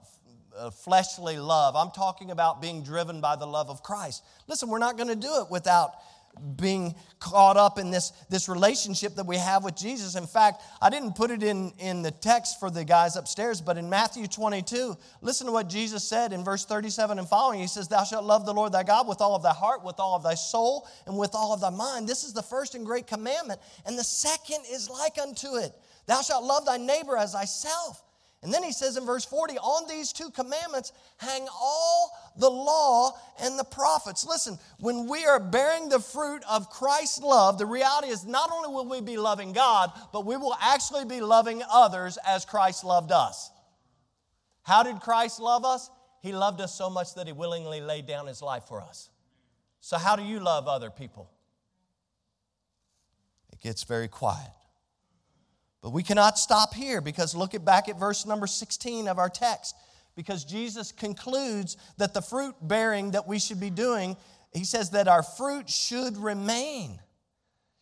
uh, 0.57 0.69
fleshly 0.69 1.37
love. 1.37 1.75
I'm 1.75 1.91
talking 1.91 2.31
about 2.31 2.61
being 2.61 2.83
driven 2.83 3.21
by 3.21 3.35
the 3.35 3.47
love 3.47 3.69
of 3.69 3.83
Christ. 3.83 4.23
Listen, 4.47 4.69
we're 4.69 4.79
not 4.79 4.97
going 4.97 5.09
to 5.09 5.15
do 5.15 5.41
it 5.41 5.51
without 5.51 5.93
being 6.55 6.95
caught 7.19 7.57
up 7.57 7.77
in 7.77 7.91
this, 7.91 8.11
this 8.29 8.47
relationship 8.47 9.15
that 9.15 9.25
we 9.25 9.35
have 9.37 9.63
with 9.63 9.75
Jesus. 9.75 10.15
In 10.15 10.25
fact, 10.25 10.61
I 10.81 10.89
didn't 10.89 11.15
put 11.15 11.31
it 11.31 11.43
in, 11.43 11.73
in 11.79 12.01
the 12.01 12.11
text 12.11 12.59
for 12.59 12.69
the 12.69 12.85
guys 12.85 13.15
upstairs, 13.15 13.61
but 13.61 13.77
in 13.77 13.89
Matthew 13.89 14.27
22, 14.27 14.95
listen 15.21 15.47
to 15.47 15.53
what 15.53 15.67
Jesus 15.67 16.07
said 16.07 16.31
in 16.31 16.43
verse 16.43 16.65
37 16.65 17.19
and 17.19 17.27
following. 17.27 17.59
He 17.59 17.67
says, 17.67 17.87
Thou 17.87 18.03
shalt 18.03 18.23
love 18.23 18.45
the 18.45 18.53
Lord 18.53 18.71
thy 18.71 18.83
God 18.83 19.07
with 19.07 19.21
all 19.21 19.35
of 19.35 19.43
thy 19.43 19.53
heart, 19.53 19.83
with 19.83 19.99
all 19.99 20.15
of 20.15 20.23
thy 20.23 20.35
soul, 20.35 20.87
and 21.05 21.17
with 21.17 21.31
all 21.33 21.53
of 21.53 21.61
thy 21.61 21.71
mind. 21.71 22.07
This 22.07 22.23
is 22.23 22.33
the 22.33 22.43
first 22.43 22.75
and 22.75 22.85
great 22.85 23.07
commandment. 23.07 23.59
And 23.85 23.97
the 23.97 24.03
second 24.03 24.63
is 24.71 24.89
like 24.89 25.17
unto 25.21 25.55
it 25.55 25.73
Thou 26.07 26.21
shalt 26.21 26.43
love 26.43 26.65
thy 26.65 26.77
neighbor 26.77 27.17
as 27.17 27.33
thyself. 27.33 28.01
And 28.41 28.53
then 28.53 28.63
he 28.63 28.71
says 28.71 28.95
in 28.95 29.05
verse 29.05 29.25
40, 29.25 29.57
on 29.57 29.87
these 29.89 30.13
two 30.13 30.29
commandments 30.31 30.93
hang 31.17 31.45
all 31.53 32.11
the 32.37 32.49
law 32.49 33.11
and 33.41 33.59
the 33.59 33.65
prophets. 33.65 34.25
Listen, 34.25 34.57
when 34.79 35.09
we 35.09 35.25
are 35.25 35.41
bearing 35.41 35.89
the 35.89 35.99
fruit 35.99 36.41
of 36.49 36.69
Christ's 36.69 37.21
love, 37.21 37.57
the 37.57 37.65
reality 37.65 38.07
is 38.07 38.25
not 38.25 38.49
only 38.51 38.69
will 38.69 38.87
we 38.87 39.01
be 39.01 39.17
loving 39.17 39.51
God, 39.51 39.91
but 40.13 40.25
we 40.25 40.37
will 40.37 40.55
actually 40.61 41.03
be 41.03 41.19
loving 41.19 41.61
others 41.69 42.17
as 42.25 42.45
Christ 42.45 42.85
loved 42.85 43.11
us. 43.11 43.51
How 44.63 44.83
did 44.83 45.01
Christ 45.01 45.41
love 45.41 45.65
us? 45.65 45.89
He 46.21 46.31
loved 46.31 46.61
us 46.61 46.73
so 46.73 46.89
much 46.89 47.15
that 47.15 47.27
he 47.27 47.33
willingly 47.33 47.81
laid 47.81 48.05
down 48.05 48.27
his 48.27 48.41
life 48.41 48.63
for 48.65 48.81
us. 48.81 49.09
So, 49.81 49.97
how 49.97 50.15
do 50.15 50.23
you 50.23 50.39
love 50.39 50.67
other 50.67 50.89
people? 50.89 51.29
It 53.51 53.61
gets 53.61 53.83
very 53.83 54.07
quiet. 54.07 54.51
But 55.81 55.91
we 55.91 56.03
cannot 56.03 56.37
stop 56.37 56.73
here 56.73 57.01
because 57.01 57.33
look 57.33 57.55
at 57.55 57.63
back 57.63 57.87
at 57.87 57.97
verse 57.97 58.25
number 58.25 58.47
16 58.47 59.07
of 59.07 59.17
our 59.17 59.29
text. 59.29 59.75
Because 60.15 60.43
Jesus 60.43 60.91
concludes 60.91 61.77
that 61.97 62.13
the 62.13 62.21
fruit 62.21 62.55
bearing 62.61 63.11
that 63.11 63.27
we 63.27 63.39
should 63.39 63.59
be 63.59 63.69
doing, 63.69 64.17
he 64.51 64.65
says 64.65 64.89
that 64.89 65.07
our 65.07 65.23
fruit 65.23 65.69
should 65.69 66.17
remain. 66.17 66.99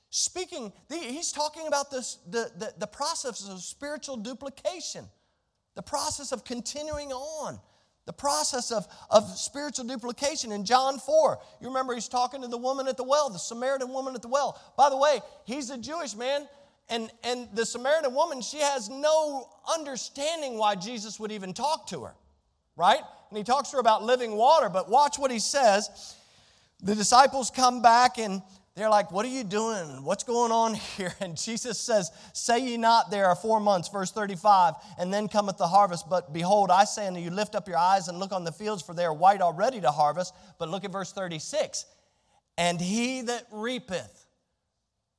Speaking, 0.09 0.71
he's 0.89 1.31
talking 1.31 1.67
about 1.67 1.91
this, 1.91 2.19
the, 2.29 2.51
the, 2.57 2.73
the 2.77 2.87
process 2.87 3.49
of 3.49 3.59
spiritual 3.61 4.17
duplication, 4.17 5.05
the 5.75 5.81
process 5.81 6.31
of 6.31 6.43
continuing 6.45 7.11
on, 7.11 7.59
the 8.05 8.13
process 8.13 8.71
of, 8.71 8.87
of 9.09 9.27
spiritual 9.37 9.85
duplication 9.85 10.51
in 10.51 10.63
John 10.63 10.97
4. 10.97 11.39
You 11.59 11.67
remember 11.67 11.93
he's 11.93 12.07
talking 12.07 12.41
to 12.41 12.47
the 12.47 12.57
woman 12.57 12.87
at 12.87 12.97
the 12.97 13.03
well, 13.03 13.29
the 13.29 13.39
Samaritan 13.39 13.89
woman 13.89 14.15
at 14.15 14.21
the 14.21 14.29
well. 14.29 14.61
By 14.77 14.89
the 14.89 14.97
way, 14.97 15.19
he's 15.45 15.69
a 15.69 15.77
Jewish 15.77 16.15
man. 16.15 16.47
And, 16.89 17.11
and 17.23 17.49
the 17.53 17.65
Samaritan 17.65 18.13
woman, 18.13 18.41
she 18.41 18.59
has 18.59 18.89
no 18.89 19.49
understanding 19.73 20.57
why 20.57 20.75
Jesus 20.75 21.19
would 21.19 21.31
even 21.31 21.53
talk 21.53 21.87
to 21.87 22.03
her, 22.03 22.15
right? 22.77 23.01
And 23.29 23.37
he 23.37 23.43
talks 23.43 23.69
to 23.69 23.77
her 23.77 23.81
about 23.81 24.03
living 24.03 24.33
water, 24.33 24.69
but 24.69 24.89
watch 24.89 25.19
what 25.19 25.31
he 25.31 25.39
says. 25.39 26.15
The 26.81 26.95
disciples 26.95 27.49
come 27.49 27.81
back 27.81 28.17
and 28.17 28.41
they're 28.77 28.89
like, 28.91 29.11
What 29.11 29.25
are 29.25 29.29
you 29.29 29.43
doing? 29.43 30.03
What's 30.03 30.23
going 30.23 30.51
on 30.51 30.73
here? 30.97 31.13
And 31.19 31.35
Jesus 31.35 31.79
says, 31.79 32.11
Say 32.33 32.59
ye 32.59 32.77
not, 32.77 33.09
there 33.09 33.25
are 33.25 33.35
four 33.35 33.59
months, 33.59 33.89
verse 33.89 34.11
35, 34.11 34.75
and 34.99 35.11
then 35.11 35.27
cometh 35.27 35.57
the 35.57 35.67
harvest. 35.67 36.07
But 36.07 36.31
behold, 36.31 36.69
I 36.69 36.83
say 36.85 37.07
unto 37.07 37.19
you, 37.19 37.31
lift 37.31 37.55
up 37.55 37.67
your 37.67 37.77
eyes 37.77 38.07
and 38.07 38.19
look 38.19 38.31
on 38.31 38.43
the 38.43 38.51
fields, 38.51 38.83
for 38.83 38.93
they 38.93 39.03
are 39.03 39.13
white 39.13 39.41
already 39.41 39.81
to 39.81 39.91
harvest. 39.91 40.33
But 40.59 40.69
look 40.69 40.85
at 40.85 40.91
verse 40.91 41.11
36. 41.11 41.85
And 42.59 42.79
he 42.79 43.21
that 43.21 43.47
reapeth, 43.51 44.26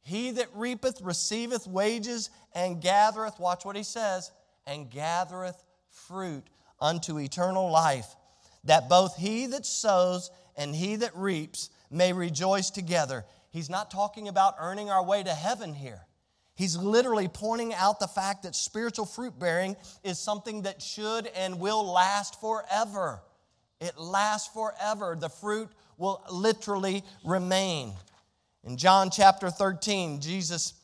he 0.09 0.31
that 0.33 0.49
reapeth 0.55 1.01
receiveth 1.03 1.67
wages 1.67 2.31
and 2.55 2.81
gathereth, 2.81 3.39
watch 3.39 3.65
what 3.65 3.77
he 3.77 3.83
says, 3.83 4.33
and 4.67 4.91
gathereth 4.91 5.63
fruit 5.91 6.45
unto 6.81 7.19
eternal 7.19 7.71
life, 7.71 8.17
that 8.65 8.89
both 8.89 9.17
he 9.17 9.47
that 9.47 9.67
sows 9.67 10.31
and 10.57 10.75
he 10.75 10.97
that 10.97 11.15
reaps 11.15 11.71
may 11.91 12.13
rejoice 12.13 12.71
together. 12.71 13.25
He's 13.51 13.71
not 13.71 13.91
talking 13.91 14.29
about 14.29 14.57
earning 14.59 14.91
our 14.91 15.05
way 15.05 15.23
to 15.23 15.35
heaven 15.35 15.75
here. 15.75 16.07
He's 16.55 16.77
literally 16.77 17.29
pointing 17.29 17.73
out 17.75 18.01
the 18.01 18.09
fact 18.09 18.43
that 18.43 18.57
spiritual 18.57 19.07
fruit 19.07 19.39
bearing 19.39 19.77
is 20.03 20.19
something 20.19 20.63
that 20.63 20.83
should 20.83 21.27
and 21.29 21.61
will 21.61 21.85
last 21.85 22.41
forever. 22.41 23.23
It 23.81 23.97
lasts 23.97 24.53
forever. 24.53 25.17
The 25.19 25.29
fruit 25.29 25.69
will 25.99 26.23
literally 26.33 27.05
remain. 27.25 27.93
In 28.65 28.77
John 28.77 29.11
chapter 29.11 29.51
13, 29.51 30.21
Jesus, 30.21 30.75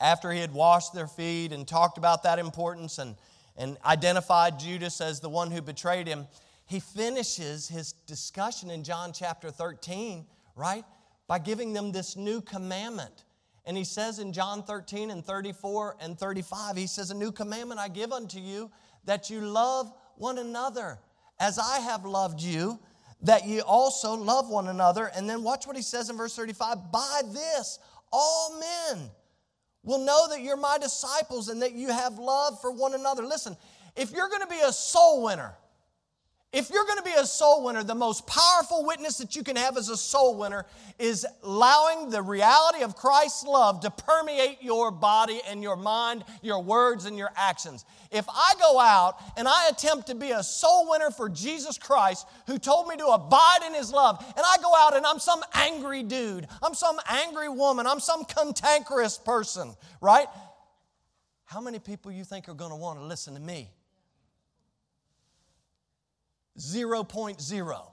after 0.00 0.32
he 0.32 0.40
had 0.40 0.52
washed 0.52 0.94
their 0.94 1.06
feet 1.06 1.52
and 1.52 1.68
talked 1.68 1.98
about 1.98 2.22
that 2.22 2.38
importance 2.38 2.98
and, 2.98 3.16
and 3.56 3.76
identified 3.84 4.58
Judas 4.58 5.00
as 5.00 5.20
the 5.20 5.28
one 5.28 5.50
who 5.50 5.60
betrayed 5.60 6.06
him, 6.06 6.26
he 6.66 6.80
finishes 6.80 7.68
his 7.68 7.92
discussion 7.92 8.70
in 8.70 8.82
John 8.82 9.12
chapter 9.12 9.50
13, 9.50 10.24
right? 10.56 10.84
By 11.26 11.38
giving 11.38 11.72
them 11.72 11.92
this 11.92 12.16
new 12.16 12.40
commandment. 12.40 13.24
And 13.66 13.76
he 13.76 13.84
says 13.84 14.18
in 14.18 14.32
John 14.32 14.62
13 14.62 15.10
and 15.10 15.24
34 15.24 15.96
and 16.00 16.18
35, 16.18 16.76
he 16.76 16.86
says, 16.86 17.10
A 17.10 17.14
new 17.14 17.30
commandment 17.30 17.78
I 17.78 17.88
give 17.88 18.12
unto 18.12 18.38
you, 18.38 18.70
that 19.04 19.28
you 19.30 19.40
love 19.40 19.92
one 20.16 20.38
another 20.38 20.98
as 21.38 21.58
I 21.58 21.78
have 21.80 22.04
loved 22.04 22.40
you, 22.40 22.78
that 23.22 23.46
ye 23.46 23.60
also 23.60 24.14
love 24.14 24.48
one 24.48 24.68
another. 24.68 25.10
And 25.14 25.28
then 25.28 25.42
watch 25.42 25.66
what 25.66 25.76
he 25.76 25.82
says 25.82 26.10
in 26.10 26.16
verse 26.16 26.34
35 26.34 26.90
By 26.92 27.22
this, 27.26 27.78
all 28.12 28.58
men 28.58 29.10
will 29.82 29.98
know 30.04 30.28
that 30.28 30.40
you're 30.40 30.56
my 30.56 30.78
disciples 30.78 31.48
and 31.48 31.62
that 31.62 31.72
you 31.72 31.88
have 31.88 32.18
love 32.18 32.60
for 32.60 32.70
one 32.70 32.94
another. 32.94 33.24
Listen, 33.24 33.56
if 33.96 34.10
you're 34.12 34.28
going 34.28 34.42
to 34.42 34.46
be 34.46 34.60
a 34.64 34.72
soul 34.72 35.24
winner, 35.24 35.54
if 36.52 36.68
you're 36.68 36.84
going 36.84 36.98
to 36.98 37.04
be 37.04 37.14
a 37.16 37.26
soul 37.26 37.64
winner, 37.64 37.84
the 37.84 37.94
most 37.94 38.26
powerful 38.26 38.84
witness 38.84 39.18
that 39.18 39.36
you 39.36 39.44
can 39.44 39.54
have 39.54 39.76
as 39.76 39.88
a 39.88 39.96
soul 39.96 40.36
winner 40.36 40.66
is 40.98 41.24
allowing 41.44 42.10
the 42.10 42.20
reality 42.20 42.82
of 42.82 42.96
Christ's 42.96 43.44
love 43.44 43.80
to 43.82 43.90
permeate 43.90 44.58
your 44.60 44.90
body 44.90 45.40
and 45.48 45.62
your 45.62 45.76
mind, 45.76 46.24
your 46.42 46.60
words 46.60 47.04
and 47.04 47.16
your 47.16 47.30
actions. 47.36 47.84
If 48.10 48.28
I 48.28 48.54
go 48.60 48.80
out 48.80 49.22
and 49.36 49.46
I 49.46 49.68
attempt 49.68 50.08
to 50.08 50.16
be 50.16 50.32
a 50.32 50.42
soul 50.42 50.90
winner 50.90 51.12
for 51.12 51.28
Jesus 51.28 51.78
Christ, 51.78 52.26
who 52.48 52.58
told 52.58 52.88
me 52.88 52.96
to 52.96 53.06
abide 53.06 53.60
in 53.64 53.72
his 53.72 53.92
love, 53.92 54.20
and 54.20 54.44
I 54.44 54.56
go 54.60 54.74
out 54.74 54.96
and 54.96 55.06
I'm 55.06 55.20
some 55.20 55.42
angry 55.54 56.02
dude, 56.02 56.48
I'm 56.64 56.74
some 56.74 56.98
angry 57.08 57.48
woman, 57.48 57.86
I'm 57.86 58.00
some 58.00 58.24
cantankerous 58.24 59.18
person, 59.18 59.76
right? 60.00 60.26
How 61.44 61.60
many 61.60 61.78
people 61.78 62.10
you 62.10 62.24
think 62.24 62.48
are 62.48 62.54
going 62.54 62.72
to 62.72 62.76
want 62.76 62.98
to 62.98 63.04
listen 63.04 63.34
to 63.34 63.40
me? 63.40 63.70
0.0. 66.60 67.90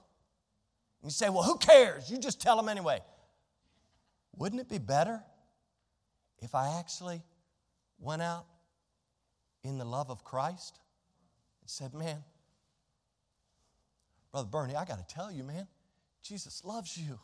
You 1.02 1.10
say, 1.10 1.28
well, 1.30 1.42
who 1.42 1.56
cares? 1.58 2.10
You 2.10 2.18
just 2.18 2.40
tell 2.40 2.56
them 2.56 2.68
anyway. 2.68 3.00
Wouldn't 4.36 4.60
it 4.60 4.68
be 4.68 4.78
better 4.78 5.22
if 6.40 6.54
I 6.54 6.78
actually 6.78 7.22
went 7.98 8.22
out 8.22 8.46
in 9.64 9.78
the 9.78 9.84
love 9.84 10.10
of 10.10 10.24
Christ 10.24 10.78
and 11.60 11.68
said, 11.70 11.94
man, 11.94 12.22
Brother 14.30 14.48
Bernie, 14.48 14.76
I 14.76 14.84
got 14.84 14.98
to 14.98 15.14
tell 15.14 15.32
you, 15.32 15.42
man, 15.42 15.66
Jesus 16.22 16.64
loves 16.64 16.96
you. 16.96 17.18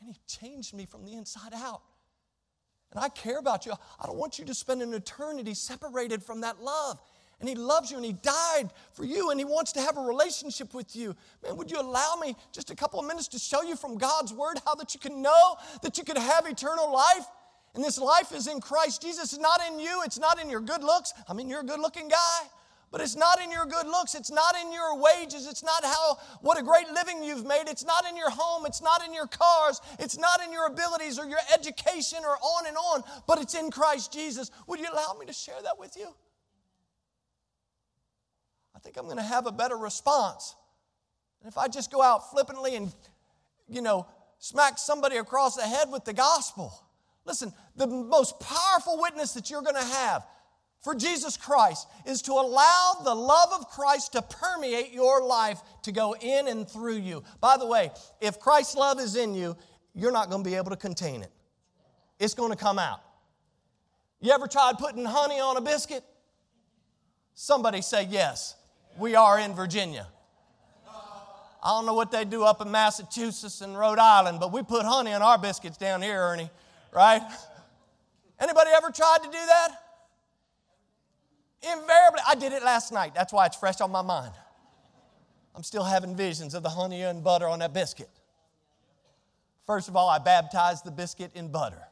And 0.00 0.08
he 0.08 0.16
changed 0.26 0.74
me 0.74 0.86
from 0.86 1.04
the 1.04 1.14
inside 1.14 1.52
out. 1.54 1.82
And 2.92 3.00
I 3.02 3.08
care 3.08 3.38
about 3.38 3.66
you. 3.66 3.72
I 3.72 4.06
don't 4.06 4.16
want 4.16 4.38
you 4.38 4.44
to 4.46 4.54
spend 4.54 4.80
an 4.80 4.94
eternity 4.94 5.54
separated 5.54 6.22
from 6.22 6.40
that 6.40 6.62
love 6.62 7.00
and 7.40 7.48
He 7.48 7.54
loves 7.54 7.90
you 7.90 7.96
and 7.96 8.06
He 8.06 8.12
died 8.12 8.70
for 8.92 9.04
you 9.04 9.30
and 9.30 9.38
He 9.38 9.44
wants 9.44 9.72
to 9.72 9.80
have 9.80 9.96
a 9.96 10.00
relationship 10.00 10.74
with 10.74 10.96
you. 10.96 11.14
Man, 11.42 11.56
would 11.56 11.70
you 11.70 11.80
allow 11.80 12.16
me 12.20 12.36
just 12.52 12.70
a 12.70 12.74
couple 12.74 12.98
of 13.00 13.06
minutes 13.06 13.28
to 13.28 13.38
show 13.38 13.62
you 13.62 13.76
from 13.76 13.96
God's 13.96 14.32
Word 14.32 14.58
how 14.64 14.74
that 14.76 14.94
you 14.94 15.00
can 15.00 15.22
know 15.22 15.56
that 15.82 15.98
you 15.98 16.04
can 16.04 16.16
have 16.16 16.46
eternal 16.46 16.92
life? 16.92 17.26
And 17.74 17.84
this 17.84 17.98
life 17.98 18.32
is 18.32 18.46
in 18.46 18.60
Christ 18.60 19.02
Jesus. 19.02 19.32
It's 19.32 19.42
not 19.42 19.60
in 19.68 19.78
you, 19.78 20.02
it's 20.04 20.18
not 20.18 20.40
in 20.40 20.50
your 20.50 20.60
good 20.60 20.82
looks. 20.82 21.12
I 21.28 21.32
mean, 21.32 21.48
you're 21.48 21.60
a 21.60 21.64
good 21.64 21.80
looking 21.80 22.08
guy. 22.08 22.48
But 22.90 23.02
it's 23.02 23.16
not 23.16 23.40
in 23.42 23.50
your 23.50 23.66
good 23.66 23.86
looks. 23.86 24.14
It's 24.14 24.30
not 24.30 24.56
in 24.56 24.72
your 24.72 24.96
wages. 24.96 25.46
It's 25.46 25.62
not 25.62 25.84
how 25.84 26.18
what 26.40 26.58
a 26.58 26.62
great 26.62 26.88
living 26.88 27.22
you've 27.22 27.44
made. 27.44 27.64
It's 27.66 27.84
not 27.84 28.08
in 28.08 28.16
your 28.16 28.30
home. 28.30 28.64
It's 28.64 28.80
not 28.80 29.04
in 29.06 29.12
your 29.12 29.26
cars. 29.26 29.80
It's 29.98 30.16
not 30.16 30.42
in 30.42 30.52
your 30.52 30.66
abilities 30.66 31.18
or 31.18 31.26
your 31.26 31.40
education 31.54 32.20
or 32.24 32.36
on 32.38 32.66
and 32.66 32.76
on. 32.76 33.04
But 33.26 33.40
it's 33.40 33.54
in 33.54 33.70
Christ 33.70 34.12
Jesus. 34.12 34.50
Would 34.66 34.80
you 34.80 34.86
allow 34.90 35.14
me 35.20 35.26
to 35.26 35.34
share 35.34 35.60
that 35.62 35.78
with 35.78 35.96
you? 35.96 36.08
I 38.78 38.80
think 38.80 38.96
I'm 38.96 39.06
going 39.06 39.16
to 39.16 39.24
have 39.24 39.48
a 39.48 39.52
better 39.52 39.76
response. 39.76 40.54
And 41.42 41.50
if 41.50 41.58
I 41.58 41.66
just 41.66 41.90
go 41.90 42.00
out 42.00 42.30
flippantly 42.30 42.76
and, 42.76 42.94
you 43.68 43.82
know, 43.82 44.06
smack 44.38 44.78
somebody 44.78 45.16
across 45.16 45.56
the 45.56 45.62
head 45.62 45.90
with 45.90 46.04
the 46.04 46.12
gospel, 46.12 46.72
listen, 47.24 47.52
the 47.74 47.88
most 47.88 48.38
powerful 48.38 49.00
witness 49.00 49.34
that 49.34 49.50
you're 49.50 49.62
going 49.62 49.74
to 49.74 49.84
have 49.84 50.24
for 50.80 50.94
Jesus 50.94 51.36
Christ 51.36 51.88
is 52.06 52.22
to 52.22 52.32
allow 52.34 53.00
the 53.02 53.16
love 53.16 53.48
of 53.52 53.68
Christ 53.68 54.12
to 54.12 54.22
permeate 54.22 54.92
your 54.92 55.24
life, 55.24 55.60
to 55.82 55.90
go 55.90 56.14
in 56.14 56.46
and 56.46 56.68
through 56.68 56.98
you. 56.98 57.24
By 57.40 57.56
the 57.56 57.66
way, 57.66 57.90
if 58.20 58.38
Christ's 58.38 58.76
love 58.76 59.00
is 59.00 59.16
in 59.16 59.34
you, 59.34 59.56
you're 59.92 60.12
not 60.12 60.30
going 60.30 60.44
to 60.44 60.48
be 60.48 60.54
able 60.54 60.70
to 60.70 60.76
contain 60.76 61.22
it. 61.22 61.32
It's 62.20 62.34
going 62.34 62.52
to 62.52 62.56
come 62.56 62.78
out. 62.78 63.00
You 64.20 64.30
ever 64.30 64.46
tried 64.46 64.78
putting 64.78 65.04
honey 65.04 65.40
on 65.40 65.56
a 65.56 65.60
biscuit? 65.60 66.04
Somebody 67.34 67.82
say 67.82 68.06
yes 68.08 68.54
we 68.98 69.14
are 69.14 69.38
in 69.38 69.54
Virginia. 69.54 70.06
I 71.62 71.70
don't 71.70 71.86
know 71.86 71.94
what 71.94 72.10
they 72.10 72.24
do 72.24 72.44
up 72.44 72.60
in 72.60 72.70
Massachusetts 72.70 73.60
and 73.60 73.76
Rhode 73.76 73.98
Island, 73.98 74.38
but 74.40 74.52
we 74.52 74.62
put 74.62 74.84
honey 74.84 75.12
on 75.12 75.22
our 75.22 75.38
biscuits 75.38 75.76
down 75.76 76.02
here, 76.02 76.20
Ernie, 76.20 76.50
right? 76.92 77.22
Anybody 78.38 78.70
ever 78.76 78.90
tried 78.90 79.18
to 79.24 79.26
do 79.26 79.32
that? 79.32 79.68
Invariably, 81.62 82.20
I 82.26 82.36
did 82.36 82.52
it 82.52 82.62
last 82.62 82.92
night. 82.92 83.14
That's 83.14 83.32
why 83.32 83.46
it's 83.46 83.56
fresh 83.56 83.80
on 83.80 83.90
my 83.90 84.02
mind. 84.02 84.32
I'm 85.56 85.64
still 85.64 85.82
having 85.82 86.14
visions 86.14 86.54
of 86.54 86.62
the 86.62 86.68
honey 86.68 87.02
and 87.02 87.24
butter 87.24 87.48
on 87.48 87.58
that 87.58 87.74
biscuit. 87.74 88.08
First 89.66 89.88
of 89.88 89.96
all, 89.96 90.08
I 90.08 90.18
baptized 90.18 90.84
the 90.84 90.92
biscuit 90.92 91.32
in 91.34 91.48
butter. 91.48 91.82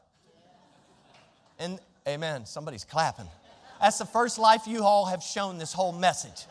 And 1.59 1.79
amen, 2.07 2.45
somebody's 2.45 2.85
clapping. 2.85 3.27
That's 3.81 3.97
the 3.97 4.05
first 4.05 4.39
life 4.39 4.61
you 4.65 4.83
all 4.83 5.05
have 5.05 5.21
shown 5.21 5.57
this 5.57 5.73
whole 5.73 5.91
message. 5.91 6.45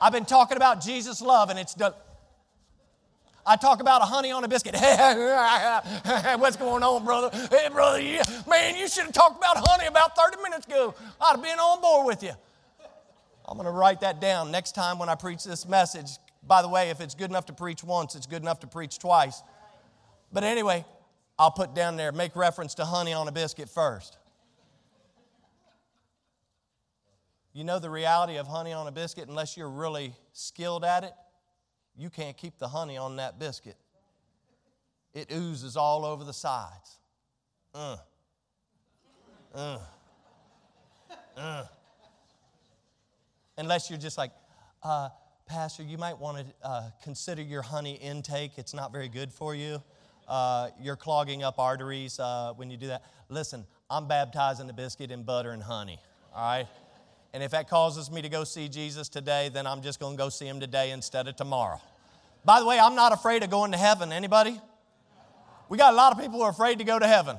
I've 0.00 0.12
been 0.12 0.24
talking 0.24 0.56
about 0.56 0.80
Jesus' 0.80 1.20
love, 1.20 1.50
and 1.50 1.58
it's 1.58 1.74
done. 1.74 1.92
I 3.46 3.56
talk 3.56 3.80
about 3.80 4.02
a 4.02 4.04
honey 4.04 4.30
on 4.30 4.44
a 4.44 4.48
biscuit. 4.48 4.74
What's 6.38 6.56
going 6.56 6.82
on, 6.82 7.04
brother? 7.04 7.30
Hey, 7.50 7.68
brother, 7.72 8.00
yeah. 8.00 8.22
man, 8.46 8.76
you 8.76 8.86
should 8.88 9.04
have 9.04 9.12
talked 9.12 9.38
about 9.38 9.56
honey 9.56 9.86
about 9.86 10.14
30 10.14 10.42
minutes 10.42 10.66
ago. 10.66 10.94
I'd 11.18 11.36
have 11.36 11.42
been 11.42 11.58
on 11.58 11.80
board 11.80 12.06
with 12.06 12.22
you. 12.22 12.32
I'm 13.46 13.56
going 13.56 13.64
to 13.64 13.72
write 13.72 14.02
that 14.02 14.20
down 14.20 14.50
next 14.50 14.74
time 14.74 14.98
when 14.98 15.08
I 15.08 15.14
preach 15.14 15.44
this 15.44 15.66
message. 15.66 16.10
By 16.46 16.60
the 16.60 16.68
way, 16.68 16.90
if 16.90 17.00
it's 17.00 17.14
good 17.14 17.30
enough 17.30 17.46
to 17.46 17.54
preach 17.54 17.82
once, 17.82 18.14
it's 18.14 18.26
good 18.26 18.42
enough 18.42 18.60
to 18.60 18.66
preach 18.66 18.98
twice. 18.98 19.42
But 20.30 20.44
anyway, 20.44 20.84
I'll 21.38 21.50
put 21.50 21.74
down 21.74 21.96
there, 21.96 22.12
make 22.12 22.36
reference 22.36 22.74
to 22.74 22.84
honey 22.84 23.14
on 23.14 23.28
a 23.28 23.32
biscuit 23.32 23.70
first. 23.70 24.17
You 27.58 27.64
know 27.64 27.80
the 27.80 27.90
reality 27.90 28.36
of 28.36 28.46
honey 28.46 28.72
on 28.72 28.86
a 28.86 28.92
biscuit, 28.92 29.26
unless 29.26 29.56
you're 29.56 29.68
really 29.68 30.14
skilled 30.32 30.84
at 30.84 31.02
it, 31.02 31.12
you 31.96 32.08
can't 32.08 32.36
keep 32.36 32.56
the 32.60 32.68
honey 32.68 32.96
on 32.96 33.16
that 33.16 33.40
biscuit. 33.40 33.74
It 35.12 35.32
oozes 35.32 35.76
all 35.76 36.04
over 36.04 36.22
the 36.22 36.32
sides. 36.32 37.00
Uh. 37.74 37.96
Uh. 39.52 39.78
Uh. 41.36 41.64
Unless 43.56 43.90
you're 43.90 43.98
just 43.98 44.18
like, 44.18 44.30
uh, 44.84 45.08
Pastor, 45.44 45.82
you 45.82 45.98
might 45.98 46.16
want 46.16 46.38
to 46.38 46.44
uh, 46.62 46.90
consider 47.02 47.42
your 47.42 47.62
honey 47.62 47.94
intake. 47.94 48.52
It's 48.56 48.72
not 48.72 48.92
very 48.92 49.08
good 49.08 49.32
for 49.32 49.56
you. 49.56 49.82
Uh, 50.28 50.68
you're 50.80 50.94
clogging 50.94 51.42
up 51.42 51.58
arteries 51.58 52.20
uh, 52.20 52.52
when 52.54 52.70
you 52.70 52.76
do 52.76 52.86
that. 52.86 53.02
Listen, 53.28 53.66
I'm 53.90 54.06
baptizing 54.06 54.68
the 54.68 54.72
biscuit 54.72 55.10
in 55.10 55.24
butter 55.24 55.50
and 55.50 55.60
honey, 55.60 55.98
all 56.32 56.48
right? 56.48 56.68
And 57.34 57.42
if 57.42 57.50
that 57.50 57.68
causes 57.68 58.10
me 58.10 58.22
to 58.22 58.28
go 58.28 58.44
see 58.44 58.68
Jesus 58.68 59.08
today, 59.08 59.50
then 59.50 59.66
I'm 59.66 59.82
just 59.82 60.00
going 60.00 60.16
to 60.16 60.22
go 60.22 60.28
see 60.28 60.46
him 60.46 60.60
today 60.60 60.92
instead 60.92 61.28
of 61.28 61.36
tomorrow. 61.36 61.80
By 62.44 62.60
the 62.60 62.66
way, 62.66 62.78
I'm 62.78 62.94
not 62.94 63.12
afraid 63.12 63.42
of 63.42 63.50
going 63.50 63.72
to 63.72 63.78
heaven. 63.78 64.12
Anybody? 64.12 64.58
We 65.68 65.76
got 65.76 65.92
a 65.92 65.96
lot 65.96 66.12
of 66.12 66.18
people 66.18 66.38
who 66.38 66.44
are 66.44 66.50
afraid 66.50 66.78
to 66.78 66.84
go 66.84 66.98
to 66.98 67.06
heaven. 67.06 67.36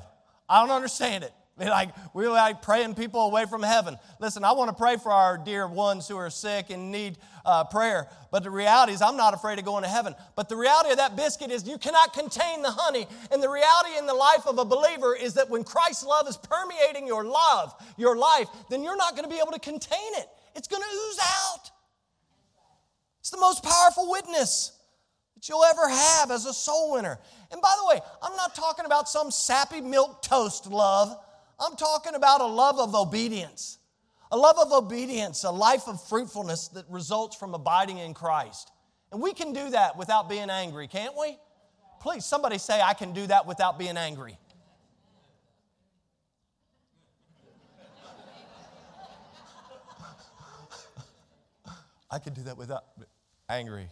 I 0.48 0.60
don't 0.60 0.74
understand 0.74 1.24
it. 1.24 1.32
Like 1.60 1.90
we're 2.14 2.30
like 2.30 2.62
praying 2.62 2.94
people 2.94 3.20
away 3.20 3.44
from 3.44 3.62
heaven. 3.62 3.98
Listen, 4.18 4.44
I 4.44 4.52
want 4.52 4.70
to 4.70 4.74
pray 4.74 4.96
for 4.96 5.12
our 5.12 5.36
dear 5.36 5.66
ones 5.66 6.08
who 6.08 6.16
are 6.16 6.30
sick 6.30 6.70
and 6.70 6.90
need 6.90 7.18
uh, 7.44 7.64
prayer. 7.64 8.08
But 8.30 8.44
the 8.44 8.50
reality 8.50 8.92
is, 8.92 9.02
I'm 9.02 9.16
not 9.16 9.34
afraid 9.34 9.58
of 9.58 9.64
going 9.64 9.82
to 9.82 9.88
heaven. 9.88 10.14
But 10.36 10.48
the 10.48 10.56
reality 10.56 10.90
of 10.90 10.96
that 10.96 11.16
biscuit 11.16 11.50
is, 11.50 11.68
you 11.68 11.78
cannot 11.78 12.12
contain 12.14 12.62
the 12.62 12.70
honey. 12.70 13.06
And 13.30 13.42
the 13.42 13.48
reality 13.48 13.90
in 13.98 14.06
the 14.06 14.14
life 14.14 14.46
of 14.46 14.58
a 14.58 14.64
believer 14.64 15.14
is 15.14 15.34
that 15.34 15.50
when 15.50 15.64
Christ's 15.64 16.04
love 16.04 16.28
is 16.28 16.36
permeating 16.36 17.06
your 17.06 17.24
love, 17.24 17.74
your 17.96 18.16
life, 18.16 18.48
then 18.70 18.82
you're 18.82 18.96
not 18.96 19.16
going 19.16 19.24
to 19.24 19.30
be 19.30 19.40
able 19.40 19.52
to 19.52 19.60
contain 19.60 20.14
it. 20.14 20.28
It's 20.54 20.68
going 20.68 20.82
to 20.82 20.88
ooze 20.88 21.18
out. 21.18 21.70
It's 23.20 23.30
the 23.30 23.38
most 23.38 23.62
powerful 23.62 24.10
witness 24.10 24.72
that 25.34 25.48
you'll 25.48 25.64
ever 25.64 25.88
have 25.88 26.30
as 26.30 26.46
a 26.46 26.52
soul 26.52 26.92
winner. 26.92 27.18
And 27.52 27.60
by 27.60 27.74
the 27.80 27.88
way, 27.88 28.00
I'm 28.22 28.36
not 28.36 28.54
talking 28.54 28.84
about 28.86 29.08
some 29.08 29.30
sappy 29.30 29.80
milk 29.80 30.22
toast 30.22 30.66
love. 30.66 31.16
I'm 31.60 31.76
talking 31.76 32.14
about 32.14 32.40
a 32.40 32.46
love 32.46 32.78
of 32.78 32.94
obedience. 32.94 33.78
A 34.32 34.36
love 34.36 34.58
of 34.58 34.72
obedience, 34.72 35.44
a 35.44 35.50
life 35.50 35.88
of 35.88 36.00
fruitfulness 36.08 36.68
that 36.68 36.86
results 36.88 37.36
from 37.36 37.52
abiding 37.52 37.98
in 37.98 38.14
Christ. 38.14 38.70
And 39.12 39.20
we 39.20 39.34
can 39.34 39.52
do 39.52 39.70
that 39.70 39.98
without 39.98 40.28
being 40.28 40.50
angry, 40.50 40.86
can't 40.86 41.16
we? 41.18 41.36
Please, 42.00 42.24
somebody 42.24 42.56
say, 42.58 42.80
I 42.80 42.94
can 42.94 43.12
do 43.12 43.26
that 43.26 43.44
without 43.46 43.76
being 43.78 43.96
angry. 43.96 44.38
I 52.10 52.20
can 52.20 52.32
do 52.34 52.44
that 52.44 52.56
without 52.56 52.84
angry. 53.48 53.88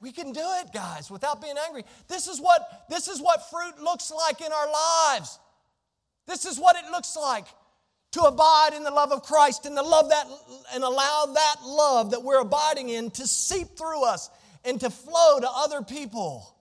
We 0.00 0.12
can 0.12 0.32
do 0.32 0.44
it, 0.60 0.72
guys, 0.74 1.10
without 1.10 1.40
being 1.40 1.56
angry. 1.66 1.84
This 2.08 2.26
is 2.26 2.40
what 2.40 2.86
this 2.90 3.08
is 3.08 3.22
what 3.22 3.48
fruit 3.48 3.80
looks 3.80 4.10
like 4.10 4.40
in 4.40 4.52
our 4.52 4.66
lives. 4.66 5.38
This 6.26 6.44
is 6.44 6.58
what 6.58 6.76
it 6.76 6.90
looks 6.90 7.16
like 7.16 7.46
to 8.12 8.22
abide 8.22 8.74
in 8.74 8.84
the 8.84 8.90
love 8.90 9.10
of 9.10 9.22
Christ 9.22 9.66
and 9.66 9.76
to 9.76 9.82
love 9.82 10.10
that 10.10 10.26
and 10.74 10.84
allow 10.84 11.26
that 11.34 11.56
love 11.64 12.10
that 12.10 12.22
we're 12.22 12.40
abiding 12.40 12.90
in 12.90 13.10
to 13.12 13.26
seep 13.26 13.76
through 13.76 14.04
us 14.04 14.30
and 14.64 14.78
to 14.80 14.90
flow 14.90 15.40
to 15.40 15.48
other 15.50 15.82
people. 15.82 16.54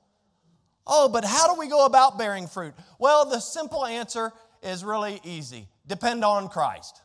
Oh, 0.87 1.09
but 1.09 1.23
how 1.23 1.53
do 1.53 1.59
we 1.59 1.67
go 1.67 1.85
about 1.85 2.17
bearing 2.17 2.47
fruit? 2.47 2.73
Well, 2.99 3.29
the 3.29 3.39
simple 3.39 3.85
answer 3.85 4.31
is 4.63 4.83
really 4.83 5.19
easy. 5.23 5.67
Depend 5.87 6.23
on 6.23 6.49
Christ. 6.49 7.01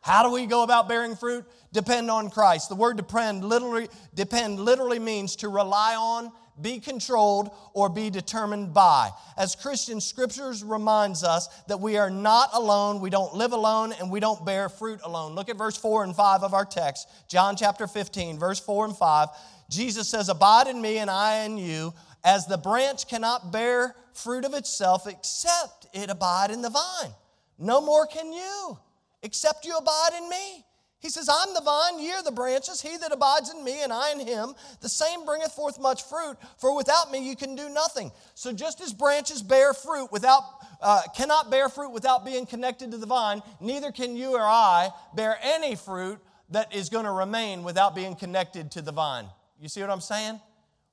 How 0.00 0.24
do 0.24 0.32
we 0.32 0.46
go 0.46 0.62
about 0.62 0.88
bearing 0.88 1.14
fruit? 1.14 1.44
Depend 1.72 2.10
on 2.10 2.30
Christ. 2.30 2.68
The 2.68 2.74
word 2.74 2.96
depend 2.96 3.44
literally, 3.44 3.88
depend 4.14 4.58
literally 4.60 4.98
means 4.98 5.36
to 5.36 5.48
rely 5.48 5.94
on, 5.94 6.32
be 6.60 6.78
controlled, 6.80 7.50
or 7.72 7.88
be 7.88 8.10
determined 8.10 8.74
by. 8.74 9.10
As 9.36 9.54
Christians, 9.54 10.04
scriptures 10.04 10.62
reminds 10.62 11.24
us 11.24 11.48
that 11.68 11.80
we 11.80 11.96
are 11.96 12.10
not 12.10 12.50
alone, 12.52 13.00
we 13.00 13.10
don't 13.10 13.34
live 13.34 13.52
alone, 13.52 13.92
and 13.98 14.10
we 14.10 14.20
don't 14.20 14.44
bear 14.44 14.68
fruit 14.68 15.00
alone. 15.02 15.34
Look 15.34 15.48
at 15.48 15.56
verse 15.56 15.76
4 15.76 16.04
and 16.04 16.14
5 16.14 16.42
of 16.42 16.54
our 16.54 16.64
text, 16.64 17.08
John 17.28 17.56
chapter 17.56 17.86
15, 17.86 18.38
verse 18.38 18.60
4 18.60 18.86
and 18.86 18.96
5. 18.96 19.28
Jesus 19.70 20.08
says, 20.08 20.28
Abide 20.28 20.66
in 20.66 20.80
me 20.82 20.98
and 20.98 21.10
I 21.10 21.44
in 21.44 21.56
you, 21.56 21.94
as 22.24 22.46
the 22.46 22.58
branch 22.58 23.08
cannot 23.08 23.50
bear 23.50 23.96
fruit 24.12 24.44
of 24.44 24.54
itself 24.54 25.06
except 25.06 25.86
it 25.94 26.10
abide 26.10 26.50
in 26.50 26.62
the 26.62 26.70
vine. 26.70 27.12
No 27.58 27.80
more 27.80 28.06
can 28.06 28.32
you 28.32 28.78
except 29.22 29.64
you 29.64 29.76
abide 29.76 30.10
in 30.16 30.28
me. 30.28 30.64
He 31.02 31.08
says, 31.08 31.28
I'm 31.28 31.52
the 31.52 31.60
vine, 31.60 31.98
ye 31.98 32.12
are 32.12 32.22
the 32.22 32.30
branches. 32.30 32.80
He 32.80 32.96
that 32.96 33.10
abides 33.10 33.50
in 33.50 33.64
me 33.64 33.82
and 33.82 33.92
I 33.92 34.12
in 34.12 34.20
him, 34.20 34.54
the 34.80 34.88
same 34.88 35.26
bringeth 35.26 35.50
forth 35.50 35.80
much 35.80 36.04
fruit, 36.04 36.36
for 36.58 36.76
without 36.76 37.10
me 37.10 37.28
you 37.28 37.34
can 37.34 37.56
do 37.56 37.68
nothing. 37.68 38.12
So 38.36 38.52
just 38.52 38.80
as 38.80 38.92
branches 38.92 39.42
bear 39.42 39.74
fruit 39.74 40.12
without, 40.12 40.44
uh, 40.80 41.02
cannot 41.16 41.50
bear 41.50 41.68
fruit 41.68 41.90
without 41.90 42.24
being 42.24 42.46
connected 42.46 42.92
to 42.92 42.98
the 42.98 43.06
vine, 43.06 43.42
neither 43.60 43.90
can 43.90 44.14
you 44.14 44.36
or 44.36 44.42
I 44.42 44.90
bear 45.12 45.36
any 45.42 45.74
fruit 45.74 46.20
that 46.50 46.72
is 46.72 46.88
going 46.88 47.06
to 47.06 47.10
remain 47.10 47.64
without 47.64 47.96
being 47.96 48.14
connected 48.14 48.70
to 48.72 48.80
the 48.80 48.92
vine. 48.92 49.26
You 49.60 49.68
see 49.68 49.80
what 49.80 49.90
I'm 49.90 50.00
saying? 50.00 50.40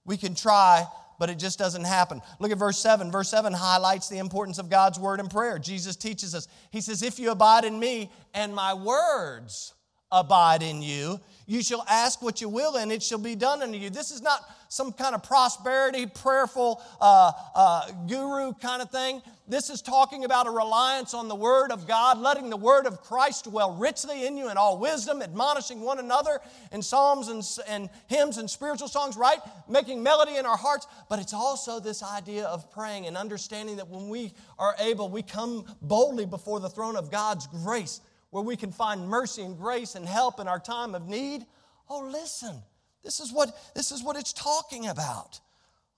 We 0.06 0.18
can 0.18 0.34
try, 0.34 0.88
but 1.20 1.30
it 1.30 1.38
just 1.38 1.60
doesn't 1.60 1.84
happen. 1.84 2.24
Look 2.40 2.52
at 2.52 2.58
verse 2.58 2.80
7. 2.80 3.12
Verse 3.12 3.30
7 3.30 3.54
highlights 3.54 4.10
the 4.10 4.18
importance 4.18 4.58
of 4.58 4.72
God's 4.72 4.98
word 4.98 5.20
and 5.20 5.30
prayer. 5.30 5.60
Jesus 5.60 5.96
teaches 5.96 6.34
us. 6.34 6.48
He 6.72 6.82
says, 6.82 7.04
If 7.04 7.20
you 7.20 7.30
abide 7.30 7.64
in 7.64 7.78
me 7.78 8.10
and 8.34 8.56
my 8.56 8.74
words 8.74 9.76
abide 10.12 10.64
in 10.64 10.82
you, 10.82 11.20
you 11.50 11.64
shall 11.64 11.84
ask 11.90 12.22
what 12.22 12.42
you 12.42 12.48
will, 12.48 12.76
and 12.76 12.92
it 12.92 13.02
shall 13.02 13.18
be 13.18 13.34
done 13.36 13.64
unto 13.64 13.76
you. 13.76 13.90
This 13.90 14.12
is 14.12 14.22
not 14.22 14.42
some 14.68 14.94
kind 14.94 15.16
of 15.16 15.24
prosperity, 15.24 16.06
prayerful 16.06 16.80
uh, 17.02 17.32
uh, 17.56 17.92
guru 18.08 18.54
kind 18.54 18.84
of 18.84 18.92
thing. 18.92 19.20
This 19.48 19.72
is 19.72 19.82
talking 19.82 20.26
about 20.26 20.46
a 20.46 20.52
reliance 20.52 21.16
on 21.16 21.28
the 21.28 21.34
Word 21.34 21.72
of 21.72 21.88
God, 21.88 22.20
letting 22.20 22.52
the 22.52 22.58
Word 22.58 22.86
of 22.86 23.02
Christ 23.02 23.46
dwell 23.46 23.76
richly 23.76 24.28
in 24.28 24.38
you 24.38 24.52
in 24.52 24.58
all 24.58 24.78
wisdom, 24.78 25.24
admonishing 25.24 25.82
one 25.82 25.98
another 25.98 26.40
in 26.72 26.84
psalms 26.84 27.30
and, 27.30 27.44
and 27.68 27.90
hymns 28.06 28.38
and 28.38 28.48
spiritual 28.48 28.88
songs, 28.88 29.18
right? 29.18 29.40
Making 29.68 30.04
melody 30.04 30.38
in 30.38 30.46
our 30.46 30.58
hearts. 30.58 30.86
But 31.10 31.18
it's 31.18 31.34
also 31.34 31.80
this 31.80 32.04
idea 32.04 32.46
of 32.46 32.72
praying 32.72 33.08
and 33.08 33.18
understanding 33.18 33.78
that 33.78 33.88
when 33.88 34.08
we 34.08 34.34
are 34.60 34.76
able, 34.78 35.10
we 35.10 35.24
come 35.24 35.66
boldly 35.82 36.28
before 36.28 36.60
the 36.60 36.70
throne 36.70 36.96
of 36.96 37.10
God's 37.10 37.48
grace 37.48 38.02
where 38.32 38.44
we 38.44 38.56
can 38.56 38.72
find 38.72 39.08
mercy 39.08 39.42
and 39.42 39.58
grace 39.58 39.96
and 39.96 40.06
help 40.06 40.40
in 40.40 40.48
our 40.48 40.60
time 40.60 40.96
of 40.96 41.08
need. 41.08 41.46
Oh, 41.90 42.02
listen, 42.02 42.62
this 43.04 43.20
is 43.20 43.32
what, 43.32 43.58
this 43.76 43.92
is 43.92 44.04
what 44.04 44.18
it's 44.18 44.34
talking 44.34 44.88
about. 44.88 45.40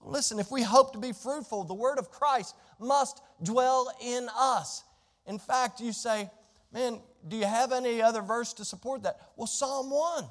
Listen, 0.03 0.39
if 0.39 0.49
we 0.51 0.63
hope 0.63 0.93
to 0.93 0.99
be 0.99 1.11
fruitful, 1.11 1.63
the 1.63 1.73
word 1.73 1.99
of 1.99 2.09
Christ 2.09 2.55
must 2.79 3.21
dwell 3.43 3.91
in 4.03 4.27
us. 4.36 4.84
In 5.27 5.38
fact, 5.38 5.79
you 5.79 5.93
say, 5.93 6.29
man, 6.73 6.99
do 7.27 7.38
you 7.38 7.45
have 7.45 7.71
any 7.71 8.01
other 8.01 8.21
verse 8.21 8.53
to 8.53 8.65
support 8.65 9.03
that? 9.03 9.19
Well, 9.36 9.47
Psalm 9.47 9.91
1. 9.91 10.25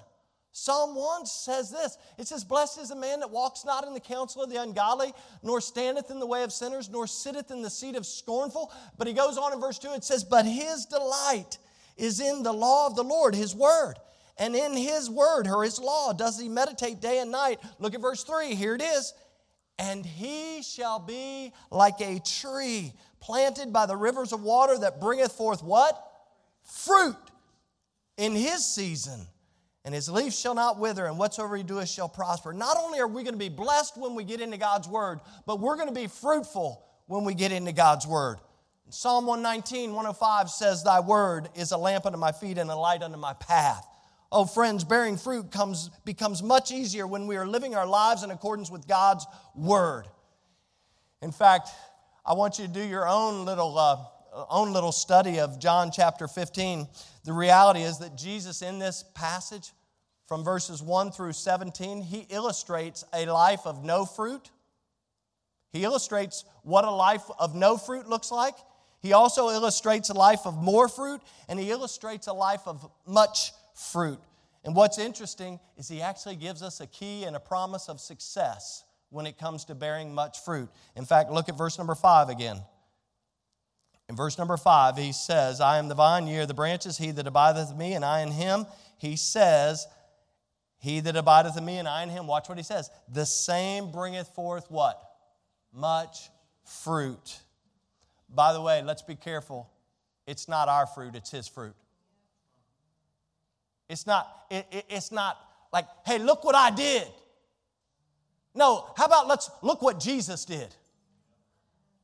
Psalm 0.53 0.97
1 0.97 1.27
says 1.27 1.71
this 1.71 1.97
It 2.19 2.27
says, 2.27 2.43
Blessed 2.43 2.81
is 2.81 2.89
the 2.89 2.97
man 2.97 3.21
that 3.21 3.31
walks 3.31 3.65
not 3.65 3.87
in 3.87 3.95
the 3.95 4.01
counsel 4.01 4.43
of 4.43 4.51
the 4.51 4.61
ungodly, 4.61 5.13
nor 5.43 5.61
standeth 5.61 6.11
in 6.11 6.19
the 6.19 6.27
way 6.27 6.43
of 6.43 6.53
sinners, 6.53 6.91
nor 6.91 7.07
sitteth 7.07 7.53
in 7.53 7.63
the 7.63 7.71
seat 7.71 7.95
of 7.95 8.05
scornful. 8.05 8.73
But 8.99 9.07
he 9.07 9.13
goes 9.13 9.39
on 9.39 9.53
in 9.53 9.61
verse 9.61 9.79
2, 9.79 9.93
it 9.95 10.03
says, 10.03 10.25
But 10.25 10.47
his 10.47 10.87
delight 10.87 11.59
is 12.01 12.19
in 12.19 12.43
the 12.43 12.53
law 12.53 12.87
of 12.87 12.97
the 12.97 13.05
Lord, 13.05 13.35
his 13.35 13.55
word. 13.55 13.95
And 14.39 14.57
in 14.57 14.75
his 14.75 15.11
word 15.11 15.47
or 15.47 15.63
his 15.63 15.79
law 15.79 16.15
does 16.15 16.41
he 16.41 16.49
meditate 16.49 17.01
day 17.01 17.19
and 17.19 17.31
night. 17.31 17.61
Look 17.79 17.95
at 17.95 18.01
verse 18.01 18.25
3. 18.25 18.55
Here 18.55 18.75
it 18.75 18.83
is. 18.83 19.13
And 19.79 20.05
he 20.05 20.63
shall 20.63 20.99
be 20.99 21.53
like 21.71 22.01
a 22.01 22.21
tree 22.21 22.95
planted 23.21 23.73
by 23.73 23.85
the 23.85 23.97
rivers 23.97 24.33
of 24.33 24.43
water 24.43 24.79
that 24.79 25.01
bringeth 25.01 25.33
forth 25.33 25.63
what? 25.63 26.03
Fruit 26.65 27.17
in 28.17 28.35
his 28.35 28.65
season. 28.65 29.27
And 29.85 29.95
his 29.95 30.11
leaf 30.11 30.35
shall 30.35 30.55
not 30.55 30.79
wither, 30.79 31.07
and 31.07 31.19
whatsoever 31.19 31.57
he 31.57 31.63
doeth 31.63 31.89
shall 31.89 32.09
prosper. 32.09 32.53
Not 32.53 32.77
only 32.79 32.99
are 33.01 33.09
we 33.09 33.23
going 33.23 33.35
to 33.35 33.39
be 33.39 33.49
blessed 33.49 33.97
when 33.97 34.15
we 34.15 34.25
get 34.25 34.41
into 34.41 34.59
God's 34.59 34.87
word, 34.87 35.21
but 35.47 35.59
we're 35.59 35.77
going 35.77 35.89
to 35.89 35.95
be 35.95 36.07
fruitful 36.07 36.85
when 37.07 37.25
we 37.25 37.35
get 37.35 37.51
into 37.51 37.73
God's 37.73 38.07
word. 38.07 38.39
Psalm 38.91 39.27
119, 39.27 39.91
105 39.91 40.51
says, 40.51 40.83
Thy 40.83 40.99
word 41.01 41.49
is 41.55 41.71
a 41.71 41.77
lamp 41.77 42.07
unto 42.07 42.19
my 42.19 42.33
feet 42.33 42.59
and 42.59 42.69
a 42.71 42.77
light 42.77 43.03
unto 43.03 43.17
my 43.17 43.35
path. 43.35 43.87
Oh, 44.33 44.45
friends, 44.45 44.85
bearing 44.85 45.17
fruit 45.17 45.51
comes, 45.51 45.91
becomes 46.05 46.43
much 46.43 46.73
easier 46.73 47.07
when 47.07 47.27
we 47.27 47.37
are 47.37 47.47
living 47.47 47.75
our 47.75 47.87
lives 47.87 48.25
in 48.25 48.31
accordance 48.31 48.71
with 48.71 48.89
God's 48.89 49.27
word. 49.55 50.07
In 51.23 51.31
fact, 51.31 51.69
I 52.27 52.35
want 52.35 52.59
you 52.59 52.67
to 52.67 52.73
do 52.73 52.83
your 52.83 53.09
own 53.09 53.45
little, 53.45 53.79
uh, 53.79 54.45
own 54.51 54.73
little 54.73 54.93
study 54.93 55.39
of 55.39 55.61
John 55.61 55.91
chapter 55.93 56.27
15. 56.27 56.89
The 57.25 57.33
reality 57.33 57.83
is 57.83 57.99
that 57.99 58.17
Jesus, 58.17 58.61
in 58.61 58.79
this 58.79 59.05
passage, 59.15 59.71
from 60.27 60.45
verses 60.45 60.83
1 60.83 61.13
through 61.13 61.33
17, 61.33 62.03
he 62.03 62.27
illustrates 62.31 63.05
a 63.13 63.27
life 63.27 63.67
of 63.67 63.85
no 63.85 64.05
fruit. 64.05 64.51
He 65.73 65.85
illustrates 65.85 66.45
what 66.63 66.85
a 66.85 66.91
life 66.91 67.25
of 67.39 67.55
no 67.55 67.77
fruit 67.77 68.09
looks 68.09 68.31
like. 68.31 68.55
He 69.01 69.13
also 69.13 69.49
illustrates 69.49 70.11
a 70.11 70.15
life 70.15 70.41
of 70.45 70.57
more 70.57 70.89
fruit, 70.89 71.21
and 71.49 71.59
he 71.59 71.71
illustrates 71.71 72.27
a 72.27 72.33
life 72.33 72.63
of 72.67 72.89
much 73.07 73.53
fruit. 73.75 74.19
And 74.65 74.77
what's 74.77 74.99
interesting 74.99 75.59
is 75.79 75.89
he 75.89 76.03
actually 76.03 76.37
gives 76.37 76.63
us 76.63 76.81
a 76.81 76.87
key 76.87 77.25
and 77.25 77.35
a 77.35 77.41
promise 77.41 77.89
of 77.89 77.99
success 77.99 78.85
when 79.09 79.27
it 79.27 79.39
comes 79.39 79.65
to 79.67 79.75
bearing 79.75 80.15
much 80.15 80.41
fruit. 80.45 80.69
In 80.97 81.05
fact, 81.05 81.31
look 81.31 81.49
at 81.49 81.57
verse 81.57 81.79
number 81.79 81.95
five 81.95 82.29
again. 82.29 82.61
In 84.09 84.17
verse 84.17 84.39
number 84.39 84.57
five, 84.57 84.99
he 84.99 85.13
says, 85.13 85.61
I 85.61 85.79
am 85.79 85.89
the 85.89 85.95
vine, 85.95 86.27
ye 86.27 86.39
are 86.39 86.47
the 86.47 86.53
branches, 86.53 86.99
he 86.99 87.11
that 87.13 87.27
abideth 87.27 87.71
in 87.71 87.79
me, 87.79 87.95
and 87.95 88.05
I 88.05 88.21
in 88.21 88.33
him. 88.33 88.67
He 88.99 89.17
says, 89.17 89.87
He 90.79 91.01
that 91.01 91.17
abideth 91.17 91.57
in 91.57 91.65
me, 91.65 91.79
and 91.79 91.87
I 91.87 92.03
in 92.03 92.09
him. 92.09 92.27
Watch 92.27 92.49
what 92.49 92.59
he 92.59 92.65
says. 92.65 92.91
The 93.09 93.25
same 93.25 93.93
bringeth 93.93 94.29
forth 94.35 94.69
what? 94.69 95.01
Much 95.73 96.29
fruit. 96.65 97.41
By 98.35 98.53
the 98.53 98.61
way, 98.61 98.83
let's 98.83 99.03
be 99.03 99.17
careful. 99.17 99.71
It's 100.27 100.49
not 100.49 100.69
our 100.69 100.87
fruit, 100.87 101.15
it's 101.15 101.31
His 101.31 101.49
fruit. 101.49 101.75
It's 103.89 104.07
not, 104.07 104.45
it, 104.51 104.67
it, 104.71 104.85
it's 104.89 105.11
not 105.11 105.37
like, 105.73 105.87
hey, 106.07 106.19
look 106.19 106.45
what 106.45 106.55
I 106.55 106.71
did. 106.71 107.07
No, 108.55 108.89
how 108.97 109.07
about 109.07 109.27
let's 109.27 109.51
look 109.63 109.83
what 109.83 110.01
Jesus 110.01 110.45
did? 110.45 110.75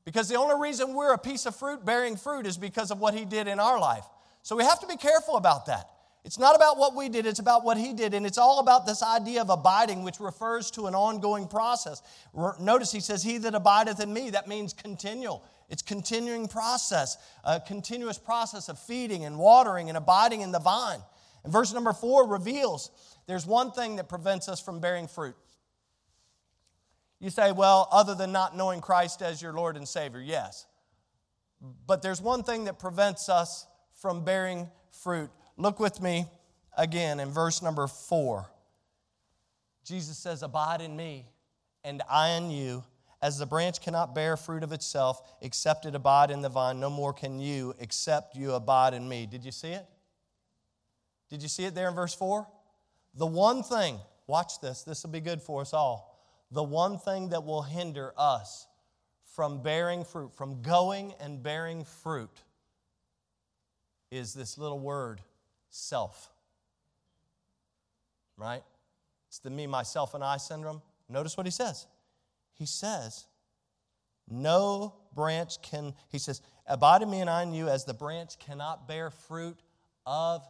Because 0.04 0.28
the 0.28 0.36
only 0.36 0.60
reason 0.60 0.94
we're 0.94 1.12
a 1.12 1.18
piece 1.18 1.46
of 1.46 1.54
fruit 1.54 1.84
bearing 1.84 2.16
fruit 2.16 2.46
is 2.46 2.56
because 2.56 2.90
of 2.90 2.98
what 2.98 3.14
He 3.14 3.24
did 3.24 3.48
in 3.48 3.58
our 3.60 3.78
life. 3.78 4.04
So 4.42 4.56
we 4.56 4.62
have 4.64 4.80
to 4.80 4.86
be 4.86 4.96
careful 4.96 5.36
about 5.36 5.66
that. 5.66 5.88
It's 6.26 6.40
not 6.40 6.56
about 6.56 6.76
what 6.76 6.96
we 6.96 7.08
did, 7.08 7.24
it's 7.24 7.38
about 7.38 7.64
what 7.64 7.78
he 7.78 7.92
did. 7.92 8.12
And 8.12 8.26
it's 8.26 8.36
all 8.36 8.58
about 8.58 8.84
this 8.84 9.00
idea 9.00 9.40
of 9.40 9.48
abiding, 9.48 10.02
which 10.02 10.18
refers 10.18 10.72
to 10.72 10.86
an 10.86 10.94
ongoing 10.94 11.46
process. 11.46 12.02
Notice 12.58 12.90
he 12.90 12.98
says, 12.98 13.22
He 13.22 13.38
that 13.38 13.54
abideth 13.54 14.00
in 14.00 14.12
me, 14.12 14.30
that 14.30 14.48
means 14.48 14.72
continual. 14.72 15.44
It's 15.68 15.82
continuing 15.82 16.48
process, 16.48 17.16
a 17.44 17.60
continuous 17.60 18.18
process 18.18 18.68
of 18.68 18.78
feeding 18.78 19.24
and 19.24 19.38
watering 19.38 19.88
and 19.88 19.98
abiding 19.98 20.40
in 20.42 20.52
the 20.52 20.60
vine. 20.60 21.00
And 21.44 21.52
verse 21.52 21.72
number 21.72 21.92
four 21.92 22.28
reveals 22.28 22.90
there's 23.26 23.46
one 23.46 23.72
thing 23.72 23.96
that 23.96 24.08
prevents 24.08 24.48
us 24.48 24.60
from 24.60 24.80
bearing 24.80 25.08
fruit. 25.08 25.36
You 27.18 27.30
say, 27.30 27.50
well, 27.50 27.88
other 27.90 28.14
than 28.14 28.30
not 28.30 28.56
knowing 28.56 28.80
Christ 28.80 29.22
as 29.22 29.40
your 29.40 29.52
Lord 29.52 29.76
and 29.76 29.88
Savior, 29.88 30.20
yes. 30.20 30.66
But 31.86 32.02
there's 32.02 32.20
one 32.20 32.42
thing 32.42 32.64
that 32.64 32.78
prevents 32.78 33.28
us 33.28 33.66
from 34.00 34.24
bearing 34.24 34.68
fruit. 34.90 35.30
Look 35.56 35.80
with 35.80 36.00
me 36.02 36.26
again 36.76 37.18
in 37.18 37.30
verse 37.30 37.62
number 37.62 37.86
four. 37.86 38.46
Jesus 39.84 40.18
says, 40.18 40.42
Abide 40.42 40.80
in 40.80 40.94
me, 40.96 41.26
and 41.84 42.02
I 42.10 42.30
in 42.30 42.50
you. 42.50 42.84
As 43.22 43.38
the 43.38 43.46
branch 43.46 43.80
cannot 43.80 44.14
bear 44.14 44.36
fruit 44.36 44.62
of 44.62 44.72
itself 44.72 45.22
except 45.40 45.86
it 45.86 45.94
abide 45.94 46.30
in 46.30 46.42
the 46.42 46.48
vine, 46.48 46.78
no 46.78 46.90
more 46.90 47.12
can 47.12 47.40
you 47.40 47.74
except 47.78 48.36
you 48.36 48.52
abide 48.52 48.94
in 48.94 49.08
me. 49.08 49.26
Did 49.26 49.44
you 49.44 49.52
see 49.52 49.70
it? 49.70 49.86
Did 51.30 51.42
you 51.42 51.48
see 51.48 51.64
it 51.64 51.74
there 51.74 51.88
in 51.88 51.94
verse 51.94 52.14
4? 52.14 52.46
The 53.14 53.26
one 53.26 53.62
thing, 53.62 53.98
watch 54.26 54.60
this, 54.60 54.82
this 54.82 55.02
will 55.02 55.10
be 55.10 55.20
good 55.20 55.40
for 55.40 55.62
us 55.62 55.72
all. 55.72 56.20
The 56.50 56.62
one 56.62 56.98
thing 56.98 57.30
that 57.30 57.44
will 57.44 57.62
hinder 57.62 58.12
us 58.16 58.66
from 59.34 59.62
bearing 59.62 60.04
fruit, 60.04 60.34
from 60.34 60.62
going 60.62 61.14
and 61.18 61.42
bearing 61.42 61.84
fruit, 61.84 62.42
is 64.10 64.34
this 64.34 64.56
little 64.56 64.78
word 64.78 65.20
self. 65.70 66.30
Right? 68.36 68.62
It's 69.28 69.38
the 69.38 69.50
me, 69.50 69.66
myself, 69.66 70.14
and 70.14 70.22
I 70.22 70.36
syndrome. 70.36 70.82
Notice 71.08 71.36
what 71.36 71.46
he 71.46 71.52
says. 71.52 71.86
He 72.56 72.66
says, 72.66 73.26
No 74.28 74.94
branch 75.14 75.62
can, 75.62 75.94
he 76.08 76.18
says, 76.18 76.42
Abide 76.66 77.02
in 77.02 77.10
me 77.10 77.20
and 77.20 77.30
I 77.30 77.42
in 77.42 77.52
you 77.52 77.68
as 77.68 77.84
the 77.84 77.94
branch 77.94 78.38
cannot 78.38 78.88
bear 78.88 79.10
fruit 79.10 79.58
of 80.04 80.46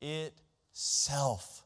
itself. 0.00 1.64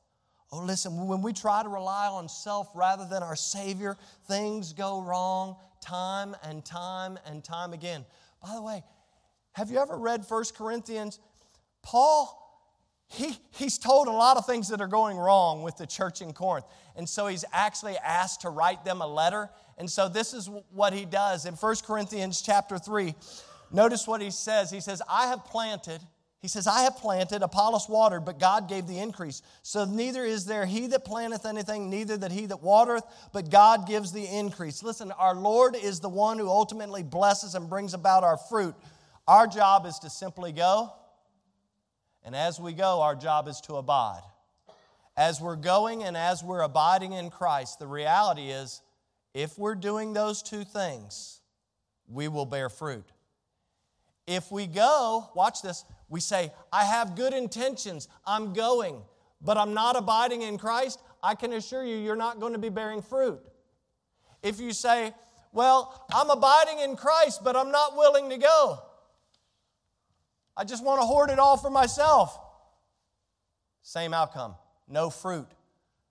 Oh, 0.51 0.63
listen, 0.65 1.07
when 1.07 1.23
we 1.23 1.33
try 1.33 1.63
to 1.63 1.69
rely 1.69 2.09
on 2.09 2.29
self 2.29 2.69
rather 2.75 3.07
than 3.07 3.23
our 3.23 3.37
Savior, 3.37 3.97
things 4.29 4.73
go 4.73 5.03
wrong 5.03 5.57
time 5.83 6.37
and 6.43 6.65
time 6.65 7.19
and 7.27 7.43
time 7.43 7.73
again. 7.73 8.05
By 8.43 8.55
the 8.55 8.63
way, 8.63 8.83
have 9.53 9.71
you 9.71 9.79
ever 9.79 9.97
read 9.99 10.25
1 10.27 10.45
Corinthians? 10.57 11.19
Paul, 11.83 12.42
he, 13.13 13.37
he's 13.51 13.77
told 13.77 14.09
a 14.09 14.13
lot 14.13 14.39
of 14.39 14.47
things 14.47 14.69
that 14.69 14.81
are 14.81 14.87
going 14.87 15.19
wrong 15.19 15.63
with 15.63 15.77
the 15.77 15.87
church 15.87 16.23
in 16.23 16.33
Corinth. 16.33 16.65
And 16.97 17.07
so 17.07 17.27
he's 17.27 17.45
actually 17.53 17.97
asked 17.99 18.41
to 18.43 18.49
write 18.49 18.85
them 18.85 19.03
a 19.03 19.07
letter. 19.07 19.51
And 19.77 19.91
so 19.91 20.09
this 20.09 20.33
is 20.33 20.49
what 20.71 20.95
he 20.95 21.05
does 21.05 21.45
in 21.45 21.55
1 21.55 21.77
Corinthians 21.87 22.41
chapter 22.41 22.79
3. 22.79 23.15
Notice 23.71 24.07
what 24.07 24.23
he 24.23 24.31
says. 24.31 24.71
He 24.71 24.81
says, 24.81 25.03
I 25.09 25.27
have 25.27 25.45
planted, 25.45 26.01
he 26.41 26.49
says, 26.49 26.67
I 26.67 26.81
have 26.81 26.97
planted, 26.97 27.43
Apollos 27.43 27.89
watered, 27.89 28.25
but 28.25 28.41
God 28.41 28.69
gave 28.69 28.87
the 28.87 28.99
increase. 28.99 29.43
So 29.63 29.85
neither 29.85 30.25
is 30.25 30.47
there 30.47 30.65
he 30.65 30.87
that 30.89 31.05
planteth 31.05 31.45
anything, 31.45 31.91
neither 31.91 32.17
that 32.17 32.33
he 32.33 32.47
that 32.47 32.63
watereth, 32.63 33.05
but 33.33 33.51
God 33.51 33.87
gives 33.87 34.11
the 34.11 34.27
increase. 34.27 34.83
Listen, 34.83 35.13
our 35.13 35.35
Lord 35.35 35.77
is 35.77 36.01
the 36.01 36.09
one 36.09 36.39
who 36.39 36.49
ultimately 36.49 37.03
blesses 37.03 37.55
and 37.55 37.69
brings 37.69 37.95
about 37.95 38.25
our 38.25 38.39
fruit. 38.39 38.75
Our 39.29 39.47
job 39.47 39.87
is 39.87 39.99
to 40.01 40.11
simply 40.11 40.53
go 40.53 40.93
and 42.25 42.37
as 42.37 42.61
we 42.61 42.73
go, 42.73 43.01
our 43.01 43.15
job 43.15 43.49
is 43.49 43.61
to 43.63 43.75
abide. 43.77 44.23
As 45.17 45.41
we're 45.41 45.57
going 45.57 46.03
and 46.05 46.17
as 46.17 46.43
we're 46.43 46.63
abiding 46.63 47.13
in 47.13 47.31
Christ, 47.31 47.79
the 47.79 47.87
reality 47.87 48.51
is 48.51 48.81
if 49.35 49.59
we're 49.59 49.75
doing 49.75 50.13
those 50.13 50.43
two 50.43 50.65
things, 50.65 51.41
we 52.09 52.29
will 52.29 52.47
bear 52.47 52.69
fruit. 52.69 53.05
If 54.27 54.53
we 54.53 54.67
go, 54.67 55.31
watch 55.35 55.63
this, 55.63 55.85
we 56.09 56.21
say, 56.21 56.53
I 56.73 56.85
have 56.85 57.17
good 57.17 57.33
intentions, 57.33 58.09
I'm 58.27 58.53
going, 58.53 59.03
but 59.41 59.57
I'm 59.57 59.75
not 59.75 59.97
abiding 59.97 60.43
in 60.43 60.59
Christ, 60.59 61.01
I 61.23 61.35
can 61.35 61.53
assure 61.53 61.85
you, 61.85 61.97
you're 61.97 62.17
not 62.17 62.39
going 62.39 62.53
to 62.53 62.59
be 62.59 62.69
bearing 62.69 63.03
fruit. 63.03 63.41
If 64.43 64.61
you 64.61 64.73
say, 64.73 65.13
Well, 65.53 66.07
I'm 66.15 66.31
abiding 66.31 66.81
in 66.81 66.97
Christ, 66.97 67.43
but 67.45 67.57
I'm 67.57 67.71
not 67.71 67.97
willing 67.97 68.31
to 68.31 68.39
go, 68.39 68.83
I 70.57 70.65
just 70.65 70.85
want 70.85 71.01
to 71.01 71.07
hoard 71.07 71.31
it 71.31 71.39
all 71.39 71.57
for 71.57 71.71
myself. 71.71 72.39
Same 73.83 74.15
outcome 74.15 74.55
no 74.93 75.11
fruit. 75.11 75.49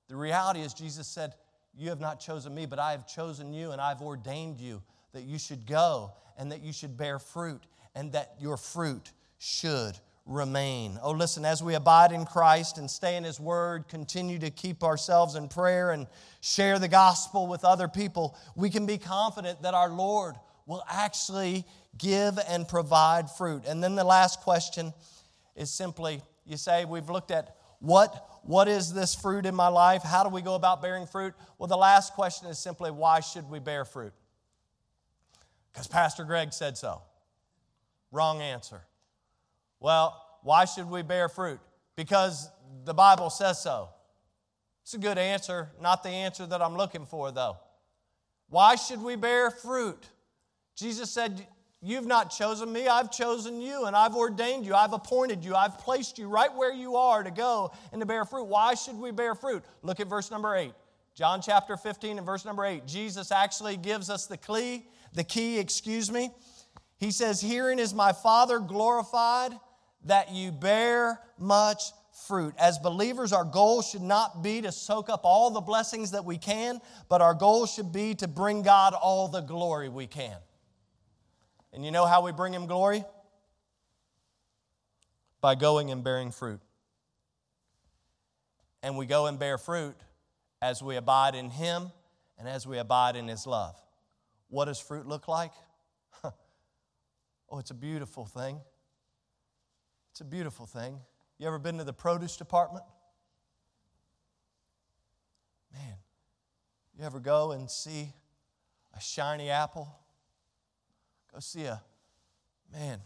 The 0.10 0.16
reality 0.16 0.62
is, 0.62 0.74
Jesus 0.74 1.08
said, 1.08 1.36
You 1.78 1.90
have 1.90 2.02
not 2.02 2.20
chosen 2.20 2.54
me, 2.54 2.66
but 2.66 2.80
I 2.80 2.92
have 2.92 3.08
chosen 3.08 3.54
you, 3.54 3.72
and 3.72 3.80
I've 3.80 4.02
ordained 4.02 4.60
you 4.60 4.82
that 5.14 5.24
you 5.24 5.38
should 5.38 5.66
go 5.66 6.12
and 6.38 6.52
that 6.52 6.62
you 6.62 6.74
should 6.74 6.98
bear 6.98 7.20
fruit, 7.20 7.62
and 7.94 8.14
that 8.14 8.36
your 8.40 8.58
fruit 8.58 9.12
should 9.38 9.98
remain. 10.26 10.98
Oh, 11.04 11.12
listen, 11.12 11.46
as 11.46 11.62
we 11.62 11.76
abide 11.76 12.12
in 12.12 12.26
Christ 12.26 12.78
and 12.78 12.90
stay 12.90 13.16
in 13.16 13.24
His 13.24 13.40
Word, 13.40 13.88
continue 13.88 14.40
to 14.40 14.50
keep 14.50 14.84
ourselves 14.84 15.36
in 15.36 15.50
prayer 15.50 15.92
and 15.92 16.08
share 16.40 16.80
the 16.80 16.88
gospel 16.88 17.48
with 17.48 17.64
other 17.64 17.88
people, 17.88 18.36
we 18.56 18.70
can 18.70 18.86
be 18.86 18.98
confident 18.98 19.62
that 19.62 19.74
our 19.74 19.90
Lord 19.90 20.36
will 20.72 20.86
actually 20.90 21.66
give 21.98 22.40
and 22.48 22.66
provide 22.66 23.30
fruit. 23.30 23.64
And 23.68 23.84
then 23.84 23.96
the 23.96 24.06
last 24.06 24.40
question 24.40 24.94
is 25.54 25.70
simply 25.70 26.22
you 26.46 26.56
say, 26.56 26.86
We've 26.86 27.10
looked 27.10 27.30
at 27.30 27.58
what, 27.80 28.40
what 28.44 28.70
is 28.70 28.94
this 28.94 29.14
fruit 29.14 29.46
in 29.46 29.54
my 29.54 29.68
life? 29.68 30.02
How 30.02 30.24
do 30.24 30.30
we 30.30 30.42
go 30.42 30.56
about 30.56 30.82
bearing 30.82 31.08
fruit? 31.08 31.34
Well, 31.58 31.68
the 31.68 31.76
last 31.76 32.14
question 32.14 32.48
is 32.48 32.58
simply, 32.58 32.90
Why 32.90 33.20
should 33.20 33.50
we 33.50 33.60
bear 33.60 33.84
fruit? 33.84 34.14
Because 35.74 35.88
Pastor 35.88 36.24
Greg 36.24 36.54
said 36.54 36.78
so. 36.78 37.02
Wrong 38.14 38.42
answer. 38.42 38.82
Well, 39.82 40.26
why 40.42 40.64
should 40.64 40.90
we 40.90 41.02
bear 41.02 41.28
fruit? 41.28 41.60
Because 41.98 42.50
the 42.86 42.94
Bible 42.94 43.30
says 43.30 43.62
so. 43.62 43.90
It's 44.84 44.94
a 44.94 45.00
good 45.00 45.18
answer, 45.18 45.70
not 45.82 46.02
the 46.02 46.10
answer 46.10 46.46
that 46.46 46.62
I'm 46.62 46.78
looking 46.78 47.06
for, 47.06 47.30
though. 47.32 47.58
Why 48.50 48.76
should 48.76 49.02
we 49.02 49.18
bear 49.18 49.52
fruit? 49.52 50.06
Jesus 50.76 51.10
said, 51.12 51.46
You've 51.84 52.06
not 52.06 52.30
chosen 52.30 52.72
me, 52.72 52.88
I've 52.88 53.10
chosen 53.10 53.60
you, 53.60 53.86
and 53.86 53.96
I've 53.96 54.14
ordained 54.16 54.68
you, 54.68 54.76
I've 54.76 54.94
appointed 54.94 55.44
you, 55.44 55.56
I've 55.56 55.80
placed 55.80 56.20
you 56.20 56.28
right 56.28 56.54
where 56.56 56.72
you 56.72 56.96
are 56.96 57.24
to 57.24 57.32
go 57.32 57.72
and 57.92 58.00
to 58.02 58.06
bear 58.06 58.24
fruit. 58.24 58.44
Why 58.44 58.76
should 58.76 59.00
we 59.00 59.12
bear 59.12 59.34
fruit? 59.34 59.64
Look 59.82 60.00
at 60.00 60.08
verse 60.08 60.30
number 60.30 60.56
8. 60.56 60.74
John 61.16 61.42
chapter 61.42 61.78
15 61.78 62.18
and 62.18 62.26
verse 62.26 62.46
number 62.46 62.66
8. 62.66 62.86
Jesus 62.86 63.32
actually 63.32 63.78
gives 63.78 64.12
us 64.12 64.28
the 64.28 64.38
key, 64.38 64.86
the 65.14 65.24
key, 65.24 65.58
excuse 65.58 66.12
me. 66.12 66.30
He 67.00 67.10
says, 67.10 67.42
Herein 67.42 67.80
is 67.80 67.96
my 67.96 68.14
Father 68.14 68.60
glorified, 68.60 69.52
that 70.06 70.32
you 70.32 70.52
bear 70.52 71.20
much 71.40 71.82
fruit. 72.28 72.54
As 72.60 72.78
believers, 72.78 73.34
our 73.34 73.44
goal 73.44 73.82
should 73.82 74.04
not 74.04 74.44
be 74.44 74.62
to 74.62 74.72
soak 74.72 75.10
up 75.10 75.22
all 75.24 75.50
the 75.50 75.62
blessings 75.62 76.12
that 76.12 76.26
we 76.26 76.38
can, 76.38 76.80
but 77.10 77.22
our 77.22 77.34
goal 77.34 77.66
should 77.66 77.92
be 77.92 78.14
to 78.16 78.28
bring 78.28 78.62
God 78.62 78.94
all 78.94 79.28
the 79.28 79.42
glory 79.42 79.90
we 79.90 80.06
can. 80.06 80.38
And 81.74 81.86
you 81.86 81.92
know 81.92 82.06
how 82.06 82.22
we 82.22 82.32
bring 82.32 82.54
Him 82.54 82.66
glory? 82.66 83.04
By 85.40 85.56
going 85.56 85.92
and 85.92 86.04
bearing 86.04 86.32
fruit. 86.32 86.60
And 88.84 88.98
we 88.98 89.06
go 89.06 89.28
and 89.28 89.40
bear 89.40 89.58
fruit 89.58 89.96
as 90.62 90.82
we 90.82 90.96
abide 90.96 91.36
in 91.36 91.50
Him 91.50 91.92
and 92.38 92.48
as 92.48 92.68
we 92.68 92.78
abide 92.78 93.16
in 93.16 93.28
His 93.28 93.48
love. 93.48 93.76
What 94.50 94.66
does 94.66 94.80
fruit 94.80 95.08
look 95.08 95.28
like? 95.28 95.52
oh, 96.24 97.60
it's 97.60 97.72
a 97.72 97.76
beautiful 97.76 98.26
thing. 98.26 98.60
It's 100.12 100.22
a 100.22 100.26
beautiful 100.26 100.66
thing. 100.66 101.00
You 101.38 101.48
ever 101.48 101.58
been 101.58 101.78
to 101.78 101.84
the 101.84 101.94
produce 101.94 102.36
department? 102.38 102.84
Man, 105.74 105.96
you 106.98 107.06
ever 107.06 107.20
go 107.20 107.52
and 107.52 107.72
see 107.72 108.14
a 108.96 109.00
shiny 109.00 109.50
apple? 109.50 110.01
Go 111.34 111.40
see 111.40 111.64
a 111.64 111.82
man. 112.72 113.00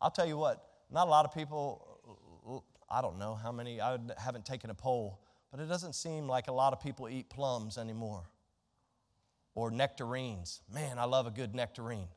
I'll 0.00 0.10
tell 0.10 0.26
you 0.26 0.36
what, 0.36 0.64
not 0.90 1.06
a 1.06 1.10
lot 1.10 1.24
of 1.24 1.34
people, 1.34 2.64
I 2.90 3.02
don't 3.02 3.18
know 3.18 3.34
how 3.34 3.52
many, 3.52 3.80
I 3.80 3.98
haven't 4.18 4.46
taken 4.46 4.70
a 4.70 4.74
poll, 4.74 5.20
but 5.50 5.60
it 5.60 5.68
doesn't 5.68 5.94
seem 5.94 6.26
like 6.26 6.48
a 6.48 6.52
lot 6.52 6.72
of 6.72 6.80
people 6.80 7.08
eat 7.08 7.28
plums 7.28 7.76
anymore 7.76 8.24
or 9.54 9.70
nectarines. 9.70 10.62
Man, 10.72 10.98
I 10.98 11.04
love 11.04 11.26
a 11.26 11.30
good 11.30 11.54
nectarine. 11.54 12.08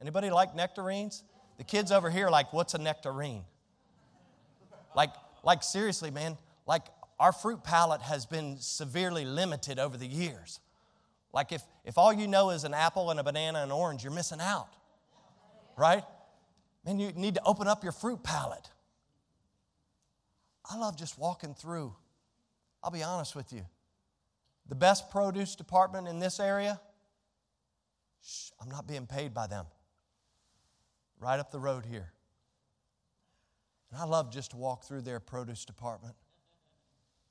Anybody 0.00 0.30
like 0.30 0.54
nectarines? 0.54 1.22
The 1.56 1.64
kids 1.64 1.92
over 1.92 2.10
here 2.10 2.28
like, 2.28 2.52
what's 2.52 2.74
a 2.74 2.78
nectarine? 2.78 3.44
Like, 4.94 5.10
like 5.42 5.62
seriously, 5.62 6.10
man, 6.10 6.36
like 6.66 6.82
our 7.18 7.32
fruit 7.32 7.62
palate 7.62 8.02
has 8.02 8.26
been 8.26 8.56
severely 8.58 9.24
limited 9.24 9.78
over 9.78 9.96
the 9.96 10.06
years. 10.06 10.60
Like 11.34 11.50
if, 11.50 11.62
if 11.84 11.98
all 11.98 12.12
you 12.12 12.28
know 12.28 12.50
is 12.50 12.62
an 12.62 12.72
apple 12.72 13.10
and 13.10 13.18
a 13.18 13.24
banana 13.24 13.58
and 13.58 13.72
an 13.72 13.76
orange, 13.76 14.04
you're 14.04 14.12
missing 14.12 14.40
out. 14.40 14.68
Right? 15.76 16.04
Man, 16.86 17.00
you 17.00 17.10
need 17.12 17.34
to 17.34 17.42
open 17.44 17.66
up 17.66 17.82
your 17.82 17.92
fruit 17.92 18.22
palate. 18.22 18.70
I 20.70 20.78
love 20.78 20.96
just 20.96 21.18
walking 21.18 21.52
through. 21.52 21.92
I'll 22.82 22.92
be 22.92 23.02
honest 23.02 23.34
with 23.34 23.52
you. 23.52 23.66
The 24.68 24.76
best 24.76 25.10
produce 25.10 25.56
department 25.56 26.06
in 26.06 26.20
this 26.20 26.38
area, 26.38 26.80
shh, 28.24 28.50
I'm 28.62 28.70
not 28.70 28.86
being 28.86 29.06
paid 29.06 29.34
by 29.34 29.48
them. 29.48 29.66
Right 31.18 31.40
up 31.40 31.50
the 31.50 31.58
road 31.58 31.84
here. 31.84 32.12
And 33.90 34.00
I 34.00 34.04
love 34.04 34.32
just 34.32 34.52
to 34.52 34.56
walk 34.56 34.84
through 34.84 35.02
their 35.02 35.18
produce 35.18 35.64
department. 35.64 36.14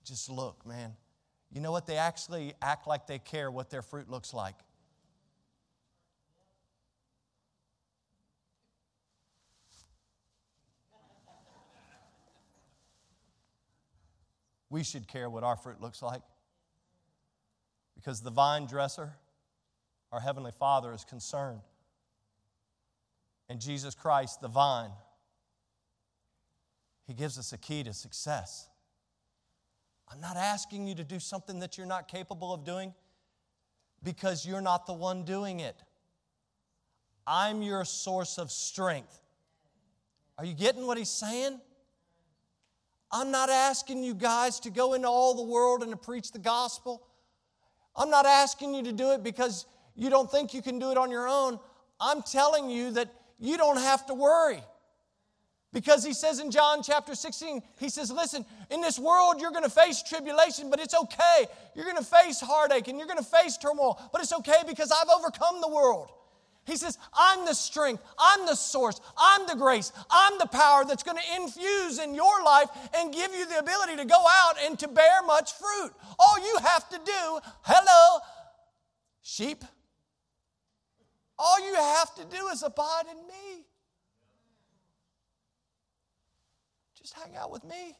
Just 0.04 0.30
look, 0.30 0.66
man. 0.66 0.93
You 1.54 1.62
know 1.62 1.72
what? 1.72 1.86
They 1.86 1.97
actually 1.97 2.54
act 2.64 2.88
like 2.88 3.06
they 3.06 3.20
care 3.20 3.51
what 3.51 3.70
their 3.70 3.84
fruit 3.84 4.10
looks 4.10 4.34
like. 4.34 4.56
We 14.72 14.84
should 14.84 15.08
care 15.08 15.30
what 15.30 15.43
our 15.43 15.56
fruit 15.56 15.80
looks 15.80 16.01
like. 16.01 16.24
Because 17.93 18.22
the 18.22 18.32
vine 18.32 18.66
dresser, 18.66 19.14
our 20.12 20.20
Heavenly 20.20 20.51
Father, 20.58 20.91
is 20.91 21.06
concerned. 21.06 21.62
And 23.47 23.62
Jesus 23.62 23.93
Christ, 23.93 24.41
the 24.41 24.47
vine, 24.47 24.89
He 27.06 27.14
gives 27.14 27.38
us 27.38 27.54
a 27.54 27.60
key 27.60 27.84
to 27.84 27.93
success. 27.93 28.68
I'm 30.12 30.22
not 30.22 30.38
asking 30.38 30.88
you 30.88 30.95
to 30.95 31.04
do 31.04 31.20
something 31.20 31.60
that 31.60 31.78
you're 31.78 31.88
not 31.88 32.08
capable 32.08 32.54
of 32.54 32.64
doing 32.64 32.93
because 34.04 34.45
you're 34.45 34.62
not 34.62 34.86
the 34.86 34.93
one 34.93 35.24
doing 35.24 35.60
it. 35.60 35.76
I'm 37.26 37.62
your 37.62 37.86
source 37.86 38.38
of 38.38 38.51
strength. 38.51 39.20
Are 40.38 40.45
you 40.45 40.54
getting 40.54 40.86
what 40.86 40.97
he's 40.97 41.10
saying? 41.10 41.60
I'm 43.12 43.32
not 43.32 43.49
asking 43.49 44.04
you 44.04 44.14
guys 44.16 44.60
to 44.62 44.72
go 44.72 44.93
into 44.93 45.08
all 45.08 45.36
the 45.36 45.43
world 45.43 45.84
and 45.84 45.91
to 45.91 45.97
preach 45.97 46.32
the 46.32 46.39
gospel. 46.39 47.08
I'm 47.95 48.10
not 48.10 48.26
asking 48.26 48.74
you 48.74 48.84
to 48.84 48.91
do 48.91 49.12
it 49.12 49.24
because 49.24 49.68
you 49.95 50.10
don't 50.10 50.30
think 50.30 50.54
you 50.54 50.62
can 50.62 50.80
do 50.80 50.91
it 50.91 50.97
on 50.97 51.12
your 51.12 51.28
own. 51.28 51.60
I'm 51.99 52.24
telling 52.24 52.70
you 52.70 52.91
that 52.91 53.14
you 53.39 53.58
don't 53.58 53.78
have 53.78 54.06
to 54.08 54.14
worry. 54.14 54.64
Because 55.74 56.05
he 56.05 56.13
says 56.13 56.39
in 56.39 56.51
John 56.51 56.84
chapter 56.84 57.15
16, 57.15 57.61
he 57.80 57.89
says, 57.89 58.11
Listen, 58.11 58.45
in 58.69 58.80
this 58.80 58.99
world 58.99 59.41
you're 59.41 59.51
going 59.51 59.63
to 59.63 59.69
face 59.69 60.03
tribulation, 60.03 60.69
but 60.69 60.80
it's 60.80 60.93
okay. 60.93 61.47
You're 61.76 61.86
going 61.86 61.97
to 61.97 62.03
face 62.03 62.39
heartache 62.39 62.88
and 62.88 62.97
you're 62.97 63.07
going 63.07 63.17
to 63.17 63.26
face 63.26 63.57
turmoil, 63.57 63.99
but 64.11 64.21
it's 64.21 64.34
okay 64.34 64.61
because 64.67 64.91
I've 64.91 65.09
overcome 65.09 65.61
the 65.61 65.67
world. 65.67 66.11
He 66.65 66.78
says, 66.78 66.97
I'm 67.13 67.45
the 67.45 67.55
strength, 67.55 68.01
I'm 68.17 68.45
the 68.45 68.55
source, 68.55 69.01
I'm 69.17 69.45
the 69.47 69.55
grace, 69.55 69.91
I'm 70.09 70.38
the 70.39 70.45
power 70.45 70.86
that's 70.86 71.03
going 71.03 71.17
to 71.17 71.41
infuse 71.41 71.99
in 71.99 72.15
your 72.15 72.41
life 72.45 72.69
and 72.95 73.13
give 73.13 73.34
you 73.36 73.45
the 73.47 73.59
ability 73.59 73.97
to 73.97 74.05
go 74.05 74.24
out 74.26 74.55
and 74.63 74.80
to 74.80 74.88
bear 74.88 75.24
much 75.26 75.51
fruit. 75.53 75.91
All 76.17 76.39
you 76.39 76.57
have 76.63 76.88
to 76.89 76.99
do, 77.03 77.39
hello, 77.63 78.19
sheep, 79.24 79.65
all 81.38 81.67
you 81.67 81.76
have 81.76 82.15
to 82.15 82.24
do 82.26 82.47
is 82.47 82.63
abide 82.63 83.05
in 83.11 83.17
me. 83.28 83.65
Just 87.04 87.14
hang 87.14 87.36
out 87.36 87.51
with 87.51 87.64
me. 87.64 87.95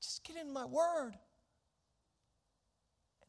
Just 0.00 0.24
get 0.24 0.36
in 0.36 0.52
my 0.52 0.64
word. 0.64 1.12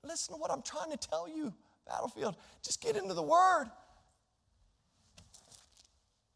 Listen 0.04 0.36
to 0.36 0.42
what 0.42 0.52
I'm 0.52 0.62
trying 0.62 0.92
to 0.92 0.98
tell 0.98 1.28
you, 1.28 1.54
Battlefield. 1.88 2.36
Just 2.64 2.82
get 2.82 2.96
into 2.96 3.14
the 3.14 3.22
word. 3.22 3.66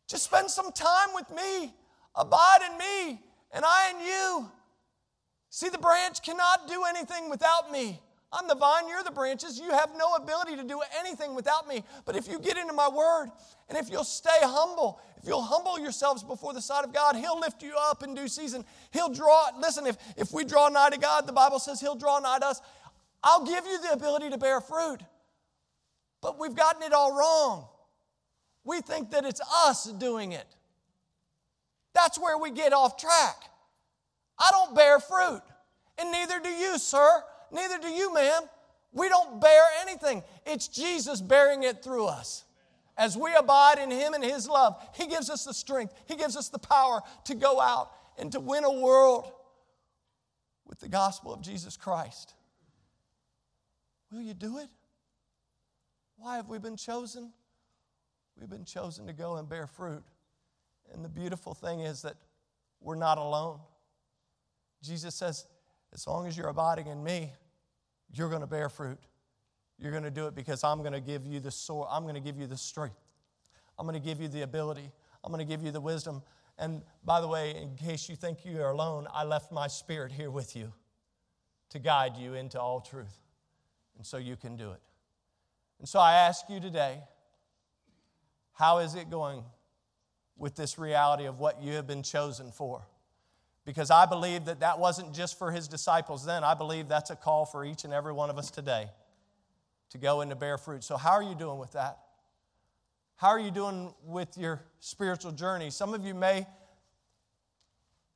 Just 0.07 0.23
spend 0.23 0.49
some 0.49 0.71
time 0.71 1.09
with 1.15 1.29
me. 1.31 1.73
Abide 2.15 2.59
in 2.69 2.77
me, 2.77 3.21
and 3.53 3.63
I 3.65 3.91
in 3.91 4.05
you. 4.05 4.51
See, 5.49 5.69
the 5.69 5.77
branch 5.77 6.21
cannot 6.21 6.67
do 6.67 6.83
anything 6.87 7.29
without 7.29 7.71
me. 7.71 8.01
I'm 8.31 8.47
the 8.47 8.55
vine, 8.55 8.87
you're 8.87 9.03
the 9.03 9.11
branches. 9.11 9.59
You 9.59 9.71
have 9.71 9.89
no 9.97 10.13
ability 10.13 10.55
to 10.57 10.63
do 10.63 10.79
anything 10.99 11.33
without 11.33 11.67
me. 11.67 11.83
But 12.05 12.15
if 12.15 12.27
you 12.27 12.39
get 12.39 12.57
into 12.57 12.73
my 12.73 12.87
word, 12.87 13.29
and 13.67 13.77
if 13.77 13.89
you'll 13.89 14.03
stay 14.03 14.29
humble, 14.41 14.99
if 15.17 15.27
you'll 15.27 15.41
humble 15.41 15.79
yourselves 15.79 16.23
before 16.23 16.53
the 16.53 16.61
sight 16.61 16.85
of 16.85 16.93
God, 16.93 17.15
He'll 17.15 17.39
lift 17.39 17.63
you 17.63 17.73
up 17.89 18.03
in 18.03 18.13
due 18.13 18.27
season. 18.27 18.65
He'll 18.91 19.09
draw, 19.09 19.49
listen, 19.59 19.87
if, 19.87 19.97
if 20.15 20.31
we 20.31 20.45
draw 20.45 20.69
nigh 20.69 20.91
to 20.91 20.99
God, 20.99 21.25
the 21.25 21.33
Bible 21.33 21.57
says 21.57 21.81
He'll 21.81 21.95
draw 21.95 22.19
nigh 22.19 22.39
to 22.39 22.45
us. 22.45 22.61
I'll 23.23 23.45
give 23.45 23.65
you 23.65 23.81
the 23.81 23.93
ability 23.93 24.29
to 24.29 24.37
bear 24.37 24.61
fruit. 24.61 24.99
But 26.21 26.37
we've 26.37 26.55
gotten 26.55 26.83
it 26.83 26.93
all 26.93 27.17
wrong. 27.17 27.67
We 28.63 28.81
think 28.81 29.11
that 29.11 29.25
it's 29.25 29.41
us 29.65 29.85
doing 29.85 30.33
it. 30.33 30.45
That's 31.95 32.19
where 32.19 32.37
we 32.37 32.51
get 32.51 32.73
off 32.73 32.97
track. 32.97 33.35
I 34.37 34.49
don't 34.51 34.75
bear 34.75 34.99
fruit, 34.99 35.41
and 35.97 36.11
neither 36.11 36.39
do 36.39 36.49
you, 36.49 36.77
sir. 36.77 37.23
Neither 37.51 37.79
do 37.79 37.87
you, 37.87 38.13
ma'am. 38.13 38.43
We 38.91 39.09
don't 39.09 39.39
bear 39.39 39.63
anything. 39.81 40.23
It's 40.45 40.67
Jesus 40.67 41.21
bearing 41.21 41.63
it 41.63 41.83
through 41.83 42.05
us. 42.05 42.45
As 42.97 43.17
we 43.17 43.33
abide 43.35 43.79
in 43.79 43.91
Him 43.91 44.13
and 44.13 44.23
His 44.23 44.47
love, 44.47 44.75
He 44.93 45.07
gives 45.07 45.29
us 45.29 45.45
the 45.45 45.53
strength, 45.53 45.93
He 46.05 46.15
gives 46.15 46.35
us 46.35 46.49
the 46.49 46.59
power 46.59 47.01
to 47.25 47.35
go 47.35 47.59
out 47.61 47.91
and 48.17 48.31
to 48.31 48.39
win 48.39 48.63
a 48.63 48.71
world 48.71 49.31
with 50.65 50.79
the 50.79 50.89
gospel 50.89 51.33
of 51.33 51.41
Jesus 51.41 51.77
Christ. 51.77 52.33
Will 54.11 54.21
you 54.21 54.33
do 54.33 54.57
it? 54.57 54.67
Why 56.17 56.35
have 56.35 56.49
we 56.49 56.59
been 56.59 56.75
chosen? 56.75 57.31
We've 58.37 58.49
been 58.49 58.65
chosen 58.65 59.07
to 59.07 59.13
go 59.13 59.37
and 59.37 59.47
bear 59.47 59.67
fruit. 59.67 60.03
And 60.93 61.03
the 61.03 61.09
beautiful 61.09 61.53
thing 61.53 61.81
is 61.81 62.01
that 62.01 62.15
we're 62.81 62.95
not 62.95 63.17
alone. 63.17 63.59
Jesus 64.81 65.15
says, 65.15 65.45
as 65.93 66.05
long 66.07 66.27
as 66.27 66.37
you're 66.37 66.49
abiding 66.49 66.87
in 66.87 67.03
me, 67.03 67.33
you're 68.11 68.29
going 68.29 68.41
to 68.41 68.47
bear 68.47 68.69
fruit. 68.69 68.99
You're 69.77 69.91
going 69.91 70.03
to 70.03 70.11
do 70.11 70.27
it 70.27 70.35
because 70.35 70.63
I'm 70.63 70.79
going 70.79 70.93
to 70.93 70.99
give 70.99 71.25
you 71.25 71.39
the 71.39 71.51
sword. 71.51 71.87
I'm 71.91 72.03
going 72.03 72.15
to 72.15 72.21
give 72.21 72.37
you 72.37 72.47
the 72.47 72.57
strength. 72.57 72.99
I'm 73.77 73.85
going 73.85 73.99
to 73.99 74.05
give 74.05 74.19
you 74.19 74.27
the 74.27 74.41
ability. 74.41 74.91
I'm 75.23 75.31
going 75.31 75.45
to 75.45 75.49
give 75.49 75.63
you 75.63 75.71
the 75.71 75.81
wisdom. 75.81 76.21
And 76.57 76.81
by 77.05 77.21
the 77.21 77.27
way, 77.27 77.55
in 77.55 77.75
case 77.75 78.09
you 78.09 78.15
think 78.15 78.43
you 78.43 78.61
are 78.61 78.71
alone, 78.71 79.07
I 79.13 79.23
left 79.23 79.51
my 79.51 79.67
spirit 79.67 80.11
here 80.11 80.29
with 80.29 80.55
you 80.55 80.73
to 81.69 81.79
guide 81.79 82.17
you 82.17 82.33
into 82.33 82.59
all 82.59 82.81
truth. 82.81 83.17
And 83.95 84.05
so 84.05 84.17
you 84.17 84.35
can 84.35 84.57
do 84.57 84.71
it. 84.71 84.81
And 85.79 85.87
so 85.87 85.99
I 85.99 86.13
ask 86.13 86.49
you 86.49 86.59
today, 86.59 86.99
how 88.53 88.79
is 88.79 88.95
it 88.95 89.09
going 89.09 89.43
with 90.35 90.55
this 90.55 90.77
reality 90.77 91.25
of 91.25 91.39
what 91.39 91.61
you 91.61 91.73
have 91.73 91.87
been 91.87 92.03
chosen 92.03 92.51
for? 92.51 92.85
Because 93.69 93.91
I 93.91 94.07
believe 94.07 94.45
that 94.45 94.61
that 94.61 94.79
wasn't 94.79 95.13
just 95.13 95.37
for 95.37 95.51
his 95.51 95.67
disciples 95.67 96.25
then. 96.25 96.43
I 96.43 96.55
believe 96.55 96.87
that's 96.87 97.11
a 97.11 97.15
call 97.15 97.45
for 97.45 97.63
each 97.63 97.83
and 97.83 97.93
every 97.93 98.11
one 98.11 98.31
of 98.31 98.39
us 98.39 98.49
today 98.49 98.89
to 99.91 99.99
go 99.99 100.21
and 100.21 100.31
to 100.31 100.35
bear 100.35 100.57
fruit. 100.57 100.83
So, 100.83 100.97
how 100.97 101.11
are 101.11 101.21
you 101.21 101.35
doing 101.35 101.59
with 101.59 101.73
that? 101.73 101.99
How 103.17 103.27
are 103.27 103.39
you 103.39 103.51
doing 103.51 103.93
with 104.03 104.35
your 104.39 104.63
spiritual 104.79 105.33
journey? 105.33 105.69
Some 105.69 105.93
of 105.93 106.03
you 106.03 106.15
may, 106.15 106.47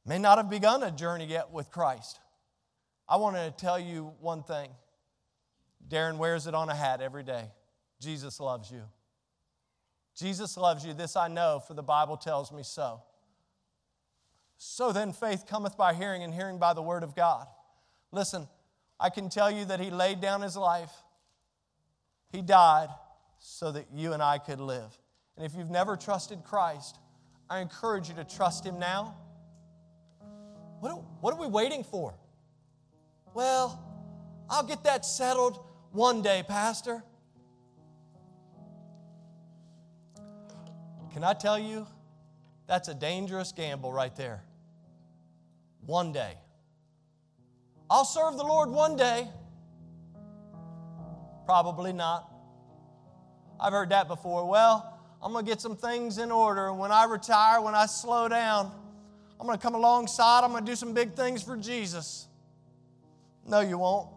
may 0.08 0.18
not 0.18 0.40
have 0.40 0.50
begun 0.50 0.82
a 0.82 0.90
journey 0.90 1.26
yet 1.26 1.52
with 1.52 1.70
Christ. 1.70 2.20
I 3.08 3.18
want 3.18 3.36
to 3.36 3.54
tell 3.56 3.80
you 3.80 4.12
one 4.22 4.42
thing. 4.42 4.72
Darren 5.88 6.18
wears 6.18 6.48
it 6.48 6.56
on 6.56 6.68
a 6.70 6.76
hat 6.76 7.00
every 7.00 7.22
day. 7.22 7.44
Jesus 8.02 8.40
loves 8.40 8.72
you. 8.72 8.82
Jesus 10.18 10.58
loves 10.58 10.84
you. 10.84 10.96
This 10.96 11.16
I 11.16 11.28
know, 11.28 11.62
for 11.68 11.76
the 11.76 11.84
Bible 11.84 12.18
tells 12.18 12.52
me 12.52 12.64
so. 12.64 13.04
So 14.58 14.92
then 14.92 15.14
faith 15.14 15.46
cometh 15.48 15.78
by 15.78 15.94
hearing, 15.94 16.24
and 16.24 16.34
hearing 16.34 16.58
by 16.58 16.74
the 16.74 16.82
word 16.82 17.04
of 17.04 17.16
God. 17.16 17.48
Listen, 18.12 18.48
I 19.00 19.10
can 19.10 19.30
tell 19.30 19.52
you 19.52 19.66
that 19.66 19.80
he 19.80 19.90
laid 19.90 20.22
down 20.22 20.42
his 20.42 20.56
life, 20.56 20.92
he 22.32 22.42
died 22.42 22.90
so 23.40 23.72
that 23.72 23.88
you 23.94 24.14
and 24.14 24.24
I 24.24 24.38
could 24.38 24.60
live. 24.60 24.98
And 25.36 25.46
if 25.46 25.56
you've 25.56 25.70
never 25.70 25.98
trusted 25.98 26.44
Christ, 26.44 26.98
I 27.50 27.60
encourage 27.60 28.08
you 28.10 28.16
to 28.16 28.24
trust 28.24 28.66
him 28.66 28.80
now. 28.80 29.16
What 30.80 30.92
are, 30.92 30.98
what 31.22 31.34
are 31.34 31.40
we 31.40 31.48
waiting 31.48 31.84
for? 31.84 32.14
Well, 33.34 33.82
I'll 34.50 34.64
get 34.64 34.84
that 34.84 35.06
settled 35.06 35.60
one 35.92 36.22
day, 36.22 36.44
Pastor. 36.48 37.04
Can 41.12 41.24
I 41.24 41.34
tell 41.34 41.60
you, 41.60 41.86
that's 42.68 42.88
a 42.88 42.94
dangerous 42.94 43.52
gamble 43.52 43.92
right 43.92 44.16
there 44.16 44.44
one 45.86 46.14
day. 46.14 46.36
I'll 47.90 48.06
serve 48.06 48.38
the 48.38 48.44
Lord 48.44 48.70
one 48.70 48.96
day. 48.96 49.28
Probably 51.46 51.94
not. 51.94 52.30
I've 53.60 53.74
heard 53.74 53.90
that 53.90 54.08
before. 54.08 54.48
Well, 54.48 55.00
I'm 55.22 55.32
going 55.32 55.46
to 55.46 55.52
get 55.52 55.62
some 55.62 55.76
things 55.76 56.18
in 56.18 56.32
order. 56.32 56.70
And 56.70 56.80
when 56.80 56.92
I 56.92 57.06
retire, 57.06 57.62
when 57.62 57.76
I 57.76 57.86
slow 57.86 58.28
down, 58.28 58.72
I'm 59.40 59.46
going 59.46 59.58
to 59.58 59.62
come 59.62 59.76
alongside. 59.76 60.44
I'm 60.44 60.52
going 60.52 60.66
to 60.66 60.72
do 60.72 60.76
some 60.76 60.94
big 60.94 61.14
things 61.14 61.44
for 61.44 61.58
Jesus. 61.58 62.28
No, 63.46 63.60
you 63.60 63.78
won't. 63.78 64.10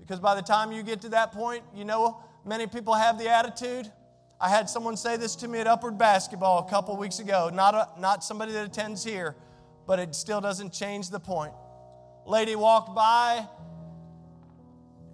Because 0.00 0.20
by 0.20 0.34
the 0.34 0.42
time 0.42 0.72
you 0.72 0.82
get 0.82 1.00
to 1.02 1.10
that 1.10 1.32
point, 1.32 1.62
you 1.74 1.84
know, 1.84 2.20
many 2.44 2.66
people 2.66 2.94
have 2.94 3.18
the 3.18 3.28
attitude. 3.30 3.90
I 4.42 4.48
had 4.48 4.68
someone 4.68 4.96
say 4.96 5.16
this 5.16 5.36
to 5.36 5.46
me 5.46 5.60
at 5.60 5.68
Upward 5.68 5.96
Basketball 5.96 6.66
a 6.66 6.68
couple 6.68 6.96
weeks 6.96 7.20
ago, 7.20 7.48
not, 7.54 7.76
a, 7.76 7.88
not 8.00 8.24
somebody 8.24 8.50
that 8.50 8.66
attends 8.66 9.04
here, 9.04 9.36
but 9.86 10.00
it 10.00 10.16
still 10.16 10.40
doesn't 10.40 10.72
change 10.72 11.10
the 11.10 11.20
point. 11.20 11.52
Lady 12.26 12.56
walked 12.56 12.92
by, 12.92 13.46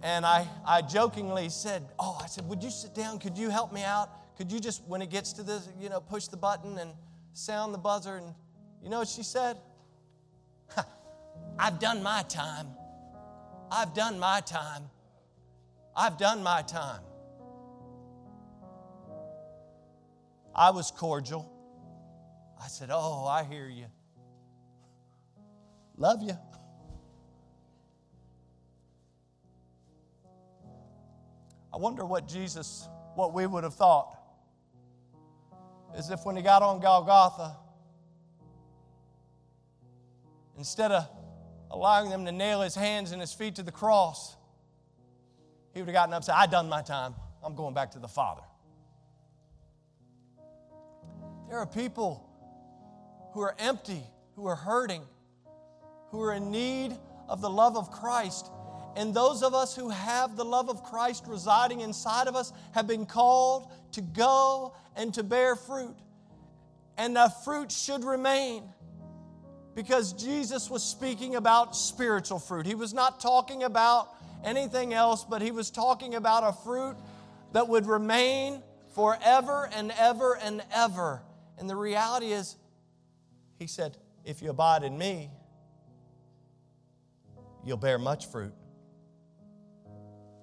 and 0.01 0.25
I, 0.25 0.47
I 0.65 0.81
jokingly 0.81 1.49
said, 1.49 1.87
Oh, 1.99 2.17
I 2.19 2.25
said, 2.25 2.49
would 2.49 2.63
you 2.63 2.71
sit 2.71 2.95
down? 2.95 3.19
Could 3.19 3.37
you 3.37 3.51
help 3.51 3.71
me 3.71 3.83
out? 3.83 4.09
Could 4.35 4.51
you 4.51 4.59
just, 4.59 4.81
when 4.87 5.03
it 5.03 5.11
gets 5.11 5.31
to 5.33 5.43
this, 5.43 5.69
you 5.79 5.89
know, 5.89 5.99
push 5.99 6.25
the 6.25 6.37
button 6.37 6.79
and 6.79 6.89
sound 7.33 7.71
the 7.71 7.77
buzzer? 7.77 8.15
And 8.15 8.33
you 8.81 8.89
know 8.89 8.97
what 8.97 9.09
she 9.09 9.21
said? 9.21 9.57
I've 11.59 11.79
done 11.79 12.01
my 12.01 12.23
time. 12.23 12.65
I've 13.71 13.93
done 13.93 14.17
my 14.17 14.41
time. 14.41 14.89
I've 15.95 16.17
done 16.17 16.41
my 16.41 16.63
time. 16.63 17.01
I 20.59 20.71
was 20.71 20.91
cordial. 20.91 21.49
I 22.61 22.67
said, 22.67 22.89
Oh, 22.91 23.25
I 23.25 23.45
hear 23.45 23.69
you. 23.69 23.85
Love 25.95 26.21
you. 26.21 26.37
I 31.73 31.77
wonder 31.77 32.03
what 32.03 32.27
Jesus, 32.27 32.89
what 33.15 33.33
we 33.33 33.47
would 33.47 33.63
have 33.63 33.73
thought. 33.73 34.17
Is 35.97 36.09
if 36.09 36.25
when 36.25 36.35
he 36.35 36.41
got 36.41 36.61
on 36.61 36.81
Golgotha, 36.81 37.55
instead 40.57 40.91
of 40.91 41.07
allowing 41.71 42.09
them 42.09 42.25
to 42.25 42.33
nail 42.33 42.61
his 42.61 42.75
hands 42.75 43.13
and 43.13 43.21
his 43.21 43.31
feet 43.31 43.55
to 43.55 43.63
the 43.63 43.71
cross, 43.71 44.35
he 45.73 45.79
would 45.79 45.87
have 45.87 45.93
gotten 45.93 46.13
up 46.13 46.17
and 46.17 46.25
said, 46.25 46.35
I 46.35 46.47
done 46.47 46.67
my 46.67 46.81
time. 46.81 47.15
I'm 47.41 47.55
going 47.55 47.73
back 47.73 47.91
to 47.91 47.99
the 47.99 48.09
Father. 48.09 48.41
There 51.49 51.57
are 51.57 51.65
people 51.65 52.29
who 53.33 53.41
are 53.41 53.55
empty, 53.57 54.03
who 54.35 54.45
are 54.45 54.55
hurting, 54.55 55.01
who 56.11 56.21
are 56.21 56.33
in 56.33 56.51
need 56.51 56.95
of 57.27 57.41
the 57.41 57.49
love 57.49 57.75
of 57.75 57.89
Christ. 57.89 58.51
And 58.95 59.13
those 59.13 59.41
of 59.41 59.55
us 59.55 59.75
who 59.75 59.89
have 59.89 60.35
the 60.35 60.45
love 60.45 60.69
of 60.69 60.83
Christ 60.83 61.25
residing 61.27 61.81
inside 61.81 62.27
of 62.27 62.35
us 62.35 62.53
have 62.73 62.85
been 62.85 63.05
called 63.05 63.71
to 63.93 64.01
go 64.01 64.75
and 64.95 65.11
to 65.15 65.23
bear 65.23 65.55
fruit. 65.55 65.95
And 66.97 67.15
the 67.15 67.33
fruit 67.43 67.71
should 67.71 68.03
remain 68.03 68.63
because 69.73 70.13
Jesus 70.13 70.69
was 70.69 70.83
speaking 70.83 71.35
about 71.35 71.75
spiritual 71.75 72.39
fruit. 72.39 72.67
He 72.67 72.75
was 72.75 72.93
not 72.93 73.19
talking 73.19 73.63
about 73.63 74.09
anything 74.43 74.93
else, 74.93 75.23
but 75.23 75.41
he 75.41 75.51
was 75.51 75.71
talking 75.71 76.13
about 76.13 76.43
a 76.43 76.53
fruit 76.63 76.97
that 77.53 77.67
would 77.67 77.87
remain 77.87 78.61
forever 78.93 79.69
and 79.73 79.91
ever 79.97 80.37
and 80.37 80.61
ever. 80.73 81.21
And 81.59 81.69
the 81.69 81.75
reality 81.75 82.31
is, 82.31 82.55
he 83.57 83.67
said, 83.67 83.97
if 84.23 84.41
you 84.41 84.49
abide 84.49 84.83
in 84.83 84.97
me, 84.97 85.29
you'll 87.65 87.77
bear 87.77 87.99
much 87.99 88.27
fruit. 88.27 88.53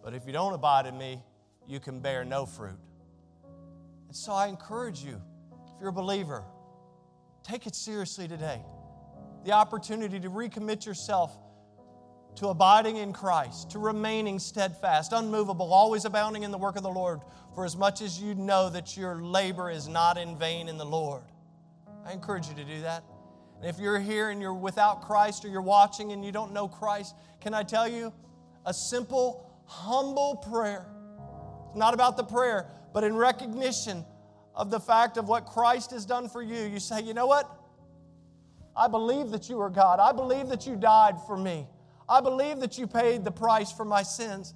But 0.04 0.14
if 0.14 0.26
you 0.26 0.32
don't 0.32 0.52
abide 0.52 0.86
in 0.86 0.96
me, 0.96 1.22
you 1.66 1.80
can 1.80 2.00
bear 2.00 2.24
no 2.24 2.44
fruit. 2.46 2.78
And 4.06 4.14
so 4.14 4.32
I 4.32 4.46
encourage 4.46 5.00
you, 5.00 5.20
if 5.74 5.80
you're 5.80 5.88
a 5.88 5.92
believer, 5.92 6.44
take 7.42 7.66
it 7.66 7.74
seriously 7.74 8.28
today. 8.28 8.62
The 9.44 9.52
opportunity 9.52 10.20
to 10.20 10.30
recommit 10.30 10.84
yourself 10.84 11.36
to 12.36 12.48
abiding 12.48 12.96
in 12.96 13.12
Christ, 13.12 13.70
to 13.70 13.78
remaining 13.78 14.38
steadfast, 14.38 15.12
unmovable, 15.12 15.72
always 15.72 16.04
abounding 16.04 16.42
in 16.42 16.50
the 16.50 16.58
work 16.58 16.76
of 16.76 16.82
the 16.82 16.90
Lord, 16.90 17.20
for 17.54 17.64
as 17.64 17.76
much 17.76 18.02
as 18.02 18.20
you 18.20 18.34
know 18.34 18.68
that 18.70 18.96
your 18.96 19.16
labor 19.16 19.70
is 19.70 19.88
not 19.88 20.18
in 20.18 20.36
vain 20.36 20.68
in 20.68 20.76
the 20.76 20.84
Lord. 20.84 21.22
I 22.04 22.12
encourage 22.12 22.48
you 22.48 22.54
to 22.54 22.64
do 22.64 22.82
that. 22.82 23.02
And 23.60 23.68
if 23.68 23.78
you're 23.78 23.98
here 23.98 24.28
and 24.28 24.40
you're 24.40 24.54
without 24.54 25.02
Christ 25.02 25.44
or 25.44 25.48
you're 25.48 25.62
watching 25.62 26.12
and 26.12 26.24
you 26.24 26.30
don't 26.30 26.52
know 26.52 26.68
Christ, 26.68 27.14
can 27.40 27.54
I 27.54 27.62
tell 27.62 27.88
you 27.88 28.12
a 28.66 28.74
simple, 28.74 29.50
humble 29.64 30.36
prayer? 30.36 30.86
It's 31.68 31.76
not 31.76 31.94
about 31.94 32.16
the 32.18 32.24
prayer, 32.24 32.66
but 32.92 33.02
in 33.02 33.16
recognition 33.16 34.04
of 34.54 34.70
the 34.70 34.80
fact 34.80 35.16
of 35.16 35.28
what 35.28 35.46
Christ 35.46 35.90
has 35.90 36.04
done 36.04 36.28
for 36.28 36.42
you, 36.42 36.64
you 36.64 36.80
say, 36.80 37.00
you 37.00 37.14
know 37.14 37.26
what? 37.26 37.50
I 38.76 38.88
believe 38.88 39.30
that 39.30 39.48
you 39.48 39.58
are 39.60 39.70
God. 39.70 40.00
I 40.00 40.12
believe 40.12 40.48
that 40.48 40.66
you 40.66 40.76
died 40.76 41.16
for 41.26 41.36
me. 41.36 41.66
I 42.08 42.20
believe 42.20 42.60
that 42.60 42.78
you 42.78 42.86
paid 42.86 43.24
the 43.24 43.30
price 43.30 43.72
for 43.72 43.84
my 43.84 44.02
sins. 44.02 44.54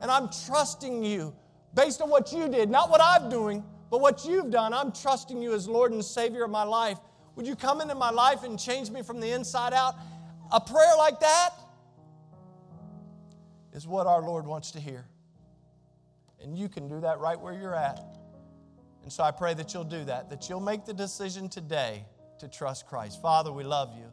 And 0.00 0.10
I'm 0.10 0.28
trusting 0.46 1.04
you 1.04 1.34
based 1.74 2.00
on 2.02 2.10
what 2.10 2.32
you 2.32 2.48
did, 2.48 2.70
not 2.70 2.90
what 2.90 3.00
I'm 3.02 3.28
doing, 3.28 3.64
but 3.90 4.00
what 4.00 4.24
you've 4.24 4.50
done. 4.50 4.72
I'm 4.72 4.92
trusting 4.92 5.40
you 5.40 5.54
as 5.54 5.68
Lord 5.68 5.92
and 5.92 6.04
Savior 6.04 6.44
of 6.44 6.50
my 6.50 6.64
life. 6.64 6.98
Would 7.36 7.46
you 7.46 7.56
come 7.56 7.80
into 7.80 7.94
my 7.94 8.10
life 8.10 8.42
and 8.42 8.58
change 8.58 8.90
me 8.90 9.02
from 9.02 9.20
the 9.20 9.30
inside 9.30 9.72
out? 9.72 9.94
A 10.50 10.60
prayer 10.60 10.96
like 10.98 11.20
that 11.20 11.50
is 13.72 13.86
what 13.86 14.06
our 14.06 14.20
Lord 14.20 14.46
wants 14.46 14.70
to 14.72 14.80
hear. 14.80 15.06
And 16.42 16.58
you 16.58 16.68
can 16.68 16.88
do 16.88 17.00
that 17.00 17.20
right 17.20 17.40
where 17.40 17.54
you're 17.54 17.74
at. 17.74 18.00
And 19.02 19.12
so 19.12 19.24
I 19.24 19.30
pray 19.30 19.54
that 19.54 19.72
you'll 19.72 19.84
do 19.84 20.04
that, 20.04 20.30
that 20.30 20.48
you'll 20.48 20.60
make 20.60 20.84
the 20.84 20.94
decision 20.94 21.48
today 21.48 22.04
to 22.38 22.48
trust 22.48 22.86
Christ. 22.86 23.22
Father, 23.22 23.52
we 23.52 23.64
love 23.64 23.92
you. 23.96 24.06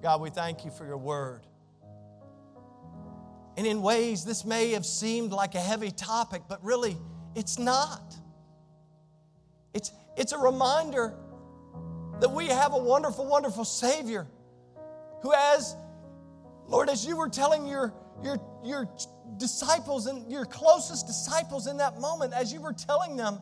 God, 0.00 0.20
we 0.20 0.30
thank 0.30 0.64
you 0.64 0.70
for 0.70 0.86
your 0.86 0.96
word. 0.96 1.47
And 3.58 3.66
in 3.66 3.82
ways, 3.82 4.24
this 4.24 4.44
may 4.44 4.70
have 4.70 4.86
seemed 4.86 5.32
like 5.32 5.56
a 5.56 5.60
heavy 5.60 5.90
topic, 5.90 6.42
but 6.48 6.64
really, 6.64 6.96
it's 7.34 7.58
not. 7.58 8.14
It's, 9.74 9.90
it's 10.16 10.30
a 10.30 10.38
reminder 10.38 11.12
that 12.20 12.30
we 12.30 12.46
have 12.46 12.72
a 12.72 12.78
wonderful, 12.78 13.26
wonderful 13.26 13.64
Savior 13.64 14.28
who 15.22 15.32
has, 15.32 15.74
Lord, 16.68 16.88
as 16.88 17.04
you 17.04 17.16
were 17.16 17.28
telling 17.28 17.66
your, 17.66 17.92
your, 18.22 18.38
your 18.64 18.88
disciples 19.38 20.06
and 20.06 20.30
your 20.30 20.44
closest 20.44 21.08
disciples 21.08 21.66
in 21.66 21.78
that 21.78 21.98
moment, 21.98 22.34
as 22.34 22.52
you 22.52 22.60
were 22.60 22.72
telling 22.72 23.16
them 23.16 23.40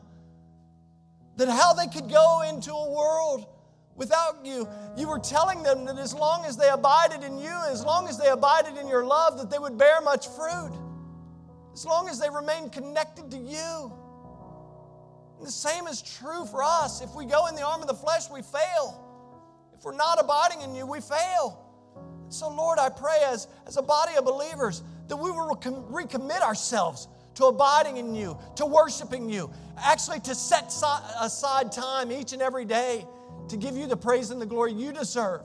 that 1.37 1.51
how 1.51 1.75
they 1.75 1.89
could 1.89 2.09
go 2.09 2.41
into 2.41 2.73
a 2.73 2.91
world 2.91 3.47
without 3.97 4.45
you. 4.45 4.69
You 4.97 5.09
were 5.09 5.19
telling 5.19 5.63
them 5.63 5.85
that 5.87 5.99
as 5.99 6.15
long 6.15 6.45
as 6.45 6.57
they 6.57 6.69
abided 6.69 7.25
in 7.25 7.39
you, 7.39 7.55
as 7.69 7.85
long 7.85 8.09
as 8.09 8.19
they 8.19 8.29
abided 8.29 8.77
in 8.77 8.87
your 8.87 9.05
love, 9.05 9.39
that 9.39 9.51
they 9.51 9.59
would 9.59 9.77
bear 9.79 10.01
much 10.03 10.29
fruit. 10.29 10.73
As 11.73 11.85
long 11.85 12.09
as 12.09 12.19
they 12.19 12.31
remained 12.31 12.73
connected 12.73 13.31
to 13.31 13.37
you. 13.37 13.93
And 15.39 15.47
the 15.47 15.53
same 15.53 15.87
is 15.87 16.01
true 16.01 16.47
for 16.47 16.63
us. 16.63 17.03
If 17.03 17.15
we 17.15 17.27
go 17.27 17.47
in 17.49 17.55
the 17.55 17.63
arm 17.63 17.83
of 17.83 17.89
the 17.89 17.95
flesh, 17.95 18.31
we 18.33 18.43
fail. 18.43 19.03
If 19.75 19.85
we're 19.85 19.97
not 19.97 20.19
abiding 20.21 20.63
in 20.63 20.75
you, 20.75 20.87
we 20.87 21.01
fail. 21.01 21.63
So, 22.29 22.49
Lord, 22.49 22.79
I 22.79 22.89
pray 22.89 23.19
as, 23.27 23.47
as 23.67 23.77
a 23.77 23.83
body 23.83 24.17
of 24.17 24.25
believers 24.25 24.83
that 25.09 25.17
we 25.17 25.31
will 25.31 25.55
recommit 25.55 26.41
ourselves 26.41 27.09
to 27.35 27.45
abiding 27.45 27.99
in 27.99 28.15
you, 28.15 28.39
to 28.57 28.65
worshiping 28.65 29.29
you, 29.29 29.51
actually 29.77 30.21
to 30.21 30.35
set 30.35 30.73
aside 31.21 31.71
time 31.71 32.11
each 32.11 32.33
and 32.33 32.41
every 32.41 32.65
day 32.65 33.07
to 33.49 33.57
give 33.57 33.77
you 33.77 33.87
the 33.87 33.97
praise 33.97 34.31
and 34.31 34.41
the 34.41 34.47
glory 34.47 34.73
you 34.73 34.93
deserve, 34.93 35.43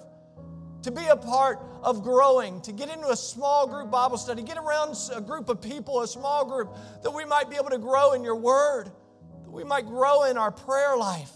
to 0.84 0.92
be 0.92 1.06
a 1.08 1.16
part 1.16 1.60
of 1.84 2.04
growing, 2.04 2.62
to 2.62 2.72
get 2.72 2.90
into 2.90 3.10
a 3.10 3.16
small 3.16 3.68
group 3.68 3.92
Bible 3.92 4.18
study, 4.18 4.42
get 4.42 4.58
around 4.58 4.96
a 5.14 5.22
group 5.22 5.50
of 5.50 5.62
people, 5.62 6.02
a 6.02 6.08
small 6.08 6.46
group, 6.46 6.76
that 7.04 7.12
we 7.12 7.26
might 7.26 7.50
be 7.50 7.56
able 7.56 7.70
to 7.70 7.78
grow 7.78 8.14
in 8.14 8.24
your 8.24 8.36
word, 8.36 8.86
that 9.44 9.52
we 9.52 9.64
might 9.64 9.86
grow 9.86 10.24
in 10.24 10.38
our 10.38 10.52
prayer 10.52 10.98
life. 10.98 11.32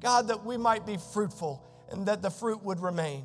God, 0.00 0.28
that 0.28 0.44
we 0.44 0.56
might 0.56 0.86
be 0.86 0.96
fruitful 1.12 1.62
and 1.90 2.06
that 2.06 2.22
the 2.22 2.30
fruit 2.30 2.62
would 2.64 2.80
remain. 2.80 3.24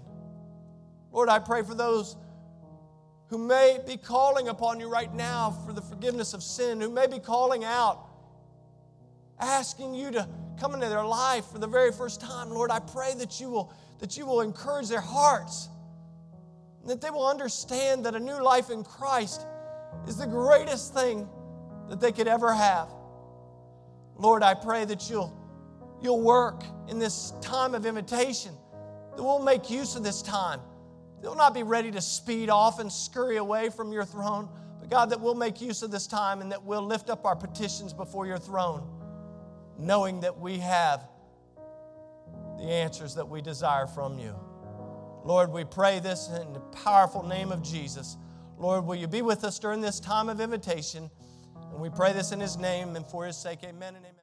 Lord, 1.12 1.30
I 1.30 1.40
pray 1.40 1.64
for 1.64 1.74
those 1.74 2.18
who 3.28 3.38
may 3.38 3.80
be 3.88 3.98
calling 3.98 4.50
upon 4.50 4.80
you 4.80 4.90
right 4.90 5.14
now 5.14 5.52
for 5.66 5.74
the 5.74 5.82
forgiveness 5.82 6.34
of 6.34 6.44
sin, 6.44 6.82
who 6.82 6.90
may 6.90 7.08
be 7.08 7.20
calling 7.20 7.64
out, 7.64 8.08
asking 9.40 9.96
you 9.96 10.12
to 10.12 10.28
come 10.60 10.74
into 10.74 10.90
their 10.90 11.06
life 11.06 11.46
for 11.46 11.60
the 11.60 11.68
very 11.68 11.92
first 11.92 12.22
time, 12.22 12.50
Lord, 12.50 12.72
I 12.72 12.80
pray 12.80 13.14
that 13.16 13.40
you 13.40 13.50
will, 13.50 13.74
that 14.00 14.18
you 14.18 14.26
will 14.26 14.42
encourage 14.42 14.88
their 14.88 15.02
hearts, 15.02 15.70
that 16.86 17.02
they 17.02 17.10
will 17.10 17.28
understand 17.28 18.06
that 18.06 18.16
a 18.16 18.20
new 18.20 18.42
life 18.42 18.70
in 18.70 18.84
Christ 18.84 19.46
is 20.08 20.18
the 20.18 20.28
greatest 20.28 20.94
thing 20.94 21.28
that 21.90 22.00
they 22.00 22.12
could 22.12 22.28
ever 22.28 22.54
have. 22.54 22.90
Lord, 24.18 24.44
I 24.44 24.54
pray 24.54 24.86
that 24.86 25.10
you'll, 25.10 25.36
you'll 26.02 26.22
work 26.22 26.64
in 26.88 27.00
this 27.00 27.34
time 27.42 27.76
of 27.76 27.86
invitation, 27.86 28.54
that 29.16 29.24
we'll 29.24 29.40
make 29.40 29.70
use 29.70 29.96
of 29.96 30.04
this 30.04 30.22
time. 30.22 30.62
They'll 31.22 31.36
not 31.36 31.54
be 31.54 31.64
ready 31.64 31.92
to 31.92 32.02
speed 32.02 32.50
off 32.50 32.80
and 32.80 32.92
scurry 32.92 33.38
away 33.38 33.70
from 33.70 33.92
your 33.92 34.06
throne, 34.06 34.48
but 34.80 34.90
God, 34.90 35.10
that 35.10 35.20
we'll 35.20 35.36
make 35.36 35.60
use 35.60 35.82
of 35.82 35.92
this 35.92 36.08
time 36.08 36.42
and 36.42 36.52
that 36.52 36.64
we'll 36.64 36.86
lift 36.86 37.10
up 37.10 37.26
our 37.26 37.36
petitions 37.36 37.94
before 37.94 38.26
your 38.26 38.38
throne 38.38 38.95
knowing 39.78 40.22
that 40.22 40.40
we 40.40 40.60
have 40.60 41.08
the 42.58 42.66
answers 42.66 43.16
that 43.16 43.28
we 43.28 43.42
desire 43.42 43.88
from 43.88 44.18
you. 44.18 44.36
Lord, 45.24 45.52
we 45.52 45.64
pray 45.64 46.00
this 46.00 46.30
in 46.30 46.54
the 46.54 46.60
powerful 46.60 47.24
name 47.24 47.52
of 47.52 47.64
Jesus. 47.64 48.18
Lord, 48.58 48.86
will 48.86 48.96
you 48.96 49.08
be 49.08 49.22
with 49.22 49.44
us 49.44 49.60
during 49.60 49.82
this 49.82 50.00
time 50.00 50.30
of 50.30 50.40
invitation? 50.40 51.10
And 51.72 51.82
we 51.82 51.90
pray 51.90 52.14
this 52.14 52.32
in 52.32 52.40
his 52.40 52.58
name 52.58 52.96
and 52.96 53.06
for 53.06 53.26
his 53.26 53.36
sake. 53.36 53.60
Amen 53.64 53.96
and 53.96 53.98
amen. 53.98 54.12